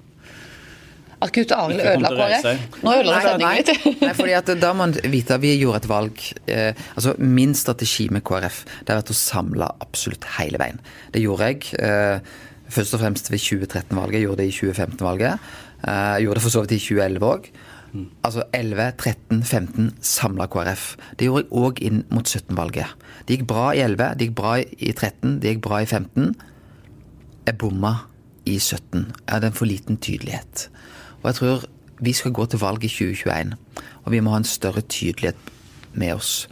At 1.24 1.32
Knut 1.34 1.53
Arild 1.55 1.82
ødela 1.82 2.11
KrF. 2.18 2.65
Nå 2.84 2.95
ødela 2.97 3.22
sendingen 3.24 3.61
litt. 3.61 4.01
Nei, 4.03 4.11
fordi 4.18 4.36
at 4.38 4.51
da 4.59 4.74
må 4.74 4.84
man 4.84 4.97
vite 5.13 5.38
at 5.38 5.43
vi 5.45 5.53
gjorde 5.55 5.80
et 5.84 5.88
valg 5.89 6.26
eh, 6.51 6.84
Altså 6.97 7.15
Min 7.22 7.55
strategi 7.57 8.09
med 8.13 8.26
KrF 8.28 8.59
det 8.84 8.91
har 8.91 8.99
vært 8.99 9.15
å 9.15 9.18
samle 9.22 9.72
absolutt 9.88 10.28
hele 10.38 10.59
veien. 10.61 10.84
Det 11.15 11.24
gjorde 11.24 11.49
jeg 11.53 11.72
eh, 11.80 12.36
først 12.68 12.97
og 12.97 13.01
fremst 13.05 13.32
ved 13.32 13.39
2013-valget. 13.39 14.20
Jeg 14.20 14.28
Gjorde 14.28 14.43
det 14.43 14.51
i 14.51 14.57
2015-valget. 14.59 15.47
Eh, 15.88 16.18
gjorde 16.26 16.41
det 16.41 16.43
for 16.43 16.57
så 16.57 16.65
vidt 16.65 16.76
i 16.76 16.84
2011 16.84 17.32
òg. 17.32 17.49
Altså 18.24 18.44
11, 18.54 18.92
13, 18.98 19.44
15 19.44 19.92
samla 20.02 20.48
KrF. 20.52 20.96
Det 21.20 21.28
gjorde 21.28 21.46
jeg 21.46 21.52
òg 21.52 21.82
inn 21.88 22.04
mot 22.14 22.28
17-valget. 22.28 22.94
Det 23.28 23.38
gikk 23.38 23.48
bra 23.48 23.72
i 23.74 23.82
11, 23.86 24.14
det 24.20 24.28
gikk 24.28 24.36
bra 24.38 24.58
i 24.60 24.92
13, 24.92 25.40
det 25.42 25.54
gikk 25.54 25.64
bra 25.66 25.82
i 25.82 25.88
15. 25.90 26.36
Jeg 27.48 27.58
bomma 27.58 27.94
i 28.46 28.58
17. 28.60 29.06
Jeg 29.06 29.34
hadde 29.34 29.52
en 29.52 29.58
for 29.58 29.70
liten 29.70 29.98
tydelighet. 29.98 30.68
Og 31.22 31.32
jeg 31.32 31.40
tror 31.40 31.66
vi 32.04 32.14
skal 32.14 32.36
gå 32.36 32.46
til 32.46 32.62
valg 32.62 32.84
i 32.86 32.92
2021, 32.92 33.56
og 34.06 34.12
vi 34.14 34.22
må 34.22 34.36
ha 34.36 34.42
en 34.44 34.48
større 34.48 34.84
tydelighet 34.86 35.40
med 35.98 36.14
oss. 36.14 36.48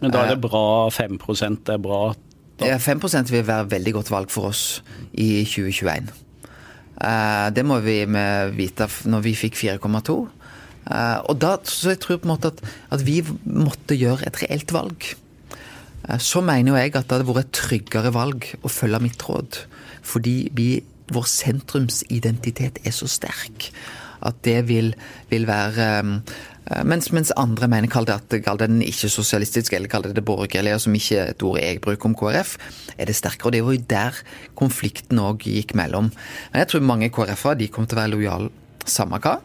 Men 0.00 0.14
da 0.14 0.24
er 0.24 0.34
det 0.34 0.40
bra 0.40 0.88
5 0.88 1.18
det 1.66 1.74
er 1.74 1.78
bra 1.78 2.14
Da. 2.60 2.76
5% 2.76 3.30
vil 3.32 3.46
være 3.46 3.70
veldig 3.70 3.92
godt 3.92 4.10
valg 4.10 4.30
for 4.30 4.50
oss 4.50 4.82
i 5.12 5.44
2021. 5.44 6.10
Eh, 7.00 7.50
Det 7.54 7.64
må 7.64 7.78
vi 7.80 8.04
vite 8.56 8.88
når 9.04 9.20
vi 9.20 9.34
fikk 9.34 9.54
4,2. 9.56 10.28
Eh, 10.90 11.18
Og 11.30 11.38
da, 11.40 11.56
så 11.64 11.94
jeg 11.94 12.00
tror 12.02 12.20
på 12.20 12.28
en 12.28 12.34
måte 12.34 12.52
at, 12.52 12.62
at 12.90 13.06
vi 13.06 13.20
måtte 13.46 13.98
gjøre 13.98 14.26
et 14.26 14.42
reelt 14.42 14.74
valg. 14.74 15.14
Eh, 16.08 16.18
Så 16.18 16.42
mener 16.42 16.72
jo 16.72 16.78
jeg 16.80 16.94
at 16.94 17.06
det 17.06 17.18
hadde 17.18 17.28
vært 17.30 17.46
et 17.46 17.56
tryggere 17.60 18.12
valg 18.14 18.50
å 18.62 18.68
følge 18.68 19.02
mitt 19.02 19.22
råd. 19.28 19.64
Fordi 20.02 20.50
vi, 20.56 20.82
vår 21.12 21.26
sentrumsidentitet 21.28 22.82
er 22.84 22.94
så 22.94 23.08
sterk 23.10 23.70
at 24.20 24.36
det 24.44 24.66
vil, 24.68 24.90
vil 25.30 25.46
være 25.48 25.84
eh, 26.04 26.82
mens, 26.84 27.08
mens 27.12 27.32
andre 27.40 27.68
mener, 27.72 27.88
kall 27.88 28.04
det, 28.04 28.18
at, 28.20 28.34
kall 28.44 28.58
det 28.60 28.68
den 28.68 28.82
ikke-sosialistiske, 28.84 29.74
eller 29.76 29.88
kall 29.88 30.04
det 30.04 30.12
det 30.18 30.24
borgerlige, 30.28 30.76
som 30.82 30.94
ikke 30.94 31.16
er 31.22 31.32
et 31.32 31.44
ord 31.46 31.56
jeg 31.58 31.80
bruker 31.80 32.10
om 32.10 32.16
KrF, 32.18 32.56
er 32.98 33.08
det 33.08 33.16
sterkere. 33.16 33.48
Og 33.48 33.54
det 33.56 33.62
var 33.64 33.78
jo 33.78 33.86
der 33.94 34.20
konflikten 34.60 35.22
òg 35.24 35.46
gikk 35.48 35.72
mellom. 35.78 36.10
Men 36.52 36.62
jeg 36.62 36.68
tror 36.68 36.84
mange 36.84 37.08
KrF-ere 37.14 37.70
kommer 37.72 37.88
til 37.88 37.96
å 37.96 38.02
være 38.02 38.14
lojale 38.16 38.52
samme 38.84 39.22
hva. 39.24 39.38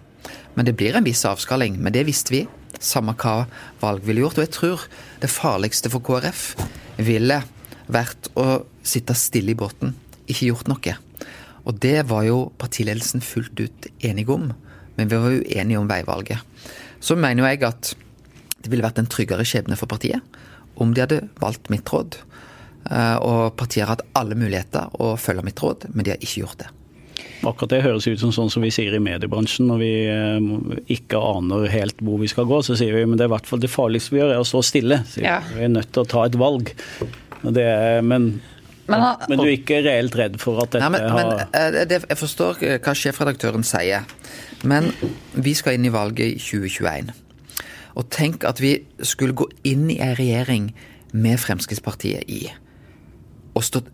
Men 0.56 0.68
det 0.68 0.76
blir 0.80 0.96
en 0.96 1.06
viss 1.08 1.26
avskalling. 1.28 1.80
Men 1.84 1.94
det 1.96 2.06
visste 2.08 2.34
vi. 2.34 2.46
Samme 2.80 3.16
hva 3.20 3.46
valg 3.82 4.04
ville 4.08 4.24
gjort. 4.24 4.40
Og 4.40 4.48
jeg 4.48 4.56
tror 4.56 4.86
det 5.24 5.32
farligste 5.32 5.92
for 5.94 6.04
KrF 6.06 6.56
ville 7.04 7.42
vært 7.92 8.30
å 8.40 8.64
sitte 8.86 9.16
stille 9.18 9.54
i 9.54 9.58
båten, 9.58 9.94
ikke 10.26 10.50
gjort 10.50 10.70
noe. 10.72 10.96
Og 11.66 11.80
det 11.82 12.06
var 12.10 12.26
jo 12.28 12.38
partiledelsen 12.62 13.24
fullt 13.26 13.60
ut 13.60 13.88
enig 14.06 14.28
om, 14.30 14.52
men 14.96 15.10
vi 15.12 15.20
var 15.22 15.34
jo 15.34 15.46
enige 15.58 15.82
om 15.82 15.90
veivalget. 15.90 16.42
Så 17.02 17.18
mener 17.18 17.50
jeg 17.50 17.66
at 17.68 17.94
det 18.62 18.72
ville 18.72 18.86
vært 18.86 19.02
en 19.02 19.10
tryggere 19.10 19.46
skjebne 19.46 19.78
for 19.78 19.90
partiet 19.90 20.22
om 20.82 20.94
de 20.94 21.04
hadde 21.04 21.22
valgt 21.42 21.70
mitt 21.74 21.90
råd. 21.94 22.18
Eh, 22.90 23.18
Og 23.22 23.56
partiet 23.58 23.86
har 23.86 23.96
hatt 23.96 24.08
alle 24.18 24.38
muligheter 24.38 24.92
å 25.02 25.16
følge 25.18 25.46
mitt 25.46 25.62
råd, 25.62 25.90
men 25.94 26.06
de 26.06 26.14
har 26.14 26.22
ikke 26.22 26.44
gjort 26.44 26.62
det. 26.64 26.70
Akkurat 27.46 27.70
det 27.76 27.82
høres 27.86 28.08
ut 28.10 28.20
som 28.22 28.32
sånn 28.34 28.50
som 28.52 28.64
vi 28.66 28.72
sier 28.74 28.96
i 28.98 29.02
mediebransjen 29.04 29.68
når 29.70 29.82
vi 29.82 29.92
eh, 30.10 30.48
ikke 30.98 31.20
aner 31.22 31.68
helt 31.72 32.00
hvor 32.02 32.18
vi 32.22 32.30
skal 32.32 32.48
gå. 32.50 32.60
Så 32.66 32.78
sier 32.80 32.96
vi 32.98 33.06
men 33.06 33.20
det 33.20 33.28
er 33.28 33.32
i 33.32 33.36
hvert 33.36 33.50
fall 33.50 33.62
det 33.64 33.70
farligste 33.74 34.16
vi 34.16 34.22
gjør, 34.24 34.34
er 34.36 34.42
å 34.44 34.48
stå 34.50 34.64
stille. 34.66 35.02
Ja. 35.22 35.40
Vi 35.54 35.64
er 35.68 35.72
nødt 35.74 35.92
til 35.94 36.04
å 36.04 36.10
ta 36.10 36.26
et 36.26 36.38
valg. 36.42 36.72
Det 37.46 37.62
er, 37.64 38.02
men, 38.02 38.42
Men 38.88 39.02
han- 39.02 39.26
men 39.30 39.38
du 39.40 39.46
er 39.46 39.54
ikke 39.58 39.84
reelt 39.86 40.16
redd 40.18 40.40
for 40.42 40.64
at 40.64 40.72
dette 40.74 40.82
Nei, 40.84 40.90
men, 40.98 41.10
har 41.10 41.46
men, 41.54 41.88
det, 41.90 42.02
Jeg 42.10 42.18
forstår 42.18 42.64
eh, 42.66 42.80
hva 42.80 42.94
sjefredaktøren 42.98 43.64
sier, 43.66 44.06
men 44.66 44.92
vi 45.34 45.54
skal 45.58 45.78
inn 45.78 45.86
i 45.86 45.94
valget 45.94 46.36
i 46.36 46.42
2021. 46.42 47.14
Og 47.96 48.10
tenk 48.12 48.44
at 48.44 48.60
vi 48.60 48.74
skulle 49.06 49.34
gå 49.38 49.48
inn 49.64 49.88
i 49.94 50.00
ei 50.04 50.14
regjering 50.18 50.72
med 51.16 51.40
Fremskrittspartiet 51.40 52.26
i, 52.28 52.42
og 53.56 53.64
stått 53.64 53.88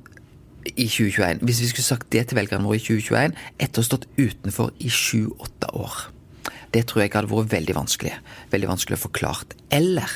i 0.66 0.88
2021. 0.88 1.42
Hvis 1.46 1.62
vi 1.62 1.70
skulle 1.72 1.88
sagt 1.88 2.10
det 2.14 2.28
til 2.30 2.38
velgerne 2.38 2.68
våre 2.68 2.80
i 2.80 2.84
2021 2.84 3.36
etter 3.60 3.80
å 3.80 3.84
ha 3.84 3.88
stått 3.90 4.08
utenfor 4.18 4.72
i 4.80 4.90
sju-åtte 4.94 5.72
år. 5.78 6.08
Det 6.72 6.86
tror 6.88 7.04
jeg 7.04 7.14
hadde 7.14 7.32
vært 7.32 7.52
veldig 7.52 7.76
vanskelig. 7.76 8.14
Veldig 8.54 8.70
vanskelig 8.70 9.00
å 9.00 9.06
forklart. 9.08 9.56
Eller 9.74 10.12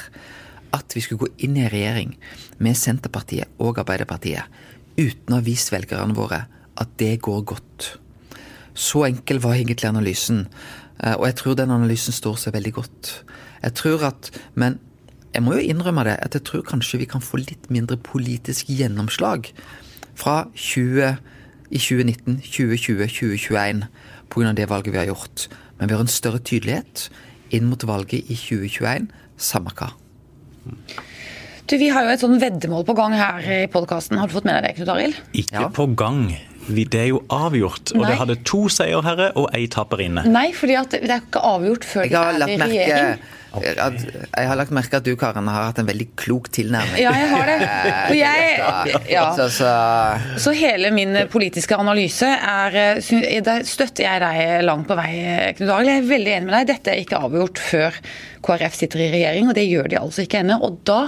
at 0.75 0.95
vi 0.95 1.03
skulle 1.03 1.25
gå 1.25 1.31
inn 1.47 1.57
i 1.59 1.67
regjering 1.71 2.15
med 2.63 2.77
Senterpartiet 2.79 3.51
og 3.63 3.79
Arbeiderpartiet 3.81 4.47
uten 4.95 5.33
å 5.33 5.39
ha 5.39 5.43
vist 5.43 5.71
velgerne 5.73 6.15
våre 6.15 6.45
at 6.79 6.95
det 6.99 7.17
går 7.23 7.43
godt. 7.47 7.95
Så 8.75 9.05
enkel 9.07 9.39
var 9.43 9.55
egentlig 9.55 9.87
analysen. 9.89 10.45
Eh, 10.99 11.15
Og 11.15 11.27
jeg 11.27 11.35
tror 11.35 11.55
den 11.55 11.71
analysen 11.71 12.13
står 12.15 12.35
seg 12.39 12.55
veldig 12.55 12.73
godt. 12.73 13.23
Jeg 13.63 13.73
tror 13.73 14.03
at, 14.03 14.31
Men 14.53 14.79
jeg 15.33 15.43
må 15.43 15.53
jo 15.53 15.67
innrømme 15.67 16.03
det, 16.03 16.19
at 16.19 16.33
jeg 16.33 16.43
tror 16.43 16.61
kanskje 16.63 16.99
vi 16.99 17.05
kan 17.05 17.21
få 17.21 17.37
litt 17.37 17.69
mindre 17.69 17.97
politisk 17.97 18.67
gjennomslag 18.71 19.51
fra 20.15 20.45
20, 20.55 21.17
i 21.71 21.79
2019, 21.81 22.39
2020, 22.45 23.07
2021 23.07 23.85
pga. 24.31 24.53
det 24.57 24.69
valget 24.69 24.93
vi 24.93 24.97
har 25.01 25.09
gjort. 25.11 25.47
Men 25.79 25.89
vi 25.89 25.95
har 25.97 26.01
en 26.05 26.11
større 26.11 26.39
tydelighet 26.39 27.09
inn 27.55 27.67
mot 27.69 27.83
valget 27.87 28.29
i 28.31 28.35
2021, 28.35 29.09
samme 29.37 29.73
hva. 29.75 29.91
Du, 31.65 31.77
Vi 31.77 31.87
har 31.89 32.05
jo 32.05 32.13
et 32.13 32.21
sånn 32.21 32.39
veddemål 32.41 32.85
på 32.85 32.93
gang 32.97 33.13
her 33.17 33.39
i 33.41 33.61
podkasten. 33.71 34.19
Har 34.21 34.29
du 34.29 34.35
fått 34.37 34.45
med 34.45 34.59
deg 34.59 34.67
det, 34.69 34.75
Knut 34.77 34.91
Arild? 34.93 35.15
Ikke 35.33 35.61
Ja. 35.65 35.69
på 35.69 35.87
gang. 35.95 36.37
Det 36.67 36.95
er 36.95 37.07
jo 37.09 37.23
avgjort. 37.29 37.91
Og 37.93 38.01
Nei. 38.01 38.09
det 38.09 38.17
hadde 38.17 38.35
to 38.43 38.67
seierherre 38.69 39.31
og 39.35 39.49
ei 39.53 39.67
taperinne. 39.67 40.25
Nei, 40.25 40.51
fordi 40.53 40.77
det 40.89 41.09
er 41.09 41.21
ikke 41.21 41.41
avgjort 41.41 41.83
før 41.85 42.03
det 42.03 42.11
de 42.11 42.17
er 42.17 42.47
i 42.49 42.57
regjering. 42.57 43.19
At, 43.63 43.97
jeg 44.03 44.49
har 44.49 44.57
lagt 44.59 44.73
merke 44.75 44.99
at 44.99 45.05
du, 45.05 45.13
Karen, 45.19 45.47
har 45.51 45.69
hatt 45.69 45.81
en 45.81 45.87
veldig 45.87 46.07
klok 46.19 46.49
tilnærming. 46.55 46.97
Ja, 47.01 47.13
jeg 47.15 47.29
har 47.31 47.51
det. 47.51 47.57
Og 48.09 48.15
jeg, 48.19 48.95
ja. 49.11 49.25
Så, 49.37 49.47
så 49.53 49.71
Så 50.47 50.55
hele 50.57 50.91
min 50.95 51.17
politiske 51.31 51.77
analyse 51.79 52.27
er 52.27 52.79
eh, 52.81 53.39
Der 53.45 53.65
støtter 53.67 54.07
jeg 54.07 54.23
deg 54.23 54.65
langt 54.67 54.89
på 54.89 54.97
vei, 54.99 55.11
Knut 55.57 55.69
Arild. 55.69 55.91
Jeg 55.93 56.03
er 56.03 56.09
veldig 56.09 56.35
enig 56.37 56.49
med 56.49 56.57
deg. 56.59 56.73
Dette 56.73 56.93
er 56.93 57.03
ikke 57.03 57.21
avgjort 57.27 57.61
før 57.61 58.01
KrF 58.45 58.77
sitter 58.77 59.05
i 59.05 59.11
regjering, 59.13 59.49
og 59.49 59.57
det 59.57 59.65
gjør 59.67 59.89
de 59.91 60.01
altså 60.01 60.25
ikke 60.25 60.43
ennå. 60.43 60.59
Og 60.65 60.81
da 60.87 61.01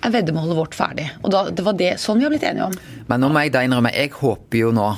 er 0.00 0.14
veddemålet 0.14 0.56
vårt 0.56 0.76
ferdig. 0.76 1.06
Og 1.24 1.32
da, 1.32 1.44
det 1.52 1.64
var 1.66 1.76
det 1.78 1.94
sånn 2.00 2.20
vi 2.20 2.26
har 2.26 2.32
blitt 2.32 2.46
enige 2.48 2.70
om. 2.70 2.76
Men 3.10 3.24
nå 3.24 3.30
må 3.32 3.44
jeg 3.44 3.54
da 3.56 3.64
innrømme, 3.66 3.92
jeg 3.96 4.12
håper 4.16 4.62
jo 4.62 4.72
nå 4.74 4.88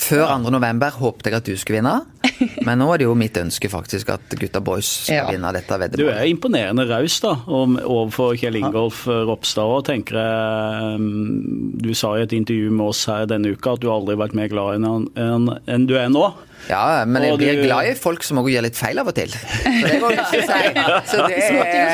Før 0.00 0.24
2. 0.32 0.50
november 0.54 0.94
håpet 0.96 1.26
jeg 1.28 1.34
at 1.36 1.44
du 1.50 1.56
skulle 1.60 1.80
vinne, 1.82 1.92
men 2.66 2.80
nå 2.80 2.86
er 2.94 3.02
det 3.02 3.06
jo 3.06 3.14
mitt 3.18 3.36
ønske 3.36 3.68
faktisk 3.68 4.08
at 4.14 4.32
gutta 4.40 4.62
boys 4.64 4.88
skal 5.04 5.16
Ja. 5.18 5.24
vinne 5.28 5.50
dette 5.52 5.76
Du 6.00 6.06
er 6.08 6.24
imponerende 6.30 6.86
raus 6.88 7.18
da, 7.20 7.34
om- 7.46 7.76
overfor 7.82 8.32
Kjell 8.40 8.56
Ingolf 8.62 9.02
Ropstad 9.06 9.68
òg, 9.68 9.84
tenker 9.90 10.16
jeg. 10.16 10.94
um, 10.96 11.72
Du 11.80 11.92
sa 11.94 12.14
i 12.16 12.22
et 12.24 12.32
intervju 12.32 12.70
med 12.72 12.86
oss 12.94 13.04
her 13.10 13.26
denne 13.28 13.52
uka 13.52 13.74
at 13.76 13.80
du 13.84 13.90
aldri 13.92 14.16
har 14.16 14.22
vært 14.26 14.34
mer 14.40 14.48
glad 14.52 14.80
enn 14.80 15.10
enn 15.20 15.50
enn 15.68 15.86
du 15.90 15.94
er 16.00 16.08
nå. 16.08 16.30
Ja, 16.68 17.04
men 17.08 17.22
jeg 17.24 17.38
blir 17.40 17.62
glad 17.64 17.88
i 17.88 17.94
folk 17.96 18.22
som 18.24 18.36
òg 18.42 18.50
gjør 18.52 18.66
litt 18.68 18.76
feil 18.76 18.98
av 19.00 19.08
og 19.08 19.14
til. 19.16 19.30
Så 19.32 19.84
det 19.86 20.00
går 20.02 20.16
ikke 20.16 20.42
si. 20.44 20.72
Så 21.12 21.28
det 21.28 21.44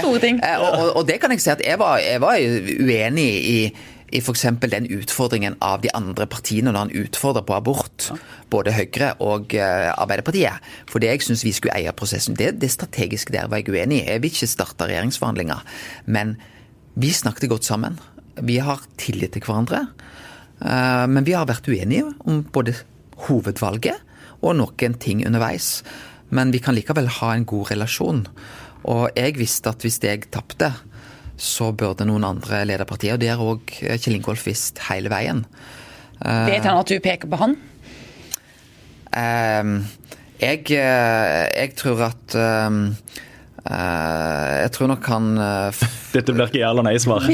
og. 0.06 0.40
Eh, 0.42 0.56
Og, 0.58 0.70
og, 0.78 0.88
og 1.00 1.06
det 1.06 1.20
kan 1.22 1.30
jeg 1.34 1.42
si 1.42 1.50
at 1.54 1.62
jeg 1.62 1.78
var, 1.78 1.98
jeg 2.02 2.20
var 2.22 2.34
uenig 2.38 3.28
i 3.50 3.58
i 4.14 4.20
f.eks. 4.20 4.44
den 4.70 4.86
utfordringen 4.94 5.56
av 5.64 5.80
de 5.82 5.90
andre 5.96 6.28
partiene 6.30 6.70
når 6.70 6.84
han 6.84 6.94
utfordrer 7.04 7.46
på 7.46 7.56
abort. 7.56 8.10
Både 8.50 8.74
Høyre 8.76 9.14
og 9.24 9.54
Arbeiderpartiet. 9.58 10.62
For 10.86 11.02
det 11.02 11.10
jeg 11.10 11.26
syns 11.26 11.42
vi 11.46 11.54
skulle 11.56 11.74
eie 11.74 11.94
prosessen. 11.96 12.36
Det, 12.38 12.52
det 12.62 12.70
strategiske 12.70 13.34
der 13.34 13.50
var 13.50 13.62
jeg 13.62 13.74
uenig 13.74 14.04
i. 14.04 14.06
Jeg 14.06 14.22
vil 14.22 14.30
ikke 14.30 14.50
starte 14.50 14.86
regjeringsforhandlinger. 14.86 15.64
Men 16.06 16.36
vi 16.94 17.10
snakket 17.12 17.50
godt 17.50 17.66
sammen. 17.66 17.98
Vi 18.40 18.60
har 18.62 18.84
tillit 19.00 19.34
til 19.34 19.42
hverandre. 19.42 19.86
Eh, 20.60 21.06
Men 21.06 21.24
vi 21.24 21.34
har 21.36 21.48
vært 21.48 21.68
uenige 21.68 22.12
om 22.24 22.44
både 22.52 22.76
hovedvalget 23.26 24.00
og 24.42 24.56
noen 24.56 24.94
ting 25.00 25.24
underveis. 25.26 25.82
Men 26.30 26.52
vi 26.52 26.60
kan 26.60 26.76
likevel 26.76 27.08
ha 27.20 27.34
en 27.34 27.46
god 27.48 27.70
relasjon. 27.72 28.26
Og 28.86 29.10
jeg 29.16 29.36
visste 29.38 29.70
at 29.70 29.82
hvis 29.82 29.98
jeg 30.02 30.30
tapte, 30.30 30.72
så 31.36 31.70
burde 31.76 32.06
noen 32.08 32.24
andre 32.24 32.64
lede 32.68 32.86
partiet. 32.88 33.16
Og 33.16 33.22
det 33.22 33.32
har 33.32 33.42
òg 33.42 33.76
Kjell 33.76 34.18
Ingolf 34.18 34.46
visst 34.48 34.80
hele 34.88 35.12
veien. 35.12 35.44
Vet 36.20 36.64
han 36.64 36.80
at 36.80 36.88
du 36.88 36.96
peker 37.04 37.28
på 37.28 37.40
han? 37.40 37.56
Eh, 39.16 39.72
jeg, 40.40 40.64
eh, 40.76 41.44
jeg 41.56 41.74
tror 41.78 42.02
at 42.10 42.36
eh, 42.36 42.66
eh, 42.66 43.14
Jeg 43.66 44.72
tror 44.76 44.90
nok 44.92 45.06
han 45.10 45.26
eh, 45.42 45.80
Dette 46.16 46.32
blir 46.32 46.48
ikke 46.48 46.60
ja 46.60 46.70
eller 46.70 46.86
nei-svar. 46.86 47.26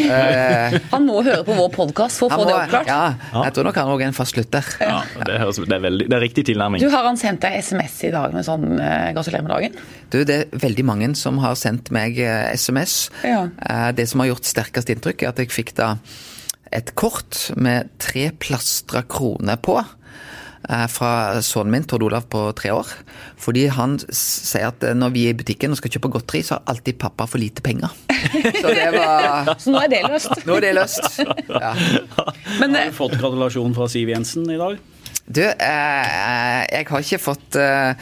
Han 0.92 1.04
må 1.06 1.20
høre 1.22 1.44
på 1.46 1.54
vår 1.54 1.68
podkast 1.74 2.18
for 2.18 2.28
å 2.28 2.34
få 2.34 2.42
få 2.42 2.48
det 2.48 2.56
oppklart. 2.56 2.88
Ja, 2.90 3.42
jeg 3.46 3.54
tror 3.56 3.68
nok 3.68 3.78
han 3.78 3.92
òg 3.92 4.02
er 4.02 4.10
en 4.10 4.16
fastlytter. 4.16 4.70
Ja, 4.82 4.98
det, 5.22 5.38
høres, 5.42 5.60
det, 5.62 5.76
er 5.76 5.84
veldig, 5.84 6.08
det 6.10 6.18
er 6.18 6.24
riktig 6.24 6.46
tilnærming. 6.48 6.82
Du, 6.82 6.88
Har 6.92 7.06
han 7.06 7.20
sendt 7.20 7.44
deg 7.44 7.60
SMS 7.62 8.00
i 8.08 8.12
dag 8.14 8.34
med 8.34 8.46
sånn 8.48 8.66
uh, 8.80 9.12
'gratulerer 9.14 9.46
med 9.46 9.54
dagen'? 9.54 9.78
Du, 10.12 10.18
det 10.28 10.38
er 10.40 10.62
veldig 10.66 10.86
mange 10.88 11.12
som 11.18 11.38
har 11.44 11.54
sendt 11.58 11.92
meg 11.94 12.18
uh, 12.18 12.50
SMS. 12.56 13.06
Ja. 13.26 13.46
Uh, 13.62 13.90
Det 13.96 14.08
som 14.10 14.24
har 14.24 14.32
gjort 14.32 14.48
sterkest 14.48 14.90
inntrykk, 14.92 15.22
er 15.22 15.34
at 15.34 15.42
jeg 15.42 15.52
fikk 15.54 15.76
da 15.78 15.94
et 16.72 16.94
kort 16.96 17.50
med 17.60 17.92
tre 18.00 18.30
plastra 18.40 19.04
kroner 19.04 19.60
på. 19.60 19.78
Eh, 20.68 20.86
Fra 20.92 21.40
sønnen 21.44 21.72
min, 21.76 21.86
Tord 21.88 22.04
Olav 22.06 22.28
på 22.32 22.44
tre 22.58 22.72
år. 22.74 22.90
Fordi 23.40 23.66
han 23.72 23.98
sier 24.08 24.70
at 24.70 24.84
eh, 24.86 24.94
når 24.98 25.14
vi 25.14 25.26
er 25.28 25.34
i 25.34 25.38
butikken 25.40 25.74
og 25.74 25.80
skal 25.80 25.94
kjøpe 25.96 26.12
godteri, 26.16 26.42
så 26.46 26.58
har 26.58 26.74
alltid 26.74 27.00
pappa 27.02 27.26
for 27.30 27.42
lite 27.42 27.64
penger. 27.64 27.92
Så 28.62 28.70
det 28.70 28.88
var 28.94 29.52
Så 29.60 29.72
nå 29.74 29.80
er 29.82 29.90
det 29.92 30.02
løst. 30.06 30.46
Nå 30.48 30.56
er 30.60 30.66
det 30.68 30.74
løst. 30.78 31.20
Ja. 31.62 31.74
Men 32.60 32.74
Har 32.74 32.88
du 32.90 32.96
fått 32.96 33.18
gratulasjon 33.20 33.74
fra 33.76 33.86
Siv 33.90 34.10
Jensen 34.10 34.46
i 34.50 34.58
dag? 34.60 34.78
Du, 35.32 35.40
eh, 35.40 36.60
jeg 36.68 36.86
har 36.90 37.04
ikke 37.04 37.18
fått 37.22 37.56
eh, 37.56 37.92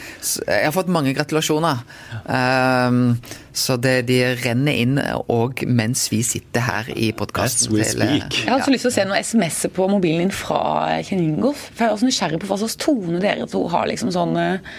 Jeg 0.47 0.65
har 0.67 0.73
fått 0.75 0.89
mange 0.91 1.13
gratulasjoner. 1.15 1.81
Um, 2.27 3.15
så 3.55 3.77
det, 3.79 3.93
de 4.09 4.17
renner 4.41 4.77
inn 4.83 4.99
òg 5.31 5.63
mens 5.67 6.05
vi 6.11 6.21
sitter 6.27 6.63
her 6.65 6.89
i 6.95 7.11
podkasten. 7.15 7.77
Jeg 7.79 8.47
har 8.47 8.63
så 8.65 8.71
lyst 8.73 8.87
til 8.87 8.91
å 8.91 8.95
se 8.95 9.05
noen 9.07 9.23
SMS-er 9.23 9.73
på 9.75 9.87
mobilen 9.91 10.25
din 10.25 10.33
fra 10.35 10.61
Kjell 11.07 11.23
Ingolf. 11.23 11.69
For 11.71 11.85
jeg 11.85 11.91
er 11.91 11.97
også 11.97 12.09
nysgjerrig 12.09 12.41
på 12.43 12.49
hva 12.51 12.59
slags 12.63 12.79
tone 12.81 13.21
dere 13.23 13.47
to 13.51 13.63
har. 13.71 13.87
liksom 13.91 14.11
sånn... 14.15 14.35
eh, 14.39 14.73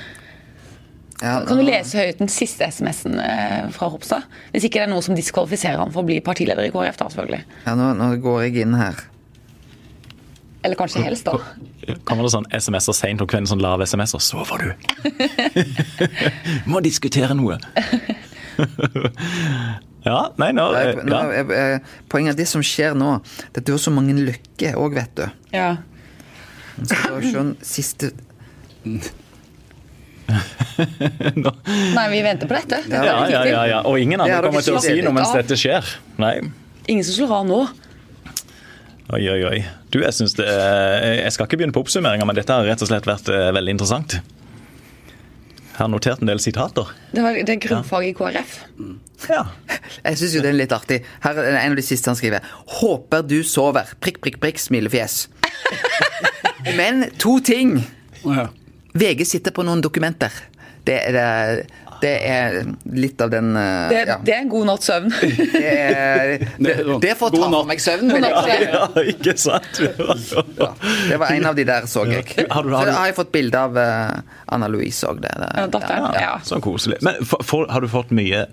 Kan 1.22 1.46
du 1.60 1.62
lese 1.62 2.00
høyt 2.02 2.18
den 2.18 2.32
siste 2.32 2.66
SMS-en 2.66 3.20
eh, 3.22 3.70
fra 3.76 3.88
Ropstad? 3.92 4.24
Hvis 4.54 4.66
ikke 4.66 4.80
det 4.82 4.88
er 4.88 4.92
noe 4.92 5.04
som 5.06 5.14
diskvalifiserer 5.16 5.78
han 5.84 5.92
for 5.94 6.02
å 6.02 6.08
bli 6.08 6.18
partileder 6.24 6.66
i 6.66 6.72
KrF, 6.74 6.98
da 6.98 7.08
selvfølgelig. 7.12 7.44
Ja, 7.68 7.76
nå, 7.78 7.92
nå 8.00 8.12
går 8.24 8.46
jeg 8.48 8.64
inn 8.66 8.74
her. 8.80 9.04
Eller 10.62 10.76
kanskje 10.78 11.02
helst, 11.02 11.26
da. 11.26 11.32
Kommer 12.06 12.22
det 12.26 12.30
sånn 12.34 12.46
SMS-er 12.54 12.94
seint 12.96 13.20
om 13.22 13.26
kvelden, 13.30 13.46
sånn 13.50 13.62
lav 13.62 13.82
SMS-er? 13.82 14.20
Sover 14.22 14.58
du? 14.62 14.68
Må 16.70 16.80
diskutere 16.84 17.34
noe. 17.38 17.56
ja, 20.08 20.18
nei, 20.38 20.50
nå, 20.54 20.64
eh, 20.78 20.92
ja. 21.08 21.20
eh, 21.32 21.46
eh, 21.56 21.78
Poenget 22.12 22.32
er 22.36 22.40
det 22.44 22.48
som 22.50 22.62
skjer 22.66 22.92
nå. 22.98 23.10
Dette 23.54 23.66
er 23.66 23.72
jo 23.74 23.80
så 23.82 23.90
mange 23.94 24.14
lykker 24.18 24.72
òg, 24.78 24.90
vet 25.00 25.12
du. 25.18 25.26
Ja. 25.56 25.70
Så 26.78 26.84
det 26.94 27.10
var 27.10 27.20
den 27.26 27.50
siste 27.66 28.06
Nei, 30.32 32.06
vi 32.08 32.22
venter 32.24 32.48
på 32.48 32.54
dette. 32.56 32.78
er 32.86 33.04
Ja, 33.04 33.16
ja, 33.28 33.42
ja, 33.46 33.62
ja. 33.68 33.80
Og 33.86 33.98
ingen 34.00 34.18
Det 34.22 34.30
andre 34.30 34.48
kommer 34.48 34.64
til 34.64 34.76
å 34.78 34.80
si 34.82 34.94
noe 35.04 35.12
mens 35.14 35.32
dette 35.36 35.56
skjer. 35.60 35.82
Nei. 36.22 36.38
Ingen 36.90 37.04
som 37.06 37.14
slår 37.18 37.32
av 37.42 37.46
nå. 37.50 37.58
Oi, 39.12 39.26
oi, 39.28 39.40
oi. 39.44 39.58
Du, 39.92 39.98
jeg 40.00 40.14
synes 40.16 40.32
det 40.38 40.46
er, 40.48 41.02
Jeg 41.18 41.32
skal 41.34 41.44
ikke 41.44 41.58
begynne 41.60 41.74
på 41.76 41.82
oppsummeringa, 41.84 42.24
men 42.24 42.38
dette 42.38 42.54
har 42.54 42.64
rett 42.64 42.80
og 42.80 42.88
slett 42.88 43.08
vært 43.08 43.26
eh, 43.28 43.50
veldig 43.52 43.74
interessant. 43.74 44.14
Jeg 45.72 45.76
har 45.76 45.90
notert 45.92 46.22
en 46.24 46.30
del 46.30 46.40
sitater. 46.40 46.88
Det, 47.12 47.20
var, 47.24 47.36
det 47.36 47.52
er 47.52 47.60
grunnfag 47.60 48.06
i 48.08 48.12
KrF. 48.16 48.54
Ja. 49.28 49.42
Jeg 50.06 50.20
syns 50.20 50.36
jo 50.36 50.42
det 50.44 50.52
er 50.52 50.56
litt 50.56 50.72
artig. 50.72 51.02
Her 51.24 51.42
er 51.42 51.58
en 51.60 51.74
av 51.74 51.80
de 51.80 51.84
siste 51.84 52.08
han 52.08 52.16
skriver. 52.16 52.44
Håper 52.78 53.24
du 53.28 53.38
sover. 53.44 53.92
Prikk, 54.00 54.22
prikk, 54.24 54.40
prikk, 54.40 54.60
smilefjes. 54.64 55.26
Men 56.78 57.10
to 57.20 57.36
ting. 57.44 57.82
VG 58.96 59.26
sitter 59.28 59.52
på 59.52 59.64
noen 59.66 59.84
dokumenter. 59.84 60.32
Det 60.88 60.96
er, 60.98 61.16
det, 61.16 61.81
det 62.02 62.12
er 62.26 62.56
litt 62.98 63.20
av 63.22 63.30
den 63.30 63.52
uh, 63.54 63.88
Det, 63.92 64.00
ja. 64.08 64.16
det 64.26 64.32
er 64.34 64.40
en 64.42 64.50
god 64.50 64.68
natts 64.72 64.88
søvn. 64.90 65.12
det, 65.52 65.62
er, 65.62 66.32
det, 66.58 66.74
det 67.04 67.12
får 67.20 67.34
ta 67.36 67.48
for 67.52 67.68
meg 67.68 67.82
søvn. 67.82 68.10
vil 68.10 68.26
jeg 68.26 68.34
God 68.34 68.48
natt. 68.48 68.64
ja, 68.98 69.04
ikke 69.14 69.34
sant? 69.38 69.82
Ja, 70.62 70.68
det 71.08 71.18
var 71.20 71.34
en 71.34 71.46
av 71.52 71.58
de 71.58 71.64
der, 71.68 71.86
så 71.90 72.04
jeg. 72.10 72.26
Har 72.50 72.66
du- 72.66 72.72
har 72.74 72.84
Så 72.86 72.90
du- 72.90 72.96
har 72.96 73.10
jeg 73.10 73.16
fått 73.16 73.32
bilde 73.34 73.58
av 73.58 73.76
uh, 73.78 74.40
Anna 74.54 74.68
Louise 74.70 75.06
òg. 75.08 75.22
Ja, 75.22 75.66
datteren. 75.70 76.08
Ja. 76.18 76.32
Så 76.46 76.58
koselig. 76.64 76.98
Men 77.06 77.20
for, 77.26 77.44
for, 77.46 77.70
har 77.70 77.84
du 77.84 77.88
fått 77.92 78.10
mye 78.14 78.44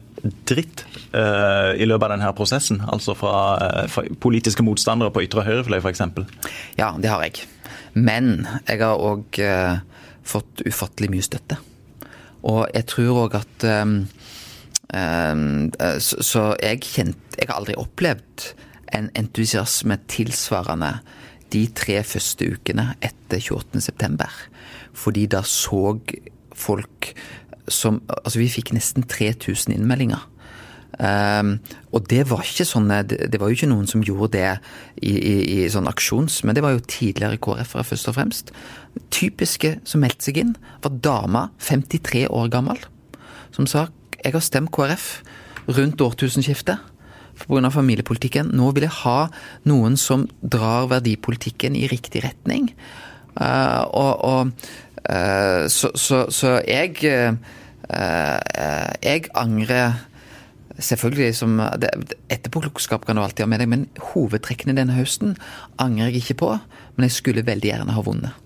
dritt 0.50 0.84
uh, 1.16 1.74
i 1.74 1.88
løpet 1.90 2.06
av 2.10 2.14
denne 2.18 2.34
prosessen? 2.38 2.84
Altså 2.86 3.16
fra, 3.18 3.34
fra 3.90 4.06
politiske 4.22 4.66
motstandere 4.66 5.14
på 5.16 5.26
ytre 5.26 5.46
høyrefløy, 5.48 5.80
f.eks.? 5.82 6.06
Ja, 6.80 6.94
det 7.00 7.10
har 7.12 7.26
jeg. 7.26 7.46
Men 7.98 8.46
jeg 8.70 8.84
har 8.84 9.02
òg 9.02 9.42
fått 10.30 10.62
ufattelig 10.68 11.10
mye 11.16 11.26
støtte. 11.26 11.58
Og 12.48 12.68
jeg 12.74 12.88
tror 12.92 13.24
òg 13.26 13.38
at 13.42 13.66
um, 13.82 13.96
um, 14.96 15.70
så, 16.00 16.22
så 16.24 16.44
jeg 16.64 16.84
kjent 16.86 17.40
Jeg 17.40 17.50
har 17.50 17.60
aldri 17.60 17.76
opplevd 17.80 18.52
en 18.96 19.10
entusiasme 19.18 20.00
tilsvarende 20.10 20.98
de 21.54 21.66
tre 21.78 22.00
første 22.06 22.46
ukene 22.46 22.94
etter 23.06 23.42
28.9. 23.42 24.30
Fordi 24.98 25.26
da 25.30 25.44
så 25.46 26.00
folk 26.58 27.14
som 27.70 28.02
Altså, 28.26 28.40
vi 28.42 28.50
fikk 28.50 28.74
nesten 28.74 29.06
3000 29.06 29.76
innmeldinger. 29.76 30.24
Um, 31.00 31.54
og 31.96 32.10
det 32.12 32.26
var 32.28 32.44
ikke 32.44 32.66
sånne 32.68 32.98
det, 33.08 33.38
var 33.40 33.48
jo 33.48 33.56
ikke 33.56 33.70
noen 33.72 33.88
som 33.88 34.02
gjorde 34.04 34.34
det 34.34 34.50
i, 35.00 35.14
i, 35.14 35.36
i 35.64 35.70
sånn 35.72 35.88
aksjons, 35.88 36.42
men 36.44 36.58
det 36.58 36.64
var 36.66 36.76
jo 36.76 36.84
tidligere 36.84 37.40
KrF-ere 37.40 37.88
først 37.88 38.12
og 38.12 38.18
fremst. 38.18 38.52
Typiske 39.16 39.78
som 39.88 40.04
meldte 40.04 40.28
seg 40.28 40.42
inn, 40.42 40.58
var 40.84 40.98
dama 41.00 41.46
53 41.64 42.26
år 42.28 42.52
gammel, 42.52 42.84
som 43.56 43.70
sa 43.70 43.88
jeg 44.20 44.36
har 44.36 44.44
stemt 44.44 44.74
KrF 44.76 45.22
rundt 45.72 46.02
årtusenskiftet 46.04 46.84
pga. 47.40 47.70
familiepolitikken. 47.72 48.52
Nå 48.54 48.72
vil 48.76 48.88
jeg 48.88 48.98
ha 49.04 49.30
noen 49.70 49.96
som 49.98 50.28
drar 50.42 50.90
verdipolitikken 50.92 51.78
i 51.80 51.88
riktig 51.88 52.24
retning. 52.26 52.74
Uh, 53.40 53.86
og 53.96 54.26
og 54.26 54.52
uh, 55.08 55.68
så, 55.72 55.92
så, 55.96 56.26
så 56.34 56.60
jeg 56.68 56.98
uh, 57.06 57.38
uh, 57.88 58.92
Jeg 59.04 59.30
angrer 59.36 60.09
Selvfølgelig 60.80 61.36
som 61.40 61.58
det, 61.82 61.92
Etterpåklokskap 62.32 63.08
kan 63.08 63.18
du 63.18 63.24
alltid 63.24 63.46
ha 63.46 63.50
med 63.52 63.64
deg, 63.64 63.72
men 63.72 63.88
hovedtrekkene 64.14 64.78
denne 64.78 64.96
høsten 64.96 65.36
angrer 65.82 66.10
jeg 66.10 66.24
ikke 66.24 66.40
på. 66.44 66.54
Men 66.96 67.10
jeg 67.10 67.18
skulle 67.18 67.46
veldig 67.48 67.72
gjerne 67.72 67.98
ha 67.98 68.06
vunnet. 68.06 68.46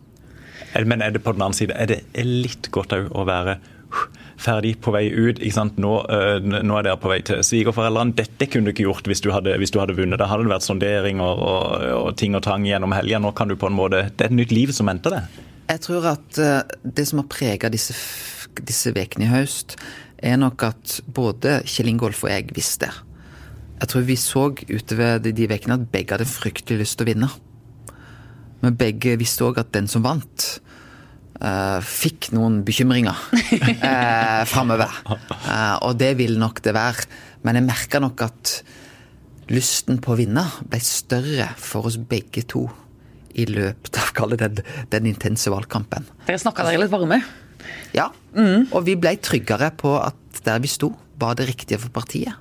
Men 0.73 1.03
er 1.05 1.13
det 1.13 1.21
på 1.21 1.35
den 1.35 1.43
annen 1.45 1.57
side 1.57 1.75
er 1.77 1.89
det 1.91 2.01
litt 2.25 2.71
godt 2.73 2.95
òg 2.97 3.11
å 3.13 3.25
være 3.29 3.59
ferdig 4.41 4.75
på 4.81 4.93
vei 4.95 5.05
ut? 5.11 5.39
ikke 5.39 5.55
sant? 5.55 5.77
Nå, 5.81 5.93
øh, 6.09 6.39
nå 6.41 6.77
er 6.79 6.87
dere 6.87 6.99
på 7.01 7.11
vei 7.11 7.19
til 7.25 7.43
svigerforeldrene. 7.45 8.15
Dette 8.17 8.49
kunne 8.49 8.67
du 8.67 8.73
ikke 8.73 8.87
gjort 8.87 9.09
hvis 9.09 9.23
du 9.23 9.29
hadde, 9.33 9.55
hvis 9.61 9.73
du 9.73 9.79
hadde 9.81 9.97
vunnet. 9.97 10.19
Da 10.21 10.29
hadde 10.31 10.47
det 10.47 10.53
vært 10.55 10.67
sonderinger 10.67 11.43
og, 11.47 11.87
og 11.99 12.11
ting 12.19 12.37
og 12.37 12.43
tang 12.47 12.65
gjennom 12.67 12.95
helga. 12.95 13.21
Nå 13.21 13.33
kan 13.37 13.51
du 13.51 13.57
på 13.59 13.69
en 13.69 13.77
måte 13.77 14.07
Det 14.09 14.25
er 14.27 14.31
et 14.31 14.39
nytt 14.41 14.55
liv 14.55 14.73
som 14.75 14.89
venter 14.89 15.17
deg. 15.17 15.41
Jeg 15.69 15.83
tror 15.85 16.09
at 16.11 16.39
eh, 16.41 16.79
det 16.83 17.05
som 17.07 17.21
har 17.21 17.29
prega 17.31 17.69
disse, 17.71 17.95
disse 18.59 18.91
vekene 18.95 19.29
i 19.29 19.31
høst, 19.31 19.77
er 20.23 20.39
nok 20.39 20.63
at 20.69 20.99
både 21.05 21.59
Kjell 21.67 21.91
Ingolf 21.91 22.23
og 22.25 22.31
jeg 22.31 22.53
visste. 22.55 22.89
Jeg 23.79 23.89
tror 23.91 24.05
vi 24.07 24.15
så 24.19 24.45
utover 24.53 25.19
de, 25.23 25.47
vekene 25.51 25.75
at 25.75 25.89
begge 25.91 26.15
hadde 26.15 26.29
fryktelig 26.29 26.85
lyst 26.85 26.99
til 26.99 27.05
å 27.07 27.11
vinne. 27.11 27.29
Men 28.63 28.77
begge 28.79 29.17
visste 29.19 29.43
òg 29.43 29.59
at 29.59 29.73
den 29.75 29.89
som 29.91 30.05
vant, 30.05 30.45
uh, 31.43 31.79
fikk 31.83 32.31
noen 32.35 32.61
bekymringer 32.63 33.11
uh, 33.11 34.43
framover. 34.53 35.01
Uh, 35.03 35.83
og 35.83 35.97
det 35.99 36.13
vil 36.21 36.39
nok 36.39 36.63
det 36.63 36.75
være. 36.77 37.09
Men 37.43 37.59
jeg 37.59 37.67
merka 37.67 37.99
nok 37.99 38.23
at 38.23 38.55
lysten 39.51 39.99
på 39.99 40.13
å 40.13 40.19
vinne 40.21 40.45
ble 40.63 40.79
større 40.79 41.49
for 41.59 41.89
oss 41.89 41.99
begge 41.99 42.45
to 42.47 42.69
i 43.33 43.47
løpet 43.49 43.97
av 44.21 44.35
den, 44.37 44.59
den 44.93 45.07
intense 45.09 45.51
valgkampen. 45.51 46.05
Dere 46.27 46.39
snakka 46.39 46.69
dere 46.69 46.85
litt 46.85 46.93
varme? 46.93 47.19
Ja, 47.95 48.09
og 48.71 48.85
vi 48.85 48.95
ble 48.95 49.15
tryggere 49.21 49.71
på 49.77 49.95
at 50.01 50.41
der 50.45 50.59
vi 50.59 50.67
sto, 50.67 50.91
var 51.19 51.35
det 51.39 51.47
riktige 51.47 51.77
for 51.79 51.89
partiet. 51.93 52.33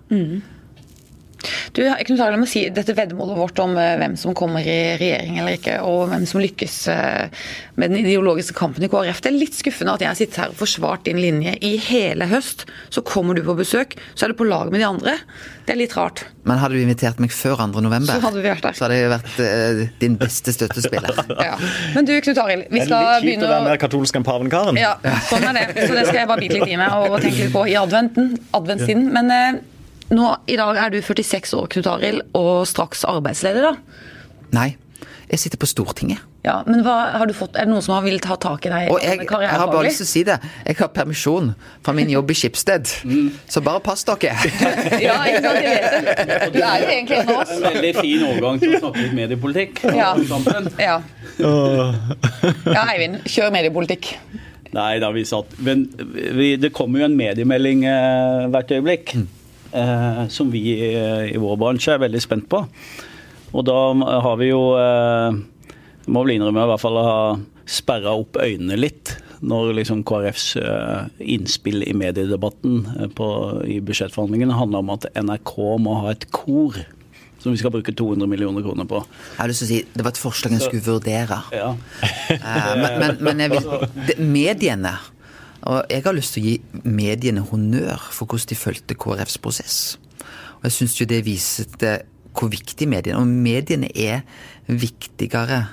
Du, 1.76 1.82
Knut 2.06 2.20
Arild, 2.22 2.40
må 2.42 2.48
si 2.50 2.64
dette 2.74 2.94
veddemålet 2.96 3.38
vårt 3.38 3.62
om 3.64 3.76
eh, 3.80 3.94
hvem 4.00 4.16
som 4.20 4.34
kommer 4.38 4.64
i 4.64 4.78
regjering 5.00 5.38
eller 5.42 5.58
ikke, 5.58 5.78
og 5.86 6.10
hvem 6.12 6.26
som 6.28 6.42
lykkes 6.42 6.76
eh, 6.92 7.46
med 7.80 7.92
den 7.94 8.02
ideologiske 8.04 8.56
kampen 8.58 8.84
i 8.86 8.90
KrF. 8.92 9.22
Det 9.24 9.32
er 9.32 9.38
litt 9.38 9.56
skuffende 9.56 9.96
at 9.96 10.04
jeg 10.04 10.10
har 10.12 10.18
sittet 10.18 10.40
her 10.42 10.52
og 10.52 10.60
forsvart 10.60 11.06
din 11.08 11.20
linje 11.22 11.56
i 11.64 11.74
hele 11.88 12.28
høst. 12.30 12.66
Så 12.92 13.04
kommer 13.06 13.38
du 13.38 13.42
på 13.46 13.56
besøk, 13.58 13.96
så 14.14 14.26
er 14.26 14.34
du 14.34 14.38
på 14.38 14.48
lag 14.48 14.70
med 14.72 14.82
de 14.82 14.88
andre. 14.88 15.16
Det 15.66 15.74
er 15.76 15.78
litt 15.78 15.94
rart. 15.96 16.24
Men 16.48 16.58
hadde 16.58 16.74
du 16.74 16.82
invitert 16.82 17.20
meg 17.22 17.30
før 17.30 17.60
2. 17.60 17.82
november, 17.84 18.16
Så 18.18 18.24
hadde 18.24 18.40
vi 18.42 18.48
vært 18.50 18.64
der. 18.66 18.74
så 18.74 18.84
hadde 18.88 18.96
jeg 18.98 19.10
vært 19.12 19.36
uh, 19.38 19.82
din 20.02 20.16
beste 20.18 20.54
støttespiller. 20.56 21.20
Ja. 21.42 21.54
Men 21.94 22.06
du, 22.06 22.12
Knut 22.22 22.38
Arild, 22.38 22.66
vi 22.70 22.80
Det 22.80 22.84
er 22.84 22.88
skal 22.90 23.22
litt 23.24 23.34
kjipt 23.36 23.46
å 23.46 23.50
være 23.50 23.64
mer 23.66 23.78
katolsk 23.82 24.18
enn 24.18 24.26
pavenkaren. 24.26 24.78
Ja, 24.78 24.92
sånn 25.28 25.46
er 25.48 25.56
det. 25.58 25.86
Så 25.86 25.94
det 25.96 26.04
skal 26.08 26.20
jeg 26.22 26.28
bare 26.30 26.42
bite 26.44 26.58
litt 26.60 26.74
i 26.74 26.78
meg 26.78 26.94
og 26.98 27.16
tenke 27.22 27.44
litt 27.46 27.54
på 27.54 27.64
i 27.70 27.76
adventen, 27.78 28.34
adventstiden. 28.58 29.08
Men 29.14 29.32
eh, 29.34 29.60
nå, 30.12 30.28
i 30.46 30.58
dag 30.60 30.78
er 30.78 30.92
du 30.94 31.00
46 31.02 31.54
år, 31.58 31.70
Knut 31.72 31.88
Arild, 31.90 32.26
og 32.38 32.66
straks 32.68 33.06
arbeidsleder, 33.08 33.72
da. 33.72 34.02
Nei, 34.52 34.68
jeg 35.32 35.40
sitter 35.40 35.60
på 35.60 35.68
Stortinget. 35.70 36.28
Ja, 36.42 36.56
men 36.66 36.80
hva 36.82 36.94
har 37.14 37.28
du 37.30 37.32
fått, 37.38 37.54
Er 37.54 37.68
det 37.68 37.70
noen 37.70 37.84
som 37.84 37.94
har 37.94 38.02
villet 38.02 38.24
ha 38.26 38.34
tak 38.42 38.66
i 38.66 38.70
deg? 38.72 38.88
Og 38.90 38.98
jeg, 38.98 39.20
jeg 39.30 39.50
har 39.52 39.68
bare 39.70 39.84
lyst 39.86 40.00
til 40.02 40.08
å 40.08 40.10
si 40.10 40.22
det. 40.26 40.38
Jeg 40.66 40.78
har 40.80 40.88
permisjon 40.90 41.52
fra 41.86 41.94
min 41.94 42.10
jobb 42.10 42.32
i 42.34 42.36
Skipsted. 42.40 42.90
Så 43.46 43.62
bare 43.62 43.82
pass 43.84 44.02
dere. 44.08 44.34
Ja, 45.06 45.20
ikke 45.30 45.42
sant, 45.44 45.60
jeg 45.62 45.76
vet 45.78 46.26
det. 46.26 46.38
Du 46.56 46.58
er 46.66 46.82
jo 46.82 46.88
egentlig 46.90 47.20
en 47.20 47.30
av 47.30 47.42
oss. 47.44 47.52
En 47.54 47.66
veldig 47.68 47.92
fin 48.00 48.24
overgang 48.26 48.58
til 48.62 48.74
å 48.74 48.80
snakke 48.82 49.04
litt 49.04 49.14
mediepolitikk. 49.20 49.84
Ja. 49.94 50.10
Ja. 50.82 50.96
ja, 51.38 52.82
Eivind, 52.88 53.22
kjør 53.30 53.54
mediepolitikk. 53.54 54.10
Nei 54.72 54.96
da, 55.02 55.10
vi 55.12 55.22
satt 55.28 55.50
Men 55.60 55.84
vi, 56.00 56.54
det 56.56 56.70
kommer 56.72 57.02
jo 57.02 57.08
en 57.10 57.16
mediemelding 57.16 57.86
eh, 57.86 58.50
hvert 58.52 58.74
øyeblikk. 58.74 59.14
Eh, 59.72 60.26
som 60.28 60.50
vi 60.52 60.76
eh, 60.92 61.32
i 61.32 61.40
vår 61.40 61.56
bransje 61.56 61.94
er 61.94 62.02
veldig 62.02 62.20
spent 62.20 62.48
på. 62.52 62.60
Og 63.52 63.64
da 63.68 63.78
har 64.24 64.36
vi 64.40 64.50
jo 64.50 64.60
eh, 64.80 65.40
Må 66.12 66.24
vel 66.24 66.34
innrømme 66.34 66.64
i 66.64 66.70
hvert 66.72 66.82
fall 66.82 66.98
å 66.98 67.04
ha 67.06 67.18
sperra 67.68 68.14
opp 68.18 68.40
øynene 68.42 68.78
litt. 68.80 69.16
Når 69.42 69.72
liksom 69.80 70.02
KrFs 70.06 70.48
eh, 70.60 71.04
innspill 71.34 71.82
i 71.86 71.94
mediedebatten 71.98 72.82
eh, 72.96 73.08
på, 73.16 73.28
i 73.66 73.78
budsjettforhandlingene 73.84 74.58
handler 74.58 74.84
om 74.84 74.92
at 74.96 75.08
NRK 75.18 75.54
må 75.82 76.00
ha 76.02 76.12
et 76.12 76.28
kor. 76.34 76.76
Som 77.42 77.54
vi 77.54 77.58
skal 77.58 77.72
bruke 77.74 77.94
200 77.98 78.28
millioner 78.30 78.62
kroner 78.62 78.86
på. 78.86 79.00
Jeg 79.32 79.40
har 79.40 79.50
lyst 79.50 79.64
til 79.64 79.66
å 79.66 79.70
si 79.72 79.78
Det 79.94 80.04
var 80.06 80.12
et 80.12 80.20
forslag 80.20 80.54
en 80.54 80.62
skulle 80.62 80.84
vurdere. 80.86 81.40
Ja. 81.54 81.72
Eh, 82.36 82.74
men, 82.82 83.00
men, 83.02 83.24
men 83.30 83.56
vil, 83.56 83.72
det, 84.10 84.18
mediene 84.22 84.94
Og 85.62 85.84
jeg 85.90 86.02
har 86.04 86.16
lyst 86.16 86.34
til 86.34 86.42
å 86.42 86.48
gi 86.48 86.82
mediene 86.88 87.44
honnør 87.46 88.08
for 88.10 88.26
hvordan 88.26 88.50
de 88.50 88.58
fulgte 88.58 88.98
KrFs 88.98 89.38
prosess. 89.42 89.76
Og 90.58 90.66
jeg 90.66 90.76
syns 90.78 90.98
jo 91.00 91.08
det 91.10 91.22
viste 91.26 92.00
hvor 92.32 92.48
viktig 92.48 92.86
mediene 92.88 93.20
Og 93.20 93.28
mediene 93.28 93.90
er 93.92 94.22
viktigere 94.66 95.66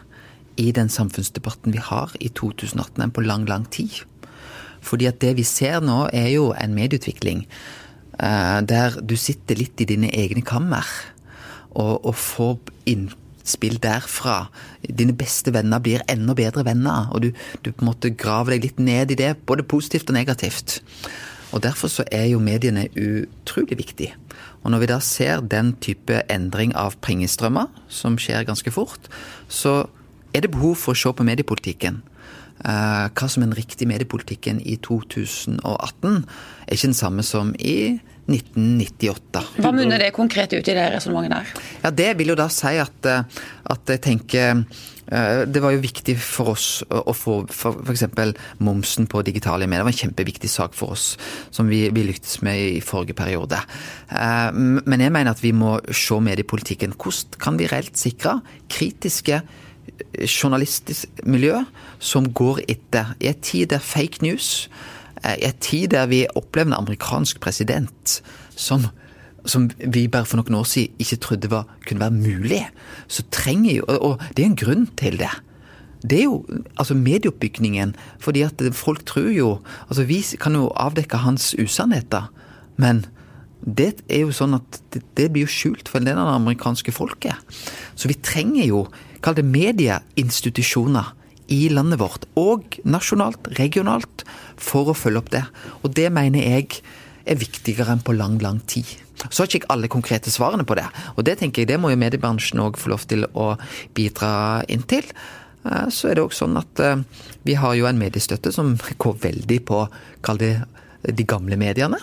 i 0.59 0.71
den 0.75 0.89
samfunnsdebatten 0.91 1.71
vi 1.71 1.79
har 1.79 2.11
i 2.19 2.27
2018 2.35 3.05
enn 3.05 3.13
på 3.15 3.23
lang, 3.23 3.45
lang 3.47 3.63
tid. 3.71 4.01
Fordi 4.83 5.07
at 5.07 5.21
det 5.23 5.37
vi 5.37 5.45
ser 5.47 5.79
nå, 5.83 6.09
er 6.11 6.27
jo 6.33 6.49
en 6.51 6.75
medieutvikling 6.75 7.45
eh, 8.19 8.59
der 8.67 8.99
du 8.99 9.15
sitter 9.19 9.59
litt 9.59 9.79
i 9.79 9.87
dine 9.87 10.11
egne 10.11 10.43
kammer 10.43 10.87
og, 11.71 12.03
og 12.03 12.15
får 12.15 12.59
innspill 13.49 13.79
derfra. 13.81 14.49
Dine 14.83 15.13
beste 15.13 15.51
venner 15.51 15.79
blir 15.79 16.03
enda 16.07 16.35
bedre 16.35 16.63
venner, 16.65 17.09
og 17.11 17.21
du, 17.23 17.31
du 17.63 17.71
på 17.71 17.81
en 17.81 17.89
måte 17.89 18.13
graver 18.13 18.55
deg 18.55 18.67
litt 18.67 18.79
ned 18.79 19.11
i 19.11 19.17
det, 19.17 19.37
både 19.45 19.63
positivt 19.63 20.09
og 20.09 20.15
negativt. 20.15 20.81
Og 21.51 21.63
Derfor 21.63 21.89
så 21.89 22.03
er 22.11 22.27
jo 22.29 22.39
mediene 22.39 22.87
utrolig 22.93 23.79
viktig. 23.79 24.13
Og 24.63 24.71
når 24.71 24.79
vi 24.79 24.89
da 24.91 24.99
ser 24.99 25.41
den 25.41 25.73
type 25.81 26.21
endring 26.29 26.75
av 26.77 26.99
pengestrømmer, 27.01 27.71
som 27.89 28.19
skjer 28.19 28.45
ganske 28.45 28.71
fort, 28.71 29.09
så 29.47 29.87
er 30.33 30.45
det 30.45 30.53
behov 30.53 30.77
for 30.77 30.93
å 30.93 30.99
se 30.99 31.09
på 31.09 31.25
mediepolitikken. 31.25 32.03
Eh, 32.59 33.05
hva 33.09 33.27
som 33.31 33.41
er 33.41 33.49
den 33.49 33.57
riktige 33.57 33.89
mediepolitikken 33.89 34.59
i 34.61 34.75
2018, 34.77 36.21
er 36.67 36.75
ikke 36.75 36.91
den 36.91 37.01
samme 37.01 37.25
som 37.25 37.55
i 37.57 37.97
1998. 38.29 39.43
Hva 39.59 39.71
munner 39.75 40.01
det 40.01 40.13
konkret 40.15 40.53
ut 40.53 40.67
i 40.67 40.75
det 40.77 40.87
resonnementet 40.93 41.35
der? 41.35 41.67
Ja, 41.83 41.91
Det 41.91 42.09
vil 42.19 42.33
jo 42.33 42.37
da 42.39 42.47
si 42.53 42.75
at, 42.79 43.05
eh, 43.05 43.43
at 43.73 43.93
jeg 43.93 44.01
tenker 44.05 44.63
eh, 45.09 45.45
Det 45.49 45.61
var 45.61 45.73
jo 45.73 45.81
viktig 45.81 46.15
for 46.21 46.53
oss 46.53 46.83
å 46.89 47.13
få 47.17 47.39
f.eks. 47.49 48.03
momsen 48.59 49.07
på 49.09 49.23
digitale 49.25 49.65
medier. 49.65 49.81
Det 49.81 49.87
var 49.89 49.95
en 49.95 50.03
kjempeviktig 50.03 50.49
sak 50.49 50.75
for 50.77 50.93
oss, 50.93 51.17
som 51.51 51.67
vi, 51.67 51.87
vi 51.89 52.03
lyktes 52.05 52.41
med 52.45 52.59
i 52.77 52.81
forrige 52.81 53.17
periode. 53.17 53.57
Eh, 54.09 54.51
Men 54.53 54.99
jeg 55.01 55.11
mener 55.11 55.31
at 55.31 55.41
vi 55.43 55.51
må 55.51 55.79
se 55.89 56.19
mediepolitikken. 56.21 56.93
Hvordan 56.93 57.41
kan 57.41 57.57
vi 57.57 57.67
reelt 57.71 57.97
sikre 57.97 58.39
kritiske 58.69 59.41
journalistisk 60.21 61.09
miljø 61.25 61.63
som 61.99 62.29
går 62.33 62.63
etter 62.69 63.15
i 63.19 63.29
en 63.31 63.41
tid 63.41 63.71
der 63.73 63.83
fake 63.83 64.23
news 64.25 64.69
I 65.23 65.49
en 65.49 65.59
tid 65.61 65.91
der 65.93 66.07
vi 66.11 66.25
opplever 66.35 66.71
en 66.71 66.79
amerikansk 66.79 67.39
president 67.43 68.21
som, 68.55 68.87
som 69.45 69.69
vi 69.79 70.07
bare 70.07 70.25
for 70.25 70.39
noen 70.39 70.61
år 70.61 70.67
siden 70.69 70.95
ikke 70.99 71.19
trodde 71.25 71.51
var, 71.51 71.67
kunne 71.87 72.03
være 72.03 72.15
mulig, 72.15 72.63
så 73.07 73.23
trenger 73.31 73.79
jo 73.79 73.85
Og, 73.87 74.01
og 74.01 74.25
det 74.35 74.43
er 74.43 74.49
en 74.49 74.59
grunn 74.59 74.87
til 74.97 75.19
det. 75.19 75.31
Det 75.99 76.19
er 76.19 76.23
jo 76.23 76.45
altså 76.79 76.95
medieoppbygningen. 76.95 77.95
fordi 78.19 78.41
at 78.41 78.61
folk 78.73 79.05
tror 79.05 79.29
jo 79.31 79.59
Altså 79.89 80.03
vi 80.03 80.25
kan 80.39 80.55
jo 80.55 80.71
avdekke 80.75 81.17
hans 81.17 81.55
usannheter, 81.59 82.31
men 82.77 83.05
det 83.65 84.01
er 84.07 84.23
jo 84.23 84.31
sånn 84.31 84.55
at 84.55 84.81
det, 84.93 85.03
det 85.17 85.31
blir 85.31 85.43
jo 85.43 85.51
skjult 85.51 85.89
for 85.89 85.99
en 85.99 86.07
del 86.07 86.17
av 86.17 86.29
det 86.29 86.35
amerikanske 86.39 86.91
folket. 86.95 87.35
Så 87.95 88.07
vi 88.07 88.15
trenger 88.15 88.65
jo, 88.65 88.87
kall 89.21 89.35
det 89.35 89.43
medieinstitusjoner 89.43 91.11
i 91.53 91.67
landet 91.73 91.99
vårt, 92.01 92.27
og 92.39 92.79
nasjonalt, 92.85 93.51
regionalt, 93.59 94.23
for 94.59 94.91
å 94.91 94.97
følge 94.97 95.23
opp 95.23 95.31
det. 95.33 95.43
Og 95.83 95.93
det 95.97 96.09
mener 96.13 96.45
jeg 96.45 96.81
er 97.29 97.39
viktigere 97.39 97.93
enn 97.93 98.03
på 98.05 98.15
lang, 98.17 98.37
lang 98.43 98.61
tid. 98.69 98.89
Så 99.27 99.43
har 99.43 99.49
ikke 99.49 99.59
jeg 99.65 99.71
alle 99.73 99.89
konkrete 99.91 100.31
svarene 100.31 100.65
på 100.67 100.77
det, 100.79 100.87
og 101.17 101.25
det 101.27 101.39
tenker 101.41 101.63
jeg 101.63 101.73
det 101.73 101.79
må 101.81 101.91
jo 101.91 101.99
mediebransjen 101.99 102.61
òg 102.63 102.79
få 102.79 102.93
lov 102.93 103.03
til 103.09 103.25
å 103.33 103.51
bidra 103.97 104.63
inn 104.71 104.85
til. 104.87 105.03
Eh, 105.65 105.89
Så 105.91 106.09
er 106.09 106.15
det 106.15 106.23
også 106.23 106.45
sånn 106.45 106.59
at 106.61 106.79
eh, 106.79 107.01
vi 107.43 107.57
har 107.59 107.75
jo 107.75 107.89
en 107.89 107.99
mediestøtte 107.99 108.53
som 108.55 108.77
går 109.03 109.19
veldig 109.25 109.59
på, 109.67 109.83
kall 110.25 110.39
det, 110.39 110.53
de 111.03 111.25
gamle 111.27 111.59
mediene 111.59 111.99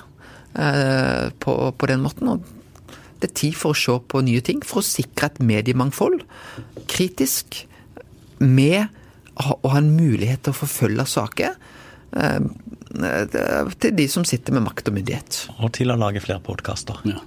eh, 0.55 1.33
på, 1.41 1.57
på 1.73 1.89
den 1.89 2.05
måten. 2.05 2.29
Og 2.35 2.45
det 3.21 3.31
er 3.31 3.39
tid 3.41 3.57
for 3.57 3.73
å 3.73 3.81
se 3.81 3.97
på 3.97 4.21
nye 4.25 4.45
ting, 4.45 4.61
for 4.65 4.83
å 4.83 4.87
sikre 4.87 5.31
et 5.31 5.41
mediemangfold. 5.41 6.21
Kritisk, 6.91 7.65
med 8.37 8.93
å 9.37 9.71
ha 9.73 9.79
en 9.79 9.91
mulighet 9.97 10.43
til 10.47 10.55
å 10.55 10.61
forfølge 10.65 11.07
saker. 11.07 11.57
eh, 12.17 12.39
Til 13.83 13.93
de 13.99 14.07
som 14.09 14.25
sitter 14.25 14.55
med 14.57 14.63
makt 14.65 14.89
og 14.89 14.95
myndighet. 14.97 15.41
Og 15.61 15.73
til 15.77 15.91
å 15.93 15.97
lage 16.01 16.23
flere 16.25 16.41
podkaster. 16.41 16.97
Ja. 17.05 17.19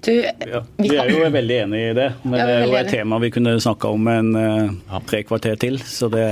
Du, 0.00 0.12
Ja, 0.14 0.62
vi 0.78 0.94
er 0.96 1.10
jo 1.10 1.18
veldig 1.34 1.58
enig 1.66 1.80
i 1.90 1.94
det, 1.98 2.06
men 2.24 2.38
Ja, 2.40 2.46
det 2.46 2.54
er 2.54 2.66
jo 2.70 2.76
et 2.78 2.88
tema 2.94 3.18
vi 3.20 3.30
kunne 3.34 3.56
snakka 3.60 3.90
om 3.92 4.08
en 4.08 4.30
eh, 4.36 5.00
tre 5.06 5.22
kvarter 5.24 5.58
til. 5.60 5.78
Så 5.78 6.08
det, 6.10 6.24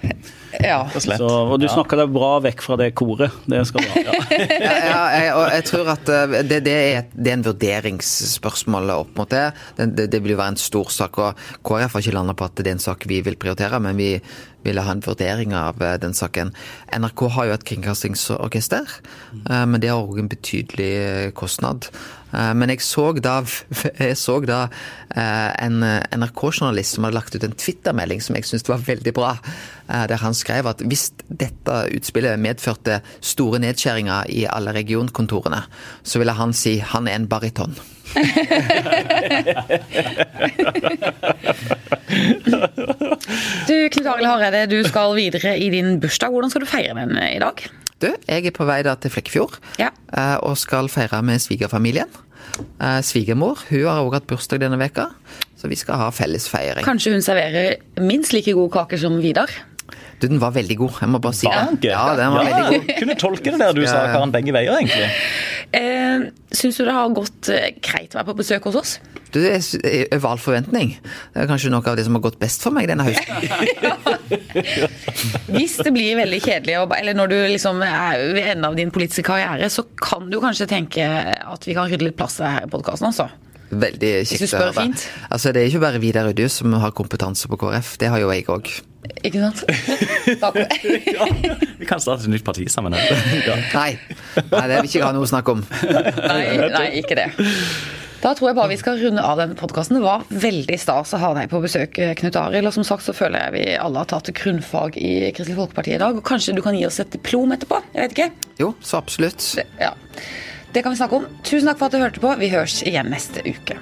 ja. 0.70 0.80
Så, 0.96 1.26
og 1.26 1.56
du 1.60 1.66
snakka 1.70 1.98
deg 2.00 2.12
bra 2.14 2.32
vekk 2.44 2.64
fra 2.64 2.76
det 2.80 2.90
koret. 2.98 3.34
Det 3.50 3.60
skal 3.68 3.84
du 3.84 3.90
ha. 3.92 4.14
ja, 4.32 4.74
ja, 4.90 5.00
jeg, 5.14 5.32
og 5.36 5.44
jeg 5.54 5.66
tror 5.70 5.92
at 5.94 6.12
eh, 6.14 6.36
det, 6.48 6.60
det, 6.66 6.76
er, 6.76 7.08
det 7.12 7.32
er 7.32 7.38
en 7.38 7.46
vurderingsspørsmål 7.46 8.94
opp 8.96 9.16
mot 9.20 9.32
det. 9.32 9.46
det. 9.78 9.90
Det, 9.98 10.08
det 10.14 10.22
vil 10.24 10.34
jo 10.34 10.40
være 10.40 10.56
en 10.56 10.62
stor 10.62 10.92
sak. 10.94 11.20
og 11.20 11.42
KrF 11.66 11.98
har 11.98 12.06
ikke 12.06 12.16
landa 12.16 12.36
på 12.36 12.48
at 12.48 12.56
det 12.60 12.68
er 12.68 12.78
en 12.78 12.86
sak 12.86 13.08
vi 13.10 13.20
vil 13.26 13.38
prioritere, 13.40 13.82
men 13.82 13.98
vi 14.00 14.14
ville 14.64 14.84
ha 14.84 14.92
en 14.92 15.04
vurdering 15.04 15.54
av 15.56 15.80
eh, 15.82 15.96
den 16.02 16.16
saken. 16.16 16.54
NRK 16.92 17.26
har 17.36 17.48
jo 17.48 17.56
et 17.56 17.68
kringkastingsorkester, 17.70 18.96
eh, 19.44 19.66
men 19.66 19.80
det 19.82 19.92
har 19.92 20.02
òg 20.02 20.22
en 20.24 20.32
betydelig 20.32 21.34
kostnad. 21.38 21.90
Eh, 22.32 22.52
Men 22.54 22.68
jeg 22.74 22.80
så 22.84 23.12
da, 23.22 23.38
jeg 23.98 24.16
så 24.18 24.38
da 24.46 24.60
eh, 25.16 25.50
en 25.66 25.80
NRK-journalist 26.20 26.94
som 26.96 27.04
hadde 27.06 27.18
lagt 27.18 27.34
ut 27.34 27.44
en 27.46 27.52
Twitter-melding 27.58 28.20
som 28.22 28.36
jeg 28.38 28.44
syntes 28.48 28.68
var 28.70 28.78
veldig 28.86 29.12
bra. 29.16 29.32
eh, 29.88 30.04
Der 30.10 30.16
han 30.22 30.34
skrev 30.34 30.66
at 30.70 30.80
hvis 30.86 31.10
dette 31.28 31.80
utspillet 31.96 32.38
medførte 32.40 33.00
store 33.20 33.58
nedskjæringer 33.62 34.30
i 34.30 34.44
alle 34.50 34.72
regionkontorene, 34.76 35.62
så 36.02 36.18
ville 36.22 36.32
han 36.38 36.52
si 36.56 36.78
han 36.78 37.08
er 37.08 37.14
en 37.20 37.28
bariton. 37.30 37.74
Du, 42.50 43.74
Knut 43.92 44.06
Arild 44.10 44.26
Hareide, 44.26 44.64
du 44.70 44.80
skal 44.88 45.14
videre 45.18 45.56
i 45.60 45.68
din 45.72 45.98
bursdag. 46.02 46.32
Hvordan 46.34 46.50
skal 46.52 46.64
du 46.64 46.70
feire 46.70 46.96
den 46.98 47.14
i 47.22 47.38
dag? 47.42 47.62
Du, 48.00 48.08
jeg 48.28 48.46
er 48.48 48.54
på 48.56 48.64
vei 48.68 48.80
da 48.86 48.94
til 48.96 49.12
Flekkefjord 49.12 49.58
Ja. 49.78 49.90
eh, 50.16 50.36
og 50.42 50.56
skal 50.58 50.88
feire 50.88 51.20
med 51.22 51.40
svigerfamilien. 51.42 52.08
Eh, 52.80 53.00
Svigermor 53.04 53.60
hun 53.68 53.84
har 53.86 54.00
også 54.02 54.14
hatt 54.18 54.26
bursdag 54.30 54.60
denne 54.62 54.78
veka, 54.80 55.08
så 55.60 55.68
vi 55.68 55.76
skal 55.76 56.00
ha 56.00 56.08
felles 56.10 56.48
feiring. 56.48 56.84
Kanskje 56.84 57.12
hun 57.12 57.22
serverer 57.24 57.76
minst 58.00 58.32
like 58.32 58.52
god 58.56 58.70
kake 58.72 58.98
som 58.98 59.20
Vidar? 59.20 59.52
Du, 60.20 60.26
den 60.28 60.40
var 60.42 60.52
veldig 60.52 60.76
god, 60.76 60.98
jeg 61.00 61.08
må 61.08 61.18
bare 61.24 61.36
si 61.36 61.48
det. 61.48 61.88
Ja, 61.88 62.02
den 62.18 62.34
var 62.34 62.44
veldig 62.44 62.64
god. 62.74 62.90
Kunne 63.00 63.14
tolke 63.20 63.54
det 63.54 63.60
der 63.62 63.72
du 63.76 63.82
sa, 63.86 64.02
Ja. 64.04 64.10
Karen, 64.14 64.32
begge 64.34 64.52
veier, 64.52 64.76
egentlig. 64.76 65.08
Eh, 65.72 66.26
Syns 66.52 66.76
du 66.80 66.84
det 66.84 66.92
har 66.92 67.08
gått 67.14 67.48
eh, 67.54 67.70
greit 67.80 68.12
å 68.12 68.18
være 68.20 68.28
på 68.32 68.36
besøk 68.42 68.64
hos 68.68 68.76
oss? 68.80 68.92
Du, 69.30 69.38
det 69.38 69.52
er 69.54 69.86
er 69.86 70.16
over 70.16 70.32
all 70.32 70.40
forventning. 70.42 70.96
Det 71.32 71.44
er 71.44 71.46
kanskje 71.46 71.70
noe 71.70 71.86
av 71.86 71.96
det 71.96 72.04
som 72.08 72.16
har 72.18 72.24
gått 72.24 72.40
best 72.42 72.64
for 72.66 72.74
meg 72.74 72.88
denne 72.90 73.06
høsten. 73.06 73.36
Hvis 75.54 75.76
det 75.78 75.92
blir 75.94 76.18
veldig 76.18 76.40
kjedelig, 76.42 76.74
eller 76.98 77.16
når 77.16 77.30
du 77.30 77.36
liksom 77.54 77.80
er 77.86 78.24
ved 78.34 78.42
enden 78.56 78.66
av 78.70 78.76
din 78.78 78.90
politiske 78.94 79.24
karriere, 79.26 79.70
så 79.70 79.86
kan 80.02 80.26
du 80.30 80.40
kanskje 80.42 80.66
tenke 80.70 81.06
at 81.06 81.66
vi 81.68 81.76
kan 81.78 81.88
rydde 81.90 82.08
litt 82.10 82.18
plass 82.18 82.40
her 82.42 82.66
i 82.66 82.70
podkasten 82.72 83.08
også. 83.12 83.28
Veldig 83.70 84.12
kjekt 84.26 84.54
å 84.54 84.62
høre. 84.64 84.72
fint. 84.80 85.04
Altså, 85.30 85.52
det 85.54 85.62
er 85.62 85.70
ikke 85.70 85.82
bare 85.84 86.00
Vidar 86.02 86.30
du 86.34 86.44
som 86.50 86.72
har 86.82 86.94
kompetanse 86.96 87.48
på 87.50 87.58
KrF, 87.60 87.96
det 88.02 88.10
har 88.10 88.18
jo 88.22 88.30
jeg 88.34 88.46
òg. 88.50 88.70
Ikke 89.26 89.40
sant? 89.40 89.64
Ja, 90.40 91.26
vi 91.78 91.86
kan 91.88 92.00
starte 92.02 92.26
et 92.26 92.32
nytt 92.34 92.44
parti 92.46 92.66
sammen. 92.70 92.94
Ja. 93.48 93.56
Nei. 93.74 93.94
Nei, 94.50 94.66
det 94.68 94.76
vil 94.82 94.90
ikke 94.90 94.98
jeg 95.00 95.06
ha 95.06 95.14
noe 95.16 95.24
å 95.26 95.30
snakke 95.30 95.54
om. 95.56 95.64
Nei, 95.86 96.42
nei, 96.74 96.84
ikke 97.00 97.16
det. 97.18 97.30
Da 98.20 98.34
tror 98.36 98.50
jeg 98.50 98.56
bare 98.58 98.68
vi 98.68 98.76
skal 98.76 98.98
runde 99.00 99.22
av 99.24 99.38
denne 99.40 99.56
podkasten. 99.56 99.96
Det 99.96 100.04
var 100.04 100.26
veldig 100.28 100.76
stas 100.82 101.14
å 101.16 101.20
ha 101.22 101.30
deg 101.38 101.48
på 101.48 101.62
besøk, 101.64 101.96
Knut 102.20 102.36
Arild. 102.36 102.68
Og 102.68 102.74
som 102.76 102.84
sagt 102.84 103.06
så 103.06 103.14
føler 103.16 103.46
jeg 103.46 103.54
vi 103.54 103.62
alle 103.80 104.02
har 104.02 104.10
tatt 104.10 104.28
grunnfag 104.36 104.98
i 105.00 105.30
Kristelig 105.32 105.56
Folkeparti 105.56 105.94
i 105.96 106.00
dag. 106.02 106.18
Og 106.20 106.26
kanskje 106.28 106.52
du 106.58 106.60
kan 106.64 106.76
gi 106.76 106.84
oss 106.88 107.00
et 107.00 107.14
diplom 107.16 107.56
etterpå? 107.56 107.80
Jeg 107.94 108.02
vet 108.04 108.16
ikke. 108.18 108.50
Jo, 108.60 108.74
så 108.84 109.00
absolutt. 109.00 109.40
Det, 109.56 109.64
ja. 109.80 109.94
Det 110.72 110.82
kan 110.82 110.92
vi 110.92 111.00
snakke 111.00 111.16
om. 111.16 111.26
Tusen 111.42 111.68
takk 111.68 111.80
for 111.80 111.90
at 111.90 111.96
du 111.96 112.02
hørte 112.02 112.22
på. 112.22 112.34
Vi 112.40 112.50
høres 112.52 112.80
igjen 112.86 113.10
neste 113.10 113.42
uke. 113.46 113.78